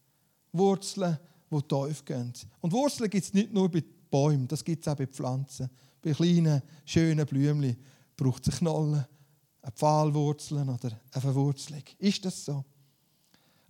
Wurzeln, 0.53 1.19
die 1.51 1.63
tief 1.63 2.05
gehen. 2.05 2.33
Und 2.61 2.73
Wurzeln 2.73 3.11
gibt 3.11 3.25
es 3.25 3.35
nicht 3.35 3.53
nur 3.53 3.69
bei 3.69 3.83
Bäumen, 4.09 4.47
das 4.47 4.63
gibt 4.63 4.87
es 4.87 4.93
auch 4.93 4.97
bei 4.97 5.09
Pflanzen. 5.09 5.69
Bei 6.01 6.13
kleinen, 6.13 6.63
schönen 6.85 7.27
Blümchen 7.27 7.77
braucht 8.17 8.47
es 8.47 8.59
Knollen, 8.59 9.05
eine 9.61 9.73
Pfahlwurzeln 9.73 10.69
oder 10.69 10.93
eine 11.11 11.21
Verwurzelung. 11.21 11.83
Ist 11.99 12.25
das 12.25 12.45
so? 12.45 12.65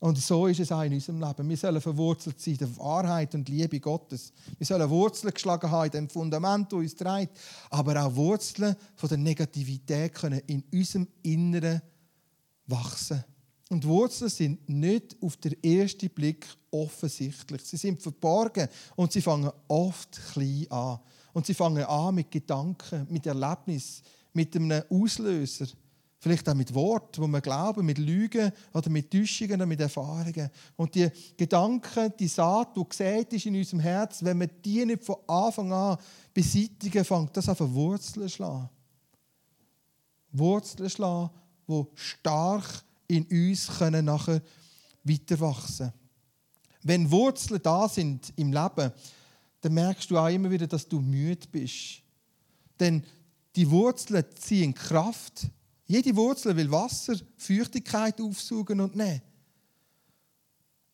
Und 0.02 0.18
so 0.18 0.48
ist 0.48 0.58
es 0.58 0.72
auch 0.72 0.82
in 0.82 0.94
unserem 0.94 1.20
Leben. 1.20 1.48
Wir 1.48 1.56
sollen 1.56 1.80
verwurzelt 1.80 2.40
sein 2.40 2.54
in 2.54 2.58
der 2.58 2.76
Wahrheit 2.76 3.36
und 3.36 3.48
Liebe 3.48 3.78
Gottes. 3.78 4.32
Wir 4.58 4.66
sollen 4.66 4.90
Wurzeln 4.90 5.32
geschlagen 5.32 5.70
haben 5.70 5.84
in 5.84 5.90
dem 5.92 6.08
Fundament, 6.08 6.72
das 6.72 6.78
uns 6.80 6.96
trägt, 6.96 7.38
aber 7.70 8.04
auch 8.04 8.16
Wurzeln 8.16 8.74
von 8.96 9.08
der 9.08 9.18
Negativität 9.18 10.12
können 10.12 10.42
in 10.48 10.64
unserem 10.72 11.06
Inneren 11.22 11.82
wachsen. 12.66 13.22
Und 13.70 13.86
Wurzeln 13.86 14.28
sind 14.28 14.68
nicht 14.68 15.14
auf 15.22 15.36
den 15.36 15.62
ersten 15.62 16.10
Blick 16.10 16.48
offensichtlich. 16.72 17.62
Sie 17.62 17.76
sind 17.76 18.02
verborgen 18.02 18.66
und 18.96 19.12
sie 19.12 19.22
fangen 19.22 19.52
oft 19.68 20.20
klein 20.32 20.66
an. 20.70 20.98
Und 21.32 21.46
sie 21.46 21.54
fangen 21.54 21.84
an 21.84 22.16
mit 22.16 22.28
Gedanken, 22.28 23.06
mit 23.08 23.24
Erlebnis, 23.24 24.02
mit 24.32 24.56
einem 24.56 24.82
Auslöser. 24.90 25.66
Vielleicht 26.22 26.48
auch 26.48 26.54
mit 26.54 26.72
Worten, 26.72 27.20
wo 27.20 27.26
wir 27.26 27.40
glauben, 27.40 27.84
mit 27.84 27.98
Lügen 27.98 28.52
oder 28.72 28.88
mit 28.90 29.10
Täuschungen 29.10 29.56
oder 29.56 29.66
mit 29.66 29.80
Erfahrungen. 29.80 30.50
Und 30.76 30.94
die 30.94 31.10
Gedanken, 31.36 32.12
die 32.16 32.28
Saat, 32.28 32.76
die 32.76 32.88
gesät 32.88 33.32
ist 33.32 33.46
in 33.46 33.56
unserem 33.56 33.80
Herz, 33.80 34.22
wenn 34.22 34.38
wir 34.38 34.46
die 34.46 34.86
nicht 34.86 35.02
von 35.02 35.16
Anfang 35.26 35.72
an 35.72 35.98
beseitigen, 36.32 37.04
fängt 37.04 37.36
das 37.36 37.48
an 37.48 37.74
Wurzeln 37.74 38.28
schlagen. 38.28 38.70
Wurzeln 40.30 40.88
schlagen, 40.88 41.30
die 41.66 41.84
stark 41.96 42.84
in 43.08 43.24
uns 43.24 43.66
können 43.78 44.04
nachher 44.04 44.40
weiter 45.02 45.40
wachsen 45.40 45.92
Wenn 46.84 47.10
Wurzeln 47.10 47.60
da 47.64 47.88
sind 47.88 48.32
im 48.36 48.52
Leben, 48.52 48.92
dann 49.60 49.74
merkst 49.74 50.08
du 50.08 50.16
auch 50.16 50.28
immer 50.28 50.52
wieder, 50.52 50.68
dass 50.68 50.86
du 50.86 51.00
müde 51.00 51.48
bist. 51.50 52.00
Denn 52.78 53.04
die 53.56 53.68
Wurzeln 53.68 54.24
ziehen 54.36 54.72
Kraft 54.72 55.50
jede 55.92 56.16
Wurzel 56.16 56.56
will 56.56 56.70
Wasser, 56.70 57.14
Feuchtigkeit 57.36 58.18
aufsuchen 58.18 58.80
und 58.80 58.96
nehmen. 58.96 59.20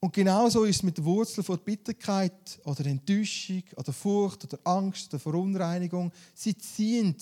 Und 0.00 0.12
genauso 0.12 0.64
ist 0.64 0.76
es 0.76 0.82
mit 0.82 0.96
der 0.96 1.04
Wurzel 1.04 1.44
von 1.44 1.58
Bitterkeit 1.60 2.58
oder 2.64 2.84
Enttäuschung 2.84 3.62
oder 3.76 3.92
Furcht 3.92 4.44
oder 4.44 4.58
Angst 4.64 5.14
oder 5.14 5.20
Verunreinigung. 5.20 6.10
Sie 6.34 6.56
ziehen 6.58 7.14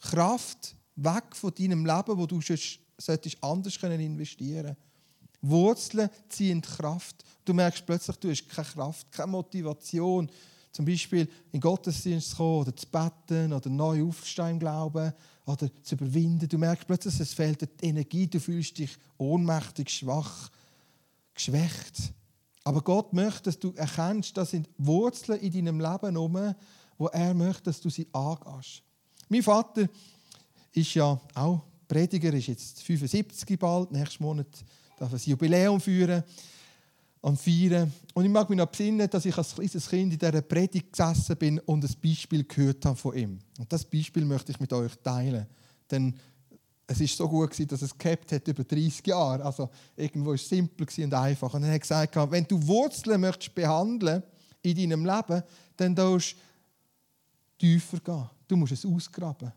Kraft 0.00 0.74
weg 0.96 1.36
von 1.36 1.54
deinem 1.54 1.86
Leben, 1.86 2.18
wo 2.18 2.26
du 2.26 2.40
solltest 2.40 3.44
anders 3.44 3.76
investieren 3.76 4.64
können. 4.64 4.76
Wurzeln 5.40 6.10
ziehen 6.28 6.60
Kraft. 6.60 7.24
Du 7.44 7.54
merkst 7.54 7.86
plötzlich, 7.86 8.16
du 8.16 8.30
hast 8.30 8.48
keine 8.48 8.66
Kraft, 8.66 9.12
keine 9.12 9.30
Motivation, 9.30 10.28
zum 10.72 10.84
Beispiel 10.84 11.20
in 11.20 11.28
den 11.52 11.60
Gottesdienst 11.60 12.30
zu 12.30 12.36
kommen 12.36 12.60
oder 12.62 12.76
zu 12.76 12.86
beten 12.88 13.52
oder 13.52 13.70
neu 13.70 14.02
aufzustehen 14.02 14.50
im 14.50 14.58
Glauben 14.58 15.12
oder 15.48 15.68
zu 15.82 15.94
überwinden. 15.94 16.48
Du 16.48 16.58
merkst 16.58 16.86
plötzlich, 16.86 17.18
es 17.18 17.32
fehlt 17.32 17.62
die 17.62 17.86
Energie, 17.86 18.26
du 18.26 18.38
fühlst 18.38 18.76
dich 18.78 18.96
ohnmächtig, 19.16 19.88
schwach, 19.88 20.50
geschwächt. 21.34 22.12
Aber 22.64 22.82
Gott 22.82 23.14
möchte, 23.14 23.44
dass 23.44 23.58
du 23.58 23.72
erkennst, 23.72 24.36
das 24.36 24.50
sind 24.50 24.68
Wurzeln 24.76 25.40
in 25.40 25.52
deinem 25.52 25.80
Leben 25.80 26.12
herum, 26.12 26.54
wo 26.98 27.06
er 27.06 27.32
möchte, 27.32 27.62
dass 27.64 27.80
du 27.80 27.88
sie 27.88 28.06
angehst. 28.12 28.82
Mein 29.28 29.42
Vater 29.42 29.88
ist 30.72 30.94
ja 30.94 31.18
auch 31.34 31.62
Prediger, 31.88 32.32
ist 32.34 32.48
jetzt 32.48 32.82
75 32.82 33.58
bald, 33.58 33.90
nächsten 33.90 34.22
Monat 34.22 34.48
darf 34.98 35.12
er 35.12 35.18
ein 35.18 35.30
Jubiläum 35.30 35.80
führen 35.80 36.22
am 37.22 37.36
Feiern. 37.36 37.92
Und 38.14 38.24
ich 38.24 38.30
mag 38.30 38.48
mich 38.48 38.58
noch 38.58 38.66
besinnen, 38.66 39.08
dass 39.10 39.24
ich 39.24 39.36
als 39.36 39.54
kleines 39.54 39.88
Kind 39.88 40.12
in 40.12 40.18
dieser 40.18 40.42
Predigt 40.42 40.92
gesessen 40.92 41.36
bin 41.36 41.58
und 41.60 41.84
ein 41.84 41.94
Beispiel 42.02 42.44
gehört 42.44 42.84
habe 42.84 42.96
von 42.96 43.16
ihm. 43.16 43.38
Und 43.58 43.72
das 43.72 43.84
Beispiel 43.84 44.24
möchte 44.24 44.52
ich 44.52 44.60
mit 44.60 44.72
euch 44.72 44.94
teilen. 45.02 45.46
Denn 45.90 46.14
es 46.86 47.00
ist 47.00 47.16
so 47.16 47.28
gut 47.28 47.52
dass 47.70 47.82
es 47.82 47.96
gehabt 47.96 48.32
hat 48.32 48.48
über 48.48 48.64
30 48.64 49.06
Jahre. 49.06 49.44
Also 49.44 49.68
irgendwo 49.96 50.32
ist 50.32 50.44
es 50.44 50.48
simpel 50.48 50.86
und 51.04 51.14
einfach. 51.14 51.52
Und 51.52 51.64
er 51.64 51.74
hat 51.74 51.82
gesagt, 51.82 52.16
wenn 52.30 52.46
du 52.46 52.66
Wurzeln 52.66 53.20
möchtest 53.20 53.54
behandeln 53.54 54.22
in 54.62 54.76
deinem 54.76 55.04
Leben, 55.04 55.42
dann 55.76 55.94
darfst 55.94 56.34
du 57.58 57.66
tiefer 57.66 58.00
gehen. 58.00 58.30
Du 58.46 58.56
musst 58.56 58.72
es 58.72 58.86
ausgraben. 58.86 59.52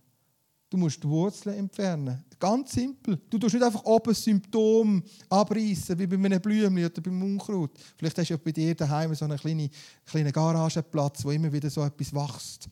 Du 0.71 0.77
musst 0.77 1.03
die 1.03 1.09
Wurzeln 1.09 1.57
entfernen. 1.57 2.23
Ganz 2.39 2.71
simpel. 2.71 3.19
Du 3.29 3.37
tust 3.37 3.55
nicht 3.55 3.63
einfach 3.63 3.83
oben 3.83 4.13
Symptom 4.13 5.03
abreißen, 5.27 5.99
wie 5.99 6.07
bei 6.07 6.15
einem 6.15 6.39
Blümchen 6.39 6.85
oder 6.85 7.01
beim 7.01 7.21
Unkraut. 7.21 7.71
Vielleicht 7.97 8.17
hast 8.17 8.29
du 8.29 8.33
ja 8.35 8.39
bei 8.41 8.53
dir 8.53 8.73
daheim 8.73 9.13
so 9.13 9.25
einen 9.25 9.37
kleinen, 9.37 9.69
kleinen 10.05 10.31
Garageplatz, 10.31 11.25
wo 11.25 11.31
immer 11.31 11.51
wieder 11.51 11.69
so 11.69 11.83
etwas 11.83 12.13
wächst. 12.13 12.69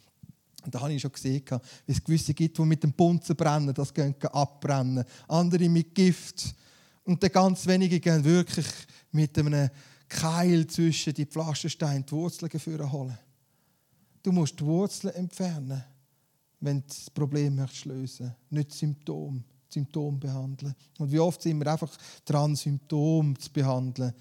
Und 0.64 0.74
da 0.74 0.80
habe 0.80 0.94
ich 0.94 1.02
schon 1.02 1.12
gesehen, 1.12 1.44
wie 1.86 1.92
es 1.92 2.02
gewisse 2.02 2.34
gibt, 2.34 2.58
die 2.58 2.62
mit 2.62 2.82
dem 2.82 2.94
Bunzen 2.94 3.36
brennen, 3.36 3.74
das 3.74 3.94
gehen 3.94 4.16
abbrennen. 4.32 5.04
Andere 5.28 5.68
mit 5.68 5.94
Gift. 5.94 6.56
Und 7.04 7.22
dann 7.22 7.34
ganz 7.34 7.68
wenige 7.68 8.00
gehen 8.00 8.24
wirklich 8.24 8.68
mit 9.12 9.38
einem 9.38 9.70
Keil 10.08 10.66
zwischen 10.68 11.14
die 11.14 11.26
Pflastersteine 11.26 12.06
die 12.06 12.14
Wurzeln 12.14 12.92
holen. 12.92 13.18
Du 14.24 14.32
musst 14.32 14.58
die 14.58 14.66
Wurzeln 14.66 15.14
entfernen 15.14 15.84
wenn 16.60 16.82
du 16.82 16.88
das 16.88 17.10
Problem 17.10 17.56
möchtest 17.56 17.86
lösen 17.86 18.36
nicht 18.50 18.74
Symptom, 18.74 19.44
Symptom 19.70 20.20
behandeln. 20.20 20.74
Und 20.98 21.12
wie 21.12 21.20
oft 21.20 21.42
sind 21.42 21.60
wir 21.60 21.72
einfach 21.72 21.96
dran, 22.26 22.56
Symptome 22.56 23.36
zu 23.38 23.52
behandeln. 23.52 24.14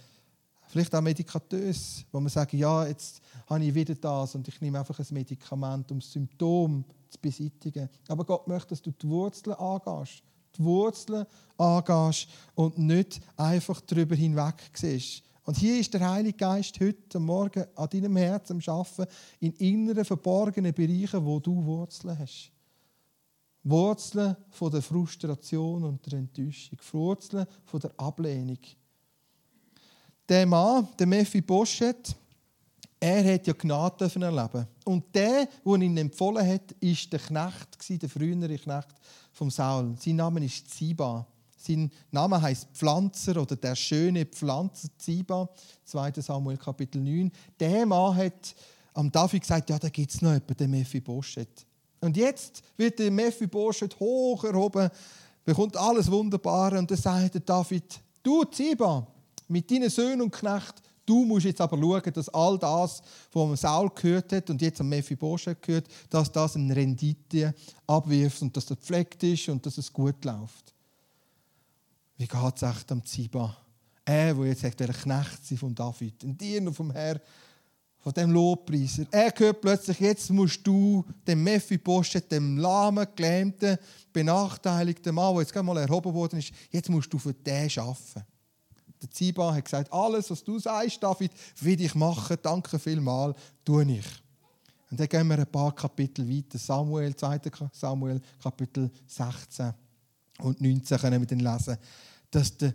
Vielleicht 0.68 0.94
auch 0.94 1.00
medikatös, 1.00 2.04
wo 2.12 2.20
man 2.20 2.28
sagt, 2.28 2.52
ja, 2.52 2.86
jetzt 2.86 3.22
habe 3.46 3.64
ich 3.64 3.74
wieder 3.74 3.94
das 3.94 4.34
und 4.34 4.46
ich 4.46 4.60
nehme 4.60 4.78
einfach 4.78 4.98
ein 4.98 5.06
Medikament, 5.10 5.90
um 5.90 5.98
das 5.98 6.12
Symptom 6.12 6.84
zu 7.08 7.18
beseitigen. 7.18 7.88
Aber 8.06 8.24
Gott 8.24 8.46
möchte, 8.46 8.70
dass 8.70 8.82
du 8.82 8.90
die 8.90 9.08
Wurzeln 9.08 9.56
angehst. 9.56 10.22
Die 10.58 10.62
Wurzeln 10.62 11.24
angehst 11.56 12.28
und 12.54 12.76
nicht 12.76 13.20
einfach 13.36 13.80
darüber 13.80 14.14
hinweg 14.14 14.56
siehst 14.74 15.22
Und 15.48 15.56
hier 15.56 15.80
ist 15.80 15.94
der 15.94 16.06
Heilige 16.06 16.36
Geist 16.36 16.78
heute 16.78 17.18
Morgen 17.18 17.64
an 17.74 17.88
deinem 17.88 18.16
Herzen 18.18 18.60
am 18.66 18.74
Arbeiten 18.74 19.10
in 19.40 19.54
inneren, 19.54 20.04
verborgenen 20.04 20.74
Bereichen, 20.74 21.24
wo 21.24 21.40
du 21.40 21.64
Wurzeln 21.64 22.18
hast. 22.18 22.52
Wurzeln 23.64 24.36
von 24.50 24.70
der 24.70 24.82
Frustration 24.82 25.84
und 25.84 26.04
der 26.04 26.18
Enttäuschung. 26.18 26.78
Wurzeln 26.92 27.46
von 27.64 27.80
der 27.80 27.92
Ablehnung. 27.96 28.58
Der 30.28 30.44
Mann, 30.44 30.86
der 30.98 31.06
Mephi 31.06 31.40
Boschet, 31.40 32.14
er 33.00 33.32
hat 33.32 33.46
ja 33.46 33.54
Gnade 33.54 34.04
erleben. 34.04 34.66
Und 34.84 35.14
der, 35.14 35.48
der 35.64 35.74
ihn 35.76 35.96
empfohlen 35.96 36.46
hat, 36.46 36.76
war 36.78 36.96
der 37.10 37.18
Knecht, 37.20 38.02
der 38.02 38.08
frühere 38.10 38.58
Knecht 38.58 38.94
von 39.32 39.48
Saul. 39.48 39.96
Sein 39.98 40.16
Name 40.16 40.44
ist 40.44 40.68
Ziba. 40.68 41.26
Sein 41.58 41.90
Name 42.12 42.40
heißt 42.40 42.68
Pflanzer 42.72 43.42
oder 43.42 43.56
der 43.56 43.74
schöne 43.74 44.24
Pflanzer 44.24 44.88
Ziba, 44.96 45.48
2. 45.84 46.12
Samuel 46.20 46.56
Kapitel 46.56 47.00
9. 47.02 47.32
Der 47.58 47.84
Mann 47.84 48.16
hat 48.16 48.54
am 48.94 49.10
David 49.10 49.42
gesagt, 49.42 49.68
ja, 49.68 49.78
da 49.78 49.88
gibt 49.88 50.14
es 50.14 50.22
noch 50.22 50.32
jemanden, 50.32 50.56
den 50.56 50.70
Mephibosheth. 50.70 51.66
Und 52.00 52.16
jetzt 52.16 52.62
wird 52.76 53.00
der 53.00 53.10
Mephibosheth 53.10 53.98
hoch 53.98 54.44
erhoben, 54.44 54.88
bekommt 55.44 55.76
alles 55.76 56.08
Wunderbare 56.08 56.78
und 56.78 56.88
dann 56.90 56.98
sagt 56.98 57.34
der 57.34 57.40
David, 57.40 58.00
du 58.22 58.44
Ziba, 58.44 59.04
mit 59.48 59.68
deinen 59.68 59.90
Söhnen 59.90 60.22
und 60.22 60.30
Knechten, 60.30 60.80
du 61.04 61.24
musst 61.24 61.46
jetzt 61.46 61.60
aber 61.60 61.76
schauen, 61.76 62.12
dass 62.12 62.28
all 62.28 62.56
das, 62.58 63.02
was 63.32 63.60
Saul 63.62 63.90
gehört 63.94 64.32
hat 64.32 64.50
und 64.50 64.62
jetzt 64.62 64.80
am 64.80 64.90
Mephibosheth 64.90 65.60
gehört, 65.60 65.88
dass 66.08 66.30
das 66.30 66.54
eine 66.54 66.76
Rendite 66.76 67.52
abwirft 67.86 68.42
und 68.42 68.56
dass 68.56 68.66
das 68.66 68.78
gepflegt 68.78 69.22
ist 69.24 69.48
und 69.48 69.64
dass 69.66 69.78
es 69.78 69.92
gut 69.92 70.24
läuft. 70.24 70.74
Wie 72.18 72.26
geht 72.26 72.56
es 72.56 72.62
echt 72.62 72.90
am 72.90 73.04
Ziba? 73.04 73.56
Er, 74.04 74.34
der 74.34 74.46
jetzt 74.46 74.62
sagt, 74.62 74.80
der 74.80 74.92
Knecht 74.92 75.46
sei 75.46 75.56
von 75.56 75.72
David, 75.72 76.24
ein 76.24 76.36
Diener 76.36 76.72
vom 76.72 76.90
Herr, 76.90 77.20
von 77.98 78.12
dem 78.12 78.32
Lobpreiser. 78.32 79.06
Er 79.12 79.32
hört 79.36 79.60
plötzlich, 79.60 80.00
jetzt 80.00 80.28
musst 80.30 80.66
du 80.66 81.04
dem 81.26 81.44
Mephibosheth, 81.44 82.30
dem 82.32 82.58
lahmen, 82.58 83.06
gelähmten, 83.14 83.78
benachteiligten 84.12 85.14
Mann, 85.14 85.34
der 85.34 85.42
jetzt 85.42 85.52
gerade 85.52 85.66
mal 85.66 85.76
erhoben 85.76 86.12
worden 86.12 86.40
ist, 86.40 86.52
jetzt 86.70 86.88
musst 86.88 87.12
du 87.12 87.18
für 87.18 87.32
den 87.32 87.70
arbeiten. 87.78 88.24
Der 89.00 89.10
Ziba 89.12 89.54
hat 89.54 89.64
gesagt, 89.64 89.92
alles, 89.92 90.28
was 90.28 90.42
du 90.42 90.58
sagst, 90.58 91.00
David, 91.00 91.30
will 91.60 91.80
ich 91.80 91.94
machen, 91.94 92.36
danke 92.42 92.80
vielmals, 92.80 93.36
tue 93.64 93.84
ich. 93.84 94.06
Und 94.90 94.98
dann 94.98 95.08
gehen 95.08 95.28
wir 95.28 95.38
ein 95.38 95.46
paar 95.46 95.72
Kapitel 95.72 96.28
weiter. 96.28 96.58
Samuel, 96.58 97.14
2. 97.14 97.40
Samuel, 97.72 98.20
Kapitel 98.42 98.90
16 99.06 99.72
und 100.40 100.60
19 100.60 100.98
können 100.98 101.20
wir 101.20 101.26
dann 101.26 101.40
lesen 101.40 101.78
dass 102.30 102.56
der 102.56 102.74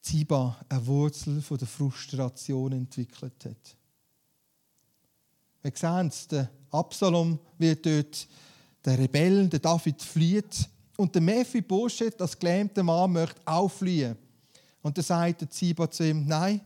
Ziba 0.00 0.58
eine 0.68 0.86
Wurzel 0.86 1.42
von 1.42 1.58
der 1.58 1.68
Frustration 1.68 2.72
entwickelt 2.72 3.44
hat. 3.44 3.76
Wir 5.62 5.72
sehen 5.74 6.08
es, 6.08 6.26
der 6.26 6.50
Absalom 6.70 7.38
wird 7.58 7.84
dort, 7.84 8.28
der 8.84 8.98
Rebell, 8.98 9.48
der 9.48 9.60
David 9.60 10.02
flieht 10.02 10.68
und 10.96 11.14
der 11.14 11.20
Mephibosheth, 11.20 12.18
das 12.18 12.38
gelähmte 12.38 12.82
Mann, 12.82 13.12
möchte 13.12 13.40
auch 13.44 13.70
fliehen. 13.70 14.16
Und 14.82 14.96
dann 14.96 15.04
sagt 15.04 15.42
der 15.42 15.50
Ziba 15.50 15.90
zu 15.90 16.08
ihm, 16.08 16.26
nein, 16.26 16.62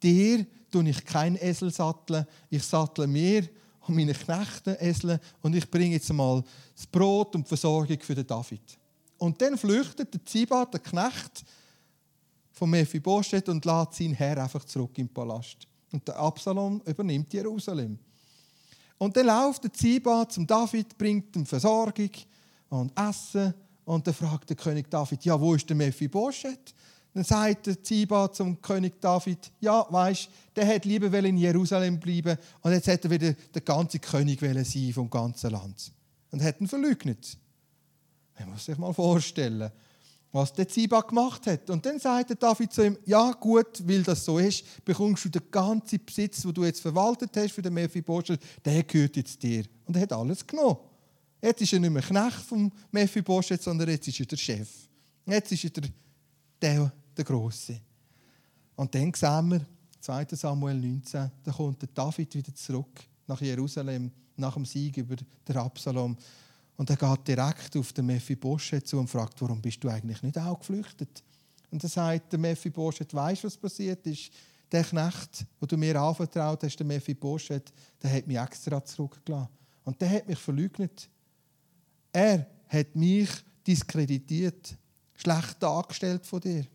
dir 0.00 0.46
tue 0.70 0.88
ich 0.88 1.04
kein 1.04 1.36
Esel 1.36 1.72
satteln, 1.72 2.26
ich 2.50 2.62
sattle 2.62 3.08
mir 3.08 3.48
und 3.86 3.96
meine 3.96 4.14
Knechte 4.14 4.76
Esel 4.80 5.20
und 5.42 5.56
ich 5.56 5.68
bringe 5.68 5.94
jetzt 5.94 6.12
mal 6.12 6.44
das 6.74 6.86
Brot 6.86 7.34
und 7.34 7.44
die 7.44 7.48
Versorgung 7.48 7.98
für 8.00 8.14
den 8.14 8.26
David. 8.26 8.78
Und 9.18 9.40
dann 9.40 9.56
flüchtet 9.56 10.12
der 10.12 10.24
Ziba, 10.24 10.64
der 10.66 10.80
Knecht 10.80 11.44
von 12.52 12.70
Mephibosheth, 12.70 13.48
und 13.48 13.64
lässt 13.64 13.94
seinen 13.94 14.14
Herr 14.14 14.42
einfach 14.42 14.64
zurück 14.64 14.96
im 14.98 15.08
Palast. 15.08 15.66
Und 15.92 16.06
der 16.06 16.18
Absalom 16.18 16.82
übernimmt 16.84 17.32
Jerusalem. 17.32 17.98
Und 18.98 19.16
dann 19.16 19.26
läuft 19.26 19.64
der 19.64 19.72
Ziba 19.72 20.28
zum 20.28 20.46
David, 20.46 20.96
bringt 20.96 21.36
ihm 21.36 21.46
Versorgung 21.46 22.10
und 22.70 22.92
Essen. 22.98 23.54
Und 23.84 24.06
dann 24.06 24.14
fragt 24.14 24.50
der 24.50 24.56
König 24.56 24.90
David, 24.90 25.24
ja, 25.24 25.40
wo 25.40 25.54
ist 25.54 25.68
der 25.68 25.76
Mephibosheth? 25.76 26.74
Dann 27.14 27.24
sagt 27.24 27.66
der 27.66 27.82
Ziba 27.82 28.30
zum 28.30 28.60
König 28.60 29.00
David, 29.00 29.50
ja, 29.60 29.86
weißt, 29.88 30.28
der 30.54 30.66
hätte 30.66 30.88
lieber 30.88 31.12
in 31.24 31.38
Jerusalem 31.38 31.98
bleiben 31.98 32.36
und 32.60 32.72
jetzt 32.72 32.88
hätte 32.88 33.08
er 33.08 33.10
wieder 33.10 33.32
der 33.54 33.62
ganze 33.62 33.98
König 33.98 34.40
sein 34.40 34.92
vom 34.92 35.08
ganzen 35.08 35.50
Land. 35.50 35.92
Und 36.30 36.42
hat 36.42 36.60
ihn 36.60 36.68
verleugnet. 36.68 37.38
Man 38.38 38.50
muss 38.50 38.64
sich 38.64 38.76
mal 38.76 38.92
vorstellen, 38.92 39.70
was 40.32 40.52
der 40.52 40.68
Ziba 40.68 41.00
gemacht 41.00 41.46
hat. 41.46 41.70
Und 41.70 41.84
dann 41.86 41.98
sagt 41.98 42.42
David 42.42 42.72
zu 42.72 42.84
ihm, 42.84 42.98
ja 43.06 43.32
gut, 43.32 43.86
weil 43.88 44.02
das 44.02 44.24
so 44.24 44.38
ist, 44.38 44.84
bekommst 44.84 45.24
du 45.24 45.28
den 45.30 45.50
ganzen 45.50 46.04
Besitz, 46.04 46.42
den 46.42 46.52
du 46.52 46.64
jetzt 46.64 46.80
verwaltet 46.80 47.30
hast 47.36 47.52
für 47.52 47.62
den 47.62 47.72
Mephibosheth, 47.74 48.40
der 48.64 48.82
gehört 48.82 49.16
jetzt 49.16 49.42
dir. 49.42 49.64
Und 49.86 49.96
er 49.96 50.02
hat 50.02 50.12
alles 50.12 50.46
genommen. 50.46 50.76
Jetzt 51.40 51.62
ist 51.62 51.72
er 51.72 51.80
nicht 51.80 51.90
mehr 51.90 52.02
Knecht 52.02 52.36
vom 52.36 52.70
Mephibosheth, 52.90 53.62
sondern 53.62 53.88
jetzt 53.88 54.08
ist 54.08 54.20
er 54.20 54.26
der 54.26 54.36
Chef. 54.36 54.68
Jetzt 55.26 55.52
ist 55.52 55.64
er 55.64 55.70
der, 55.70 55.90
der, 56.60 56.92
der 57.16 57.24
Grosse. 57.24 57.80
Und 58.74 58.94
dann 58.94 59.12
sehen 59.14 59.50
wir, 59.50 59.66
2. 60.00 60.26
Samuel 60.32 60.76
19, 60.76 61.30
da 61.42 61.52
kommt 61.52 61.82
der 61.82 61.88
David 61.92 62.34
wieder 62.34 62.54
zurück 62.54 63.02
nach 63.26 63.40
Jerusalem, 63.40 64.12
nach 64.36 64.54
dem 64.54 64.64
Sieg 64.64 64.98
über 64.98 65.16
den 65.16 65.56
Absalom. 65.56 66.16
Und 66.76 66.90
er 66.90 66.96
geht 66.96 67.28
direkt 67.28 67.76
auf 67.76 67.92
den 67.92 68.06
Mephibosheth 68.06 68.86
zu 68.86 68.98
und 68.98 69.08
fragt, 69.08 69.40
warum 69.40 69.62
bist 69.62 69.82
du 69.82 69.88
eigentlich 69.88 70.22
nicht 70.22 70.38
auch 70.38 70.58
geflüchtet? 70.58 71.22
Und 71.70 71.82
dann 71.82 71.90
sagt 71.90 72.32
der 72.32 72.38
Mephibosheth, 72.38 73.14
weißt 73.14 73.44
was 73.44 73.56
passiert 73.56 74.06
ist? 74.06 74.30
Der 74.70 74.84
Knecht, 74.84 75.46
den 75.60 75.68
du 75.68 75.76
mir 75.76 76.00
anvertraut 76.00 76.62
hast, 76.62 76.76
der 76.76 76.86
Mephibosheth, 76.86 77.72
der 78.02 78.12
hat 78.12 78.26
mich 78.26 78.38
extra 78.38 78.84
zurückgelassen. 78.84 79.48
Und 79.84 80.00
der 80.00 80.10
hat 80.10 80.28
mich 80.28 80.38
verleugnet. 80.38 81.08
Er 82.12 82.46
hat 82.68 82.94
mich 82.96 83.30
diskreditiert, 83.66 84.76
schlecht 85.14 85.62
dargestellt 85.62 86.26
von 86.26 86.40
dir. 86.40 86.66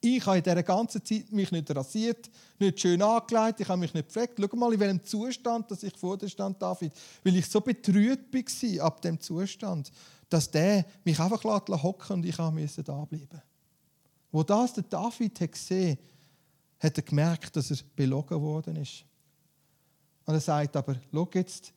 Ich 0.00 0.24
habe 0.26 0.38
in 0.38 0.44
dieser 0.44 0.62
ganzen 0.62 1.04
Zeit 1.04 1.32
mich 1.32 1.50
nicht 1.50 1.74
rasiert, 1.74 2.30
nicht 2.58 2.80
schön 2.80 3.02
angelegt, 3.02 3.60
ich 3.60 3.68
habe 3.68 3.80
mich 3.80 3.92
nicht 3.92 4.06
gepflegt. 4.06 4.38
Schau 4.38 4.56
mal, 4.56 4.72
in 4.72 4.78
welchem 4.78 5.02
Zustand 5.02 5.70
dass 5.70 5.82
ich 5.82 5.96
vor 5.96 6.16
dir 6.16 6.28
stand, 6.28 6.62
David. 6.62 6.92
Weil 7.24 7.36
ich 7.36 7.46
so 7.46 7.60
betrüht 7.60 8.32
war 8.32 8.84
ab 8.84 9.02
dem 9.02 9.20
Zustand, 9.20 9.90
dass 10.28 10.50
der 10.50 10.86
mich 11.04 11.18
einfach 11.18 11.42
hocken 11.42 12.16
und 12.16 12.26
ich 12.26 12.38
musste 12.38 12.84
da 12.84 13.04
bleiben. 13.04 13.42
Wo 14.30 14.42
das 14.44 14.74
der 14.74 14.84
David 14.84 15.40
hat 15.40 15.52
gesehen 15.52 15.98
hat, 16.78 16.96
er 16.96 17.02
gemerkt, 17.02 17.56
dass 17.56 17.70
er 17.70 17.78
belogen 17.96 18.40
worden 18.40 18.76
ist. 18.76 19.04
Und 20.26 20.34
er 20.34 20.40
sagt 20.40 20.76
aber, 20.76 20.96
schau 21.10 21.28
jetzt, 21.34 21.72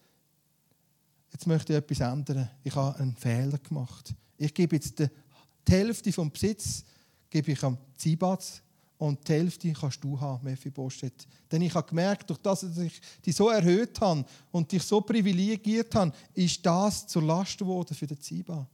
jetzt 1.31 1.47
möchte 1.47 1.73
ich 1.73 1.79
etwas 1.79 2.01
ändern. 2.01 2.49
Ich 2.63 2.75
habe 2.75 2.99
einen 2.99 3.15
Fehler 3.15 3.57
gemacht. 3.57 4.13
Ich 4.37 4.53
gebe 4.53 4.75
jetzt 4.75 4.99
die 4.99 5.09
Hälfte 5.67 6.11
vom 6.11 6.29
Besitz 6.29 6.83
gebe 7.31 7.53
ich 7.53 7.63
am 7.63 7.77
Zibatz 7.95 8.61
und 8.97 9.27
die 9.27 9.33
Hälfte 9.33 9.73
kannst 9.73 10.03
du 10.03 10.19
haben, 10.19 10.43
Mephibosheth. 10.43 11.27
Denn 11.51 11.63
ich 11.63 11.73
habe 11.73 11.87
gemerkt, 11.87 12.29
durch 12.29 12.39
das 12.39 12.61
ich 12.77 13.01
dich 13.25 13.35
so 13.35 13.49
erhöht 13.49 13.99
habe 13.99 14.23
und 14.51 14.71
dich 14.71 14.83
so 14.83 15.01
privilegiert 15.01 15.95
habe, 15.95 16.13
ist 16.35 16.63
das 16.63 17.07
zur 17.07 17.23
Last 17.23 17.57
geworden 17.57 17.95
für 17.95 18.05
den 18.05 18.21
Ziba. 18.21 18.67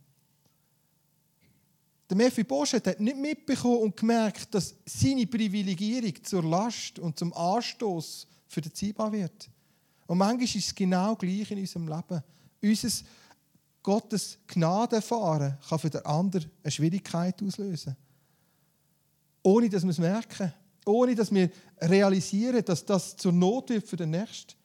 Der 2.09 2.17
Mephibosheth 2.17 2.87
hat 2.87 2.99
nicht 2.99 3.17
mitbekommen 3.17 3.83
und 3.83 3.95
gemerkt, 3.95 4.53
dass 4.53 4.75
seine 4.85 5.27
Privilegierung 5.27 6.13
zur 6.23 6.43
Last 6.43 6.99
und 6.99 7.17
zum 7.17 7.31
Anstoß 7.33 8.27
für 8.47 8.61
den 8.61 8.73
Ziba 8.73 9.09
wird. 9.11 9.49
Und 10.07 10.17
manchmal 10.17 10.43
ist 10.45 10.55
es 10.55 10.75
genau 10.75 11.15
gleich 11.15 11.51
in 11.51 11.59
unserem 11.59 11.87
Leben. 11.87 12.23
Unser 12.61 12.89
Gottes 13.83 14.39
Gnade 14.47 14.97
erfahren 14.97 15.57
kann 15.69 15.79
für 15.79 15.89
den 15.89 16.05
anderen 16.05 16.51
eine 16.63 16.71
Schwierigkeit 16.71 17.41
auslösen 17.41 17.95
ohne 19.47 19.69
dass 19.69 19.83
wir 19.83 19.91
es 19.91 19.97
merken, 19.97 20.51
ohne 20.85 21.15
dass 21.15 21.33
wir 21.33 21.49
realisieren, 21.79 22.65
dass 22.65 22.83
das 22.83 23.15
zur 23.15 23.31
Not 23.31 23.69
wird 23.69 23.87
für 23.87 23.95
den 23.95 24.09
Nächsten, 24.09 24.55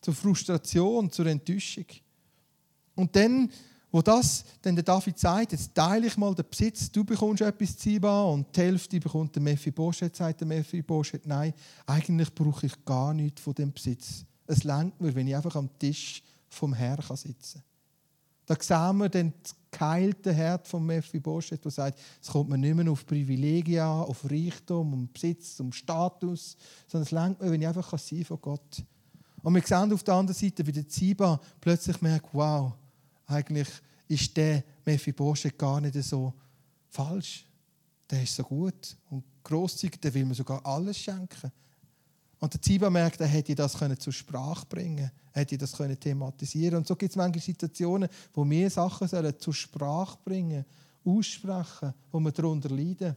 zur 0.00 0.14
Frustration, 0.14 1.10
zur 1.10 1.26
Enttäuschung. 1.26 1.86
Und 2.94 3.16
dann, 3.16 3.50
wo 3.90 4.00
das 4.00 4.44
dann 4.62 4.76
der 4.76 4.84
David 4.84 5.18
sagt, 5.18 5.50
jetzt 5.50 5.74
teile 5.74 6.06
ich 6.06 6.16
mal 6.16 6.36
den 6.36 6.44
Besitz, 6.48 6.92
du 6.92 7.02
bekommst 7.02 7.42
etwas 7.42 7.76
Ziba 7.76 8.22
und 8.26 8.54
die 8.54 8.60
Hälfte 8.60 9.00
bekommt 9.00 9.34
der 9.34 9.42
Mephibosheth, 9.42 10.14
sagt 10.14 10.42
der 10.42 10.46
Mephibosheth, 10.46 11.26
nein, 11.26 11.52
eigentlich 11.84 12.32
brauche 12.32 12.66
ich 12.66 12.84
gar 12.84 13.12
nichts 13.12 13.40
von 13.40 13.54
dem 13.54 13.72
Besitz. 13.72 14.24
Es 14.46 14.62
lenkt 14.62 15.00
mir, 15.00 15.12
wenn 15.12 15.26
ich 15.26 15.34
einfach 15.34 15.56
am 15.56 15.68
Tisch 15.80 16.22
vom 16.48 16.74
Herrn 16.74 17.16
sitzen 17.16 17.60
kann. 17.60 17.73
Da 18.46 18.56
sehen 18.60 18.98
wir 18.98 19.08
den 19.08 19.32
geheilten 19.70 20.32
Herd 20.32 20.68
von 20.68 20.84
Mephibosheth, 20.84 21.64
der 21.64 21.70
sagt, 21.70 21.98
es 22.22 22.28
kommt 22.28 22.50
mir 22.50 22.58
nicht 22.58 22.74
mehr 22.74 22.90
auf 22.90 23.06
Privilegien 23.06 23.82
auf 23.82 24.24
Reichtum, 24.30 24.92
um 24.92 25.12
Besitz, 25.12 25.58
um 25.60 25.72
Status, 25.72 26.56
sondern 26.86 27.06
es 27.06 27.10
lenkt 27.10 27.42
mir, 27.42 27.50
wenn 27.50 27.60
ich 27.60 27.68
einfach 27.68 27.98
sein 27.98 28.24
von 28.24 28.40
Gott. 28.40 28.82
Und 29.42 29.54
wir 29.54 29.62
sehen 29.62 29.92
auf 29.92 30.02
der 30.02 30.14
anderen 30.14 30.38
Seite, 30.38 30.66
wie 30.66 30.72
der 30.72 30.88
Ziba 30.88 31.40
plötzlich 31.60 32.00
merkt, 32.00 32.28
wow, 32.32 32.72
eigentlich 33.26 33.68
ist 34.08 34.36
der 34.36 34.62
Mephibosheth 34.84 35.58
gar 35.58 35.80
nicht 35.80 36.02
so 36.02 36.32
falsch. 36.88 37.44
der 38.10 38.22
ist 38.22 38.36
so 38.36 38.42
gut 38.44 38.96
und 39.10 39.24
grosszügig, 39.42 40.00
der 40.00 40.14
will 40.14 40.24
mir 40.24 40.34
sogar 40.34 40.64
alles 40.64 40.98
schenken. 40.98 41.50
Und 42.44 42.52
der 42.52 42.60
Ziba 42.60 42.90
merkt, 42.90 43.22
er 43.22 43.26
hätte 43.26 43.54
das 43.54 43.74
zur 43.98 44.12
Sprache 44.12 44.66
bringen 44.66 44.96
können, 44.96 45.10
hätte 45.32 45.56
das 45.56 45.72
thematisieren 45.72 46.76
Und 46.76 46.86
so 46.86 46.94
gibt 46.94 47.10
es 47.10 47.16
manche 47.16 47.40
Situationen, 47.40 48.06
wo 48.34 48.44
wir 48.44 48.68
Sachen 48.68 49.08
sollen 49.08 49.34
zur 49.38 49.54
Sprache 49.54 50.18
bringen 50.22 50.62
aussprechen, 51.06 51.94
wo 52.12 52.20
wir 52.20 52.32
darunter 52.32 52.68
leiden. 52.68 53.16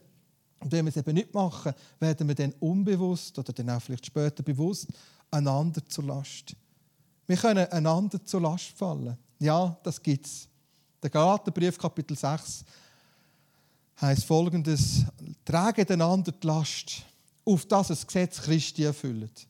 Und 0.59 0.71
wenn 0.71 0.85
wir 0.85 0.91
es 0.91 0.95
eben 0.95 1.13
nicht 1.13 1.33
machen, 1.33 1.73
werden 1.99 2.25
wir 2.25 2.35
dann 2.35 2.53
unbewusst 2.61 3.37
oder 3.37 3.51
dann 3.51 3.69
auch 3.69 3.81
vielleicht 3.81 4.05
später 4.05 4.43
bewusst 4.43 4.87
einander 5.29 5.85
zur 5.85 6.05
Last. 6.05 6.55
Wir 7.25 7.35
können 7.35 7.69
einander 7.69 8.23
zur 8.23 8.41
Last 8.41 8.77
fallen. 8.77 9.17
Ja, 9.39 9.77
das 9.83 10.01
gibt 10.01 10.25
es. 10.25 10.47
Der 11.03 11.09
Galaterbrief, 11.09 11.77
Kapitel 11.77 12.15
6, 12.15 12.63
heißt 13.99 14.23
folgendes: 14.23 15.03
Traget 15.43 15.91
einander 15.91 16.31
die 16.31 16.47
Last, 16.47 17.03
auf 17.47 17.65
das 17.65 17.87
das 17.87 18.05
Gesetz 18.05 18.41
Christi 18.41 18.83
erfüllt. 18.83 19.47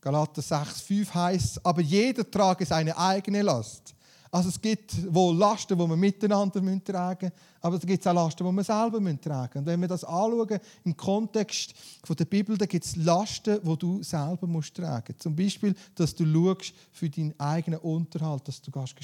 Galater 0.00 0.42
6, 0.42 0.80
5 0.80 1.14
heißt, 1.14 1.66
aber 1.66 1.82
jeder 1.82 2.28
trage 2.28 2.64
seine 2.64 2.96
eigene 2.96 3.42
Last. 3.42 3.94
Also 4.32 4.48
es 4.48 4.60
gibt 4.60 5.12
wohl 5.12 5.36
Lasten, 5.36 5.76
die 5.76 5.88
wir 5.88 5.96
miteinander 5.96 6.60
tragen 6.84 7.26
müssen, 7.26 7.32
aber 7.60 7.76
es 7.76 7.86
gibt 7.86 8.06
auch 8.06 8.14
Lasten, 8.14 8.46
die 8.46 8.52
wir 8.52 8.64
selber 8.64 8.98
tragen 8.98 9.20
müssen. 9.20 9.58
Und 9.58 9.66
wenn 9.66 9.80
wir 9.80 9.88
das 9.88 10.04
anschauen 10.04 10.60
im 10.84 10.96
Kontext 10.96 11.74
der 12.08 12.24
Bibel, 12.24 12.56
dann 12.56 12.68
gibt 12.68 12.84
es 12.84 12.96
Lasten, 12.96 13.60
die 13.62 13.76
du 13.76 14.02
selber 14.02 14.46
musst 14.46 14.74
tragen 14.74 15.04
musst. 15.08 15.22
Zum 15.22 15.36
Beispiel, 15.36 15.74
dass 15.94 16.14
du 16.14 16.24
schaust 16.24 16.72
für 16.92 17.10
deinen 17.10 17.38
eigenen 17.38 17.80
Unterhalt, 17.80 18.46
dass 18.46 18.62
du 18.62 18.70
kannst. 18.70 18.94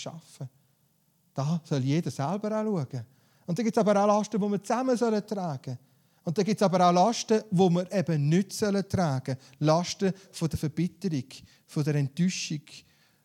Da 1.35 1.61
soll 1.65 1.81
jeder 1.81 2.11
selber 2.11 2.61
auch 2.61 2.65
schauen. 2.65 3.05
Und 3.47 3.59
dann 3.59 3.65
gibt 3.65 3.77
es 3.77 3.81
aber 3.81 4.01
auch 4.01 4.07
Lasten, 4.07 4.41
die 4.41 4.49
wir 4.49 4.63
zusammen 4.63 4.97
tragen 4.97 5.27
sollen. 5.27 5.79
Und 6.27 6.37
dann 6.37 6.45
gibt 6.45 6.61
es 6.61 6.65
aber 6.65 6.89
auch 6.89 6.93
Lasten, 6.93 7.41
die 7.53 7.57
wir 7.57 7.93
eben 7.93 8.29
nicht 8.29 8.59
tragen 8.59 9.37
sollen. 9.37 9.39
Lasten 9.61 10.13
von 10.33 10.49
der 10.49 10.59
Verbitterung, 10.59 11.23
von 11.69 11.85
der 11.85 11.95
Enttäuschung, 11.95 12.63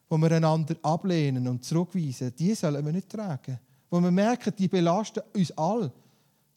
wo 0.07 0.17
wir 0.19 0.31
einander 0.31 0.75
ablehnen 0.83 1.47
und 1.47 1.65
zurückweisen, 1.65 2.31
die 2.37 2.53
sollen 2.53 2.85
wir 2.85 2.93
nicht 2.93 3.09
tragen. 3.09 3.59
Wo 3.89 3.99
wir 3.99 4.11
merken, 4.11 4.53
die 4.55 4.67
belasten 4.67 5.23
uns 5.35 5.51
alle. 5.57 5.91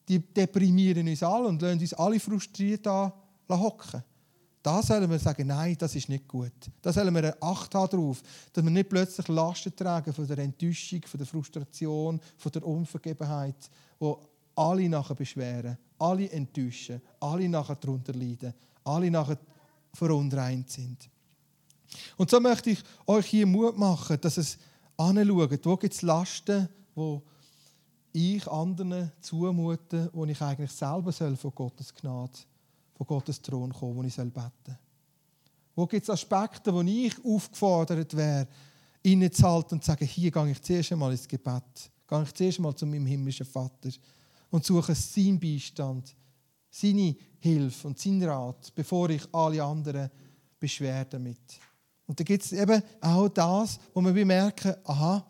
Die 0.07 0.19
deprimieren 0.19 1.09
uns 1.09 1.23
alle 1.23 1.49
und 1.49 1.63
lassen 1.63 1.81
uns 1.81 1.95
alle 1.95 2.21
frustriert 2.21 2.87
hocken. 2.87 4.03
Da 4.63 4.83
sollen 4.83 5.11
wir 5.11 5.19
sagen, 5.19 5.47
nein, 5.47 5.77
das 5.79 5.97
ist 5.97 6.11
nicht 6.11 6.29
gut. 6.29 6.71
Da 6.83 6.93
sollen 6.93 7.15
wir 7.15 7.43
Acht 7.43 7.75
haben 7.75 7.91
darauf, 7.91 8.23
dass 8.53 8.63
wir 8.63 8.71
nicht 8.71 8.91
plötzlich 8.91 9.29
Lasten 9.29 9.75
tragen 9.75 10.13
von 10.13 10.27
der 10.27 10.39
Enttäuschung, 10.39 11.01
von 11.07 11.17
der 11.17 11.27
Frustration, 11.27 12.21
von 12.37 12.53
der 12.53 12.67
Unvergebenheit, 12.67 13.71
wo 13.99 14.21
alle 14.57 14.89
nachher 14.91 15.15
beschweren, 15.15 15.79
alle 16.05 16.31
enttäuschen, 16.31 17.01
alle 17.21 17.49
nachher 17.49 17.77
darunter 17.77 18.13
leiden, 18.13 18.53
alle 18.85 19.11
nachher 19.11 19.39
verunreint 19.93 20.71
sind. 20.71 21.09
Und 22.17 22.31
so 22.31 22.41
möchte 22.41 22.71
ich 22.71 22.83
euch 23.07 23.27
hier 23.27 23.47
Mut 23.47 23.79
machen, 23.79 24.21
dass 24.21 24.37
es 24.37 24.59
anschaut, 24.97 25.65
wo 25.65 25.77
gibt 25.77 25.95
es 25.95 26.03
Lasten, 26.03 26.69
wo 26.95 27.23
ich 28.13 28.47
anderen 28.49 29.13
zumute, 29.21 30.11
wo 30.13 30.25
ich 30.27 30.41
eigentlich 30.41 30.73
selber 30.73 31.11
soll 31.11 31.37
von 31.37 31.55
Gottes 31.55 31.95
Gnade, 31.95 32.39
von 32.97 33.07
Gottes 33.07 33.41
Thron 33.41 33.73
kommen, 33.73 33.97
wo 33.97 34.03
ich 34.03 34.15
soll 34.15 34.31
beten 34.31 34.79
Wo 35.75 35.87
gibt 35.87 36.03
es 36.03 36.11
Aspekte, 36.11 36.73
wo 36.73 36.83
ich 36.83 37.15
aufgefordert 37.25 38.15
wäre, 38.17 38.47
innezuhalten 39.03 39.79
und 39.79 39.85
zu 39.85 39.91
sagen, 39.91 40.07
hier 40.07 40.31
gehe 40.31 40.51
ich 40.51 40.63
zuerst 40.63 40.93
einmal 40.93 41.13
ins 41.13 41.27
Gebet, 41.27 41.91
gehe 42.07 42.23
ich 42.23 42.35
zuerst 42.35 42.59
einmal 42.59 42.75
zu 42.75 42.87
meinem 42.87 43.07
himmlischen 43.07 43.47
Vater 43.47 43.91
und 44.55 44.65
suche 44.65 44.95
seinen 44.95 45.41
Beistand, 45.41 46.15
seine 46.71 47.17
Hilfe 47.41 47.89
und 47.89 47.99
seinen 47.99 48.23
Rat, 48.23 48.73
bevor 48.73 49.11
ich 49.11 49.23
alle 49.35 49.65
anderen 49.65 50.09
beschwere 50.61 51.07
damit. 51.11 51.59
Und 52.07 52.21
da 52.21 52.23
gibt 52.23 52.45
es 52.45 52.53
eben 52.53 52.81
auch 53.01 53.29
das, 53.31 53.81
wo 53.93 54.01
wir 54.01 54.13
bemerken, 54.13 54.77
aha, 54.85 55.27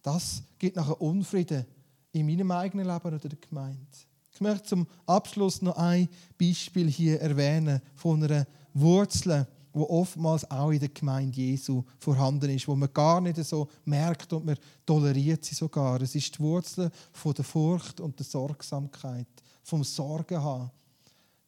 das 0.00 0.44
gibt 0.60 0.76
nachher 0.76 1.02
Unfrieden 1.02 1.66
in 2.12 2.26
meinem 2.26 2.52
eigenen 2.52 2.86
Leben 2.86 3.04
oder 3.04 3.18
der 3.18 3.36
Gemeinde. 3.36 3.84
Ich 4.32 4.40
möchte 4.40 4.68
zum 4.68 4.86
Abschluss 5.06 5.60
noch 5.60 5.76
ein 5.76 6.08
Beispiel 6.40 6.88
hier 6.88 7.20
erwähnen 7.20 7.82
von 7.96 8.22
einer 8.22 8.46
Wurzel, 8.74 9.48
wo 9.78 9.84
oftmals 9.88 10.50
auch 10.50 10.70
in 10.70 10.80
der 10.80 10.88
Gemeinde 10.88 11.36
Jesu 11.36 11.84
vorhanden 11.98 12.50
ist, 12.50 12.66
wo 12.66 12.74
man 12.74 12.92
gar 12.92 13.20
nicht 13.20 13.42
so 13.44 13.68
merkt 13.84 14.32
und 14.32 14.44
man 14.44 14.58
toleriert 14.84 15.44
sie 15.44 15.54
sogar. 15.54 16.00
Es 16.02 16.14
ist 16.14 16.36
die 16.36 16.40
Wurzel 16.40 16.90
von 17.12 17.32
der 17.32 17.44
Furcht 17.44 18.00
und 18.00 18.18
der 18.18 18.26
Sorgsamkeit, 18.26 19.28
vom 19.62 19.84
Sorgen 19.84 20.42
haben. 20.42 20.70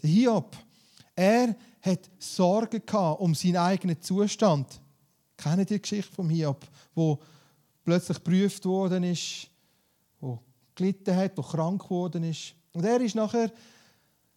Der 0.00 0.10
Hiob, 0.10 0.56
er 1.16 1.56
hat 1.82 2.10
Sorgen 2.18 2.82
gehabt 2.86 3.20
um 3.20 3.34
seinen 3.34 3.56
eigenen 3.56 4.00
Zustand. 4.00 4.80
Kennen 5.36 5.66
die 5.66 5.80
Geschichte 5.80 6.14
vom 6.14 6.30
Hiob, 6.30 6.66
wo 6.94 7.18
plötzlich 7.84 8.18
geprüft 8.18 8.64
worden 8.64 9.02
ist, 9.02 9.48
wo 10.20 10.38
gelitten 10.74 11.16
hat, 11.16 11.36
wo 11.36 11.42
krank 11.42 11.82
geworden 11.82 12.22
ist. 12.22 12.54
Und 12.72 12.84
er 12.84 13.00
ist 13.00 13.16
nachher 13.16 13.50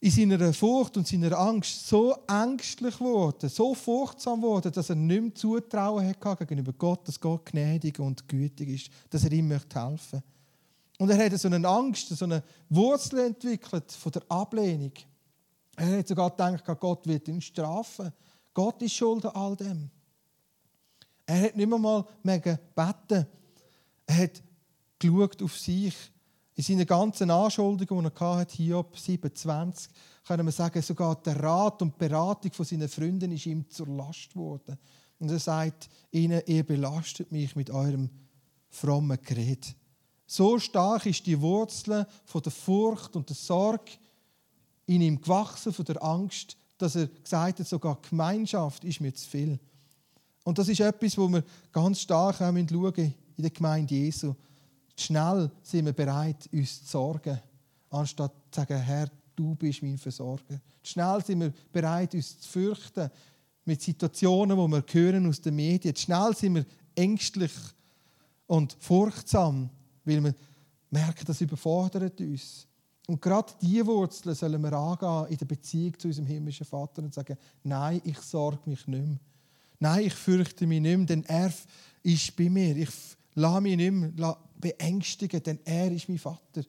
in 0.03 0.11
seiner 0.11 0.51
Furcht 0.51 0.97
und 0.97 1.07
seiner 1.07 1.39
Angst 1.39 1.87
so 1.87 2.13
ängstlich 2.27 2.97
geworden, 2.97 3.47
so 3.47 3.73
furchtsam 3.73 4.41
geworden, 4.41 4.69
dass 4.73 4.89
er 4.89 4.97
nicht 4.97 5.21
mehr 5.21 5.33
Zutrauen 5.33 6.05
hatte 6.05 6.45
gegenüber 6.45 6.73
Gott, 6.73 7.07
dass 7.07 7.17
Gott 7.17 7.45
gnädig 7.45 7.99
und 7.99 8.27
gütig 8.27 8.67
ist, 8.67 8.89
dass 9.09 9.23
er 9.23 9.31
ihm 9.31 9.47
möchte 9.47 9.81
helfen 9.81 10.21
Und 10.99 11.09
er 11.09 11.25
hat 11.25 11.39
so 11.39 11.47
eine 11.47 11.65
Angst, 11.65 12.09
so 12.09 12.25
eine 12.25 12.43
Wurzel 12.67 13.19
entwickelt 13.19 13.93
von 13.93 14.11
der 14.11 14.23
Ablehnung. 14.27 14.91
Er 15.77 15.99
hat 15.99 16.07
sogar 16.09 16.31
gedacht, 16.31 16.65
Gott 16.81 17.07
wird 17.07 17.29
ihn 17.29 17.39
strafen. 17.39 18.11
Gott 18.53 18.81
ist 18.81 18.95
schuld 18.95 19.25
an 19.25 19.31
all 19.31 19.55
dem. 19.55 19.89
Er 21.25 21.43
hat 21.43 21.55
nicht 21.55 21.69
mehr 21.69 21.79
mal 21.79 22.05
beten. 22.21 23.25
Er 24.05 24.17
hat 24.17 24.43
geschaut 24.99 25.41
auf 25.41 25.57
sich. 25.57 25.95
In 26.55 26.63
seinen 26.63 26.85
ganzen 26.85 27.31
Anschuldigungen, 27.31 28.11
die 28.13 28.21
er 28.21 28.35
hatte, 28.35 28.57
Hiob 28.57 28.97
27, 28.97 29.91
können 30.25 30.45
wir 30.45 30.51
sagen, 30.51 30.81
sogar 30.81 31.15
der 31.15 31.41
Rat 31.41 31.81
und 31.81 31.97
Beratung 31.97 32.51
von 32.51 32.65
seinen 32.65 32.87
Freunden 32.87 33.31
ist 33.31 33.47
ihm 33.47 33.67
zur 33.69 33.87
Last 33.87 34.33
geworden. 34.33 34.77
Und 35.19 35.31
er 35.31 35.39
sagt 35.39 35.89
ihnen, 36.11 36.41
ihr 36.45 36.63
belastet 36.63 37.31
mich 37.31 37.55
mit 37.55 37.71
eurem 37.71 38.09
frommen 38.69 39.17
Gerät. 39.23 39.75
So 40.25 40.59
stark 40.59 41.05
ist 41.05 41.25
die 41.25 41.39
Wurzel 41.41 42.07
von 42.25 42.41
der 42.41 42.51
Furcht 42.51 43.15
und 43.15 43.29
der 43.29 43.35
Sorge 43.35 43.91
in 44.85 45.01
ihm 45.01 45.21
gewachsen, 45.21 45.73
von 45.73 45.85
der 45.85 46.03
Angst, 46.03 46.57
dass 46.77 46.95
er 46.95 47.07
gesagt 47.07 47.59
hat, 47.59 47.67
sogar 47.67 47.99
Gemeinschaft 48.09 48.83
ist 48.83 49.01
mir 49.01 49.13
zu 49.13 49.27
viel. 49.27 49.59
Und 50.43 50.57
das 50.57 50.67
ist 50.67 50.81
etwas, 50.81 51.17
wo 51.17 51.27
wir 51.29 51.43
ganz 51.71 52.01
stark 52.01 52.41
auch 52.41 52.53
schauen 52.53 52.65
in 52.65 53.41
der 53.41 53.51
Gemeinde 53.51 53.95
Jesu. 53.95 54.35
Schnell 54.95 55.51
sind 55.61 55.85
wir 55.85 55.93
bereit, 55.93 56.49
uns 56.51 56.83
zu 56.83 56.91
sorgen, 56.91 57.39
anstatt 57.89 58.33
zu 58.51 58.61
sagen, 58.61 58.79
Herr, 58.79 59.09
du 59.35 59.55
bist 59.55 59.81
mein 59.81 59.97
Versorger. 59.97 60.59
Schnell 60.83 61.23
sind 61.23 61.39
wir 61.39 61.53
bereit, 61.71 62.13
uns 62.13 62.39
zu 62.39 62.49
fürchten 62.49 63.09
mit 63.65 63.81
Situationen, 63.81 64.57
wo 64.57 64.67
wir 64.67 64.83
hören 64.91 65.27
aus 65.27 65.41
den 65.41 65.55
Medien. 65.55 65.95
Schnell 65.95 66.35
sind 66.35 66.55
wir 66.55 66.65
ängstlich 66.95 67.51
und 68.47 68.75
furchtsam, 68.79 69.69
weil 70.05 70.23
wir 70.23 70.35
merken, 70.89 71.25
das 71.25 71.41
überfordert 71.41 72.19
uns. 72.21 72.67
Und 73.07 73.21
gerade 73.21 73.51
diese 73.61 73.85
Wurzeln 73.85 74.35
sollen 74.35 74.61
wir 74.61 74.73
angehen 74.73 75.31
in 75.31 75.37
der 75.37 75.45
Beziehung 75.45 75.97
zu 75.99 76.07
unserem 76.07 76.27
himmlischen 76.27 76.65
Vater 76.65 77.01
und 77.01 77.13
sagen, 77.13 77.37
nein, 77.63 78.01
ich 78.05 78.19
sorge 78.19 78.69
mich 78.69 78.87
nicht 78.87 79.07
mehr. 79.07 79.17
Nein, 79.79 80.05
ich 80.05 80.13
fürchte 80.13 80.65
mich 80.65 80.79
nicht 80.79 80.97
mehr, 80.97 81.05
denn 81.07 81.25
er 81.25 81.51
ist 82.03 82.35
bei 82.35 82.49
mir. 82.49 82.77
Ich 82.77 82.89
lasse 83.35 83.61
mich 83.61 83.77
nicht 83.77 83.91
mehr 83.91 84.37
beängstigen, 84.59 85.41
denn 85.43 85.59
er 85.65 85.91
ist 85.91 86.09
mein 86.09 86.17
Vater. 86.17 86.63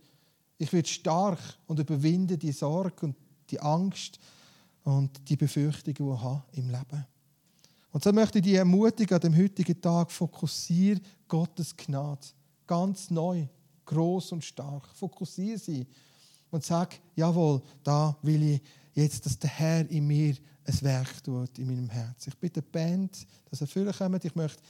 Ich 0.59 0.73
werde 0.73 0.89
stark 0.89 1.39
und 1.67 1.79
überwinde 1.79 2.39
die 2.39 2.53
Sorge 2.53 3.07
und 3.07 3.17
die 3.51 3.61
Angst 3.61 4.19
und 4.85 5.29
die 5.29 5.37
Befürchtungen, 5.37 5.95
die 5.95 6.03
ich 6.03 6.23
habe 6.23 6.43
im 6.53 6.71
Leben. 6.71 7.07
Und 7.91 8.03
so 8.03 8.13
möchte 8.13 8.39
ich 8.39 8.45
dich 8.45 8.55
ermutigen, 8.55 9.15
an 9.15 9.21
dem 9.21 9.37
heutigen 9.37 9.81
Tag 9.81 10.11
fokussiere 10.11 11.01
Gottes 11.29 11.77
Gnade. 11.77 12.27
Ganz 12.67 13.11
neu, 13.11 13.47
groß 13.85 14.33
und 14.33 14.45
stark. 14.45 14.89
Fokussiere 14.95 15.59
sie 15.59 15.87
und 16.51 16.65
sag, 16.65 16.99
jawohl, 17.15 17.63
da 17.83 18.17
will 18.23 18.55
ich 18.55 18.63
jetzt, 18.95 19.27
dass 19.27 19.39
der 19.39 19.51
Herr 19.51 19.89
in 19.91 20.07
mir 20.07 20.35
ein 20.65 20.83
Werk 20.83 21.23
tut, 21.23 21.59
in 21.59 21.67
meinem 21.67 21.91
Herz. 21.91 22.27
Ich 22.27 22.37
bitte 22.37 22.63
die 22.63 22.69
Band, 22.71 23.27
dass 23.51 23.61
ihr 23.61 23.67
vorkommt. 23.67 24.25
Ich 24.25 24.35
möchte 24.35 24.63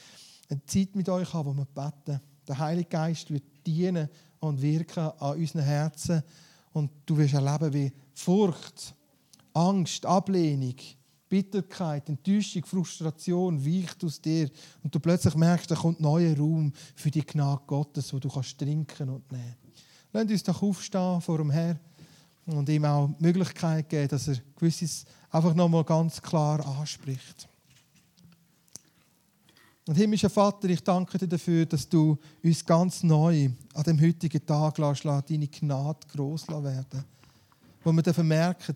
eine 0.50 0.64
Zeit 0.66 0.94
mit 0.94 1.08
euch 1.08 1.32
haben, 1.32 1.50
wo 1.50 1.54
wir 1.54 1.66
beten. 1.66 2.20
Der 2.46 2.58
Heilige 2.58 2.88
Geist 2.88 3.30
wird 3.30 3.44
dienen 3.66 4.08
und 4.40 4.60
wirken 4.60 5.10
an 5.18 5.38
unseren 5.38 5.62
Herzen. 5.62 6.22
Und 6.72 6.90
du 7.06 7.16
wirst 7.16 7.34
erleben, 7.34 7.72
wie 7.72 7.92
Furcht, 8.12 8.94
Angst, 9.52 10.04
Ablehnung, 10.04 10.74
Bitterkeit, 11.28 12.08
Enttäuschung, 12.08 12.64
Frustration 12.64 13.64
weicht 13.64 14.04
aus 14.04 14.20
dir. 14.20 14.50
Und 14.82 14.94
du 14.94 15.00
plötzlich 15.00 15.34
merkst, 15.34 15.70
da 15.70 15.74
kommt 15.74 16.00
neuer 16.00 16.36
Raum 16.36 16.72
für 16.94 17.10
die 17.10 17.24
Gnade 17.24 17.62
Gottes, 17.66 18.12
wo 18.12 18.18
du 18.18 18.28
kannst 18.28 18.58
trinken 18.58 19.08
und 19.08 19.30
nehmen. 19.32 19.56
Lasst 20.12 20.30
uns 20.30 20.42
doch 20.42 20.62
aufstehen 20.62 21.20
vor 21.20 21.38
dem 21.38 21.50
Herrn. 21.50 21.80
und 22.46 22.68
ihm 22.68 22.84
auch 22.84 23.08
die 23.18 23.24
Möglichkeit 23.24 23.88
geben, 23.88 24.08
dass 24.08 24.28
er 24.28 24.36
gewisses 24.56 25.06
einfach 25.30 25.54
nochmal 25.54 25.84
ganz 25.84 26.20
klar 26.20 26.64
anspricht. 26.78 27.48
Und 29.86 29.96
himmlischer 29.96 30.30
Vater, 30.30 30.68
ich 30.70 30.82
danke 30.82 31.18
dir 31.18 31.28
dafür, 31.28 31.66
dass 31.66 31.86
du 31.86 32.16
uns 32.42 32.64
ganz 32.64 33.02
neu 33.02 33.50
an 33.74 33.82
dem 33.82 34.00
heutigen 34.00 34.44
Tag 34.46 34.78
lässt, 34.78 35.04
deine 35.04 35.48
Gnade 35.48 36.06
gross 36.10 36.48
werden 36.48 37.04
Wo 37.82 37.92
wir 37.92 38.02
dürfen 38.02 38.26
merken, 38.26 38.74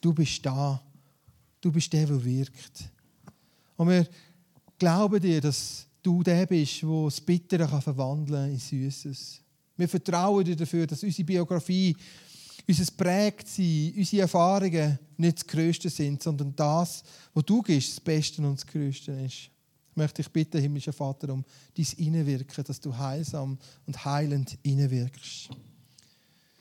du 0.00 0.14
bist 0.14 0.44
da. 0.46 0.80
Du 1.60 1.70
bist 1.70 1.92
der, 1.92 2.06
der 2.06 2.24
wirkt. 2.24 2.90
Und 3.76 3.88
wir 3.88 4.08
glauben 4.78 5.20
dir, 5.20 5.42
dass 5.42 5.86
du 6.02 6.22
der 6.22 6.46
bist, 6.46 6.82
der 6.82 7.04
das 7.04 7.20
Bittere 7.20 7.80
verwandeln 7.82 8.44
kann 8.44 8.50
in 8.50 8.58
Süßes. 8.58 9.40
Wir 9.76 9.88
vertrauen 9.88 10.44
dir 10.44 10.56
dafür, 10.56 10.86
dass 10.86 11.02
unsere 11.02 11.24
Biografie, 11.24 11.94
unser 12.66 12.92
Prägtsein, 12.96 13.92
unsere 13.94 14.22
Erfahrungen 14.22 14.98
nicht 15.18 15.38
das 15.38 15.46
Größte 15.46 15.90
sind, 15.90 16.22
sondern 16.22 16.56
das, 16.56 17.02
was 17.34 17.44
du 17.44 17.60
gibst, 17.60 17.90
das 17.90 18.00
Beste 18.00 18.40
und 18.40 18.54
das 18.54 18.66
Größte 18.66 19.12
ist 19.12 19.50
möchte 19.96 20.22
ich 20.22 20.30
bitten, 20.30 20.60
himmlischer 20.60 20.92
Vater, 20.92 21.32
um 21.32 21.44
dein 21.76 21.86
Innenwirken, 21.96 22.64
dass 22.64 22.80
du 22.80 22.96
heilsam 22.96 23.58
und 23.86 24.04
heilend 24.04 24.58
innenwirkst. 24.62 25.50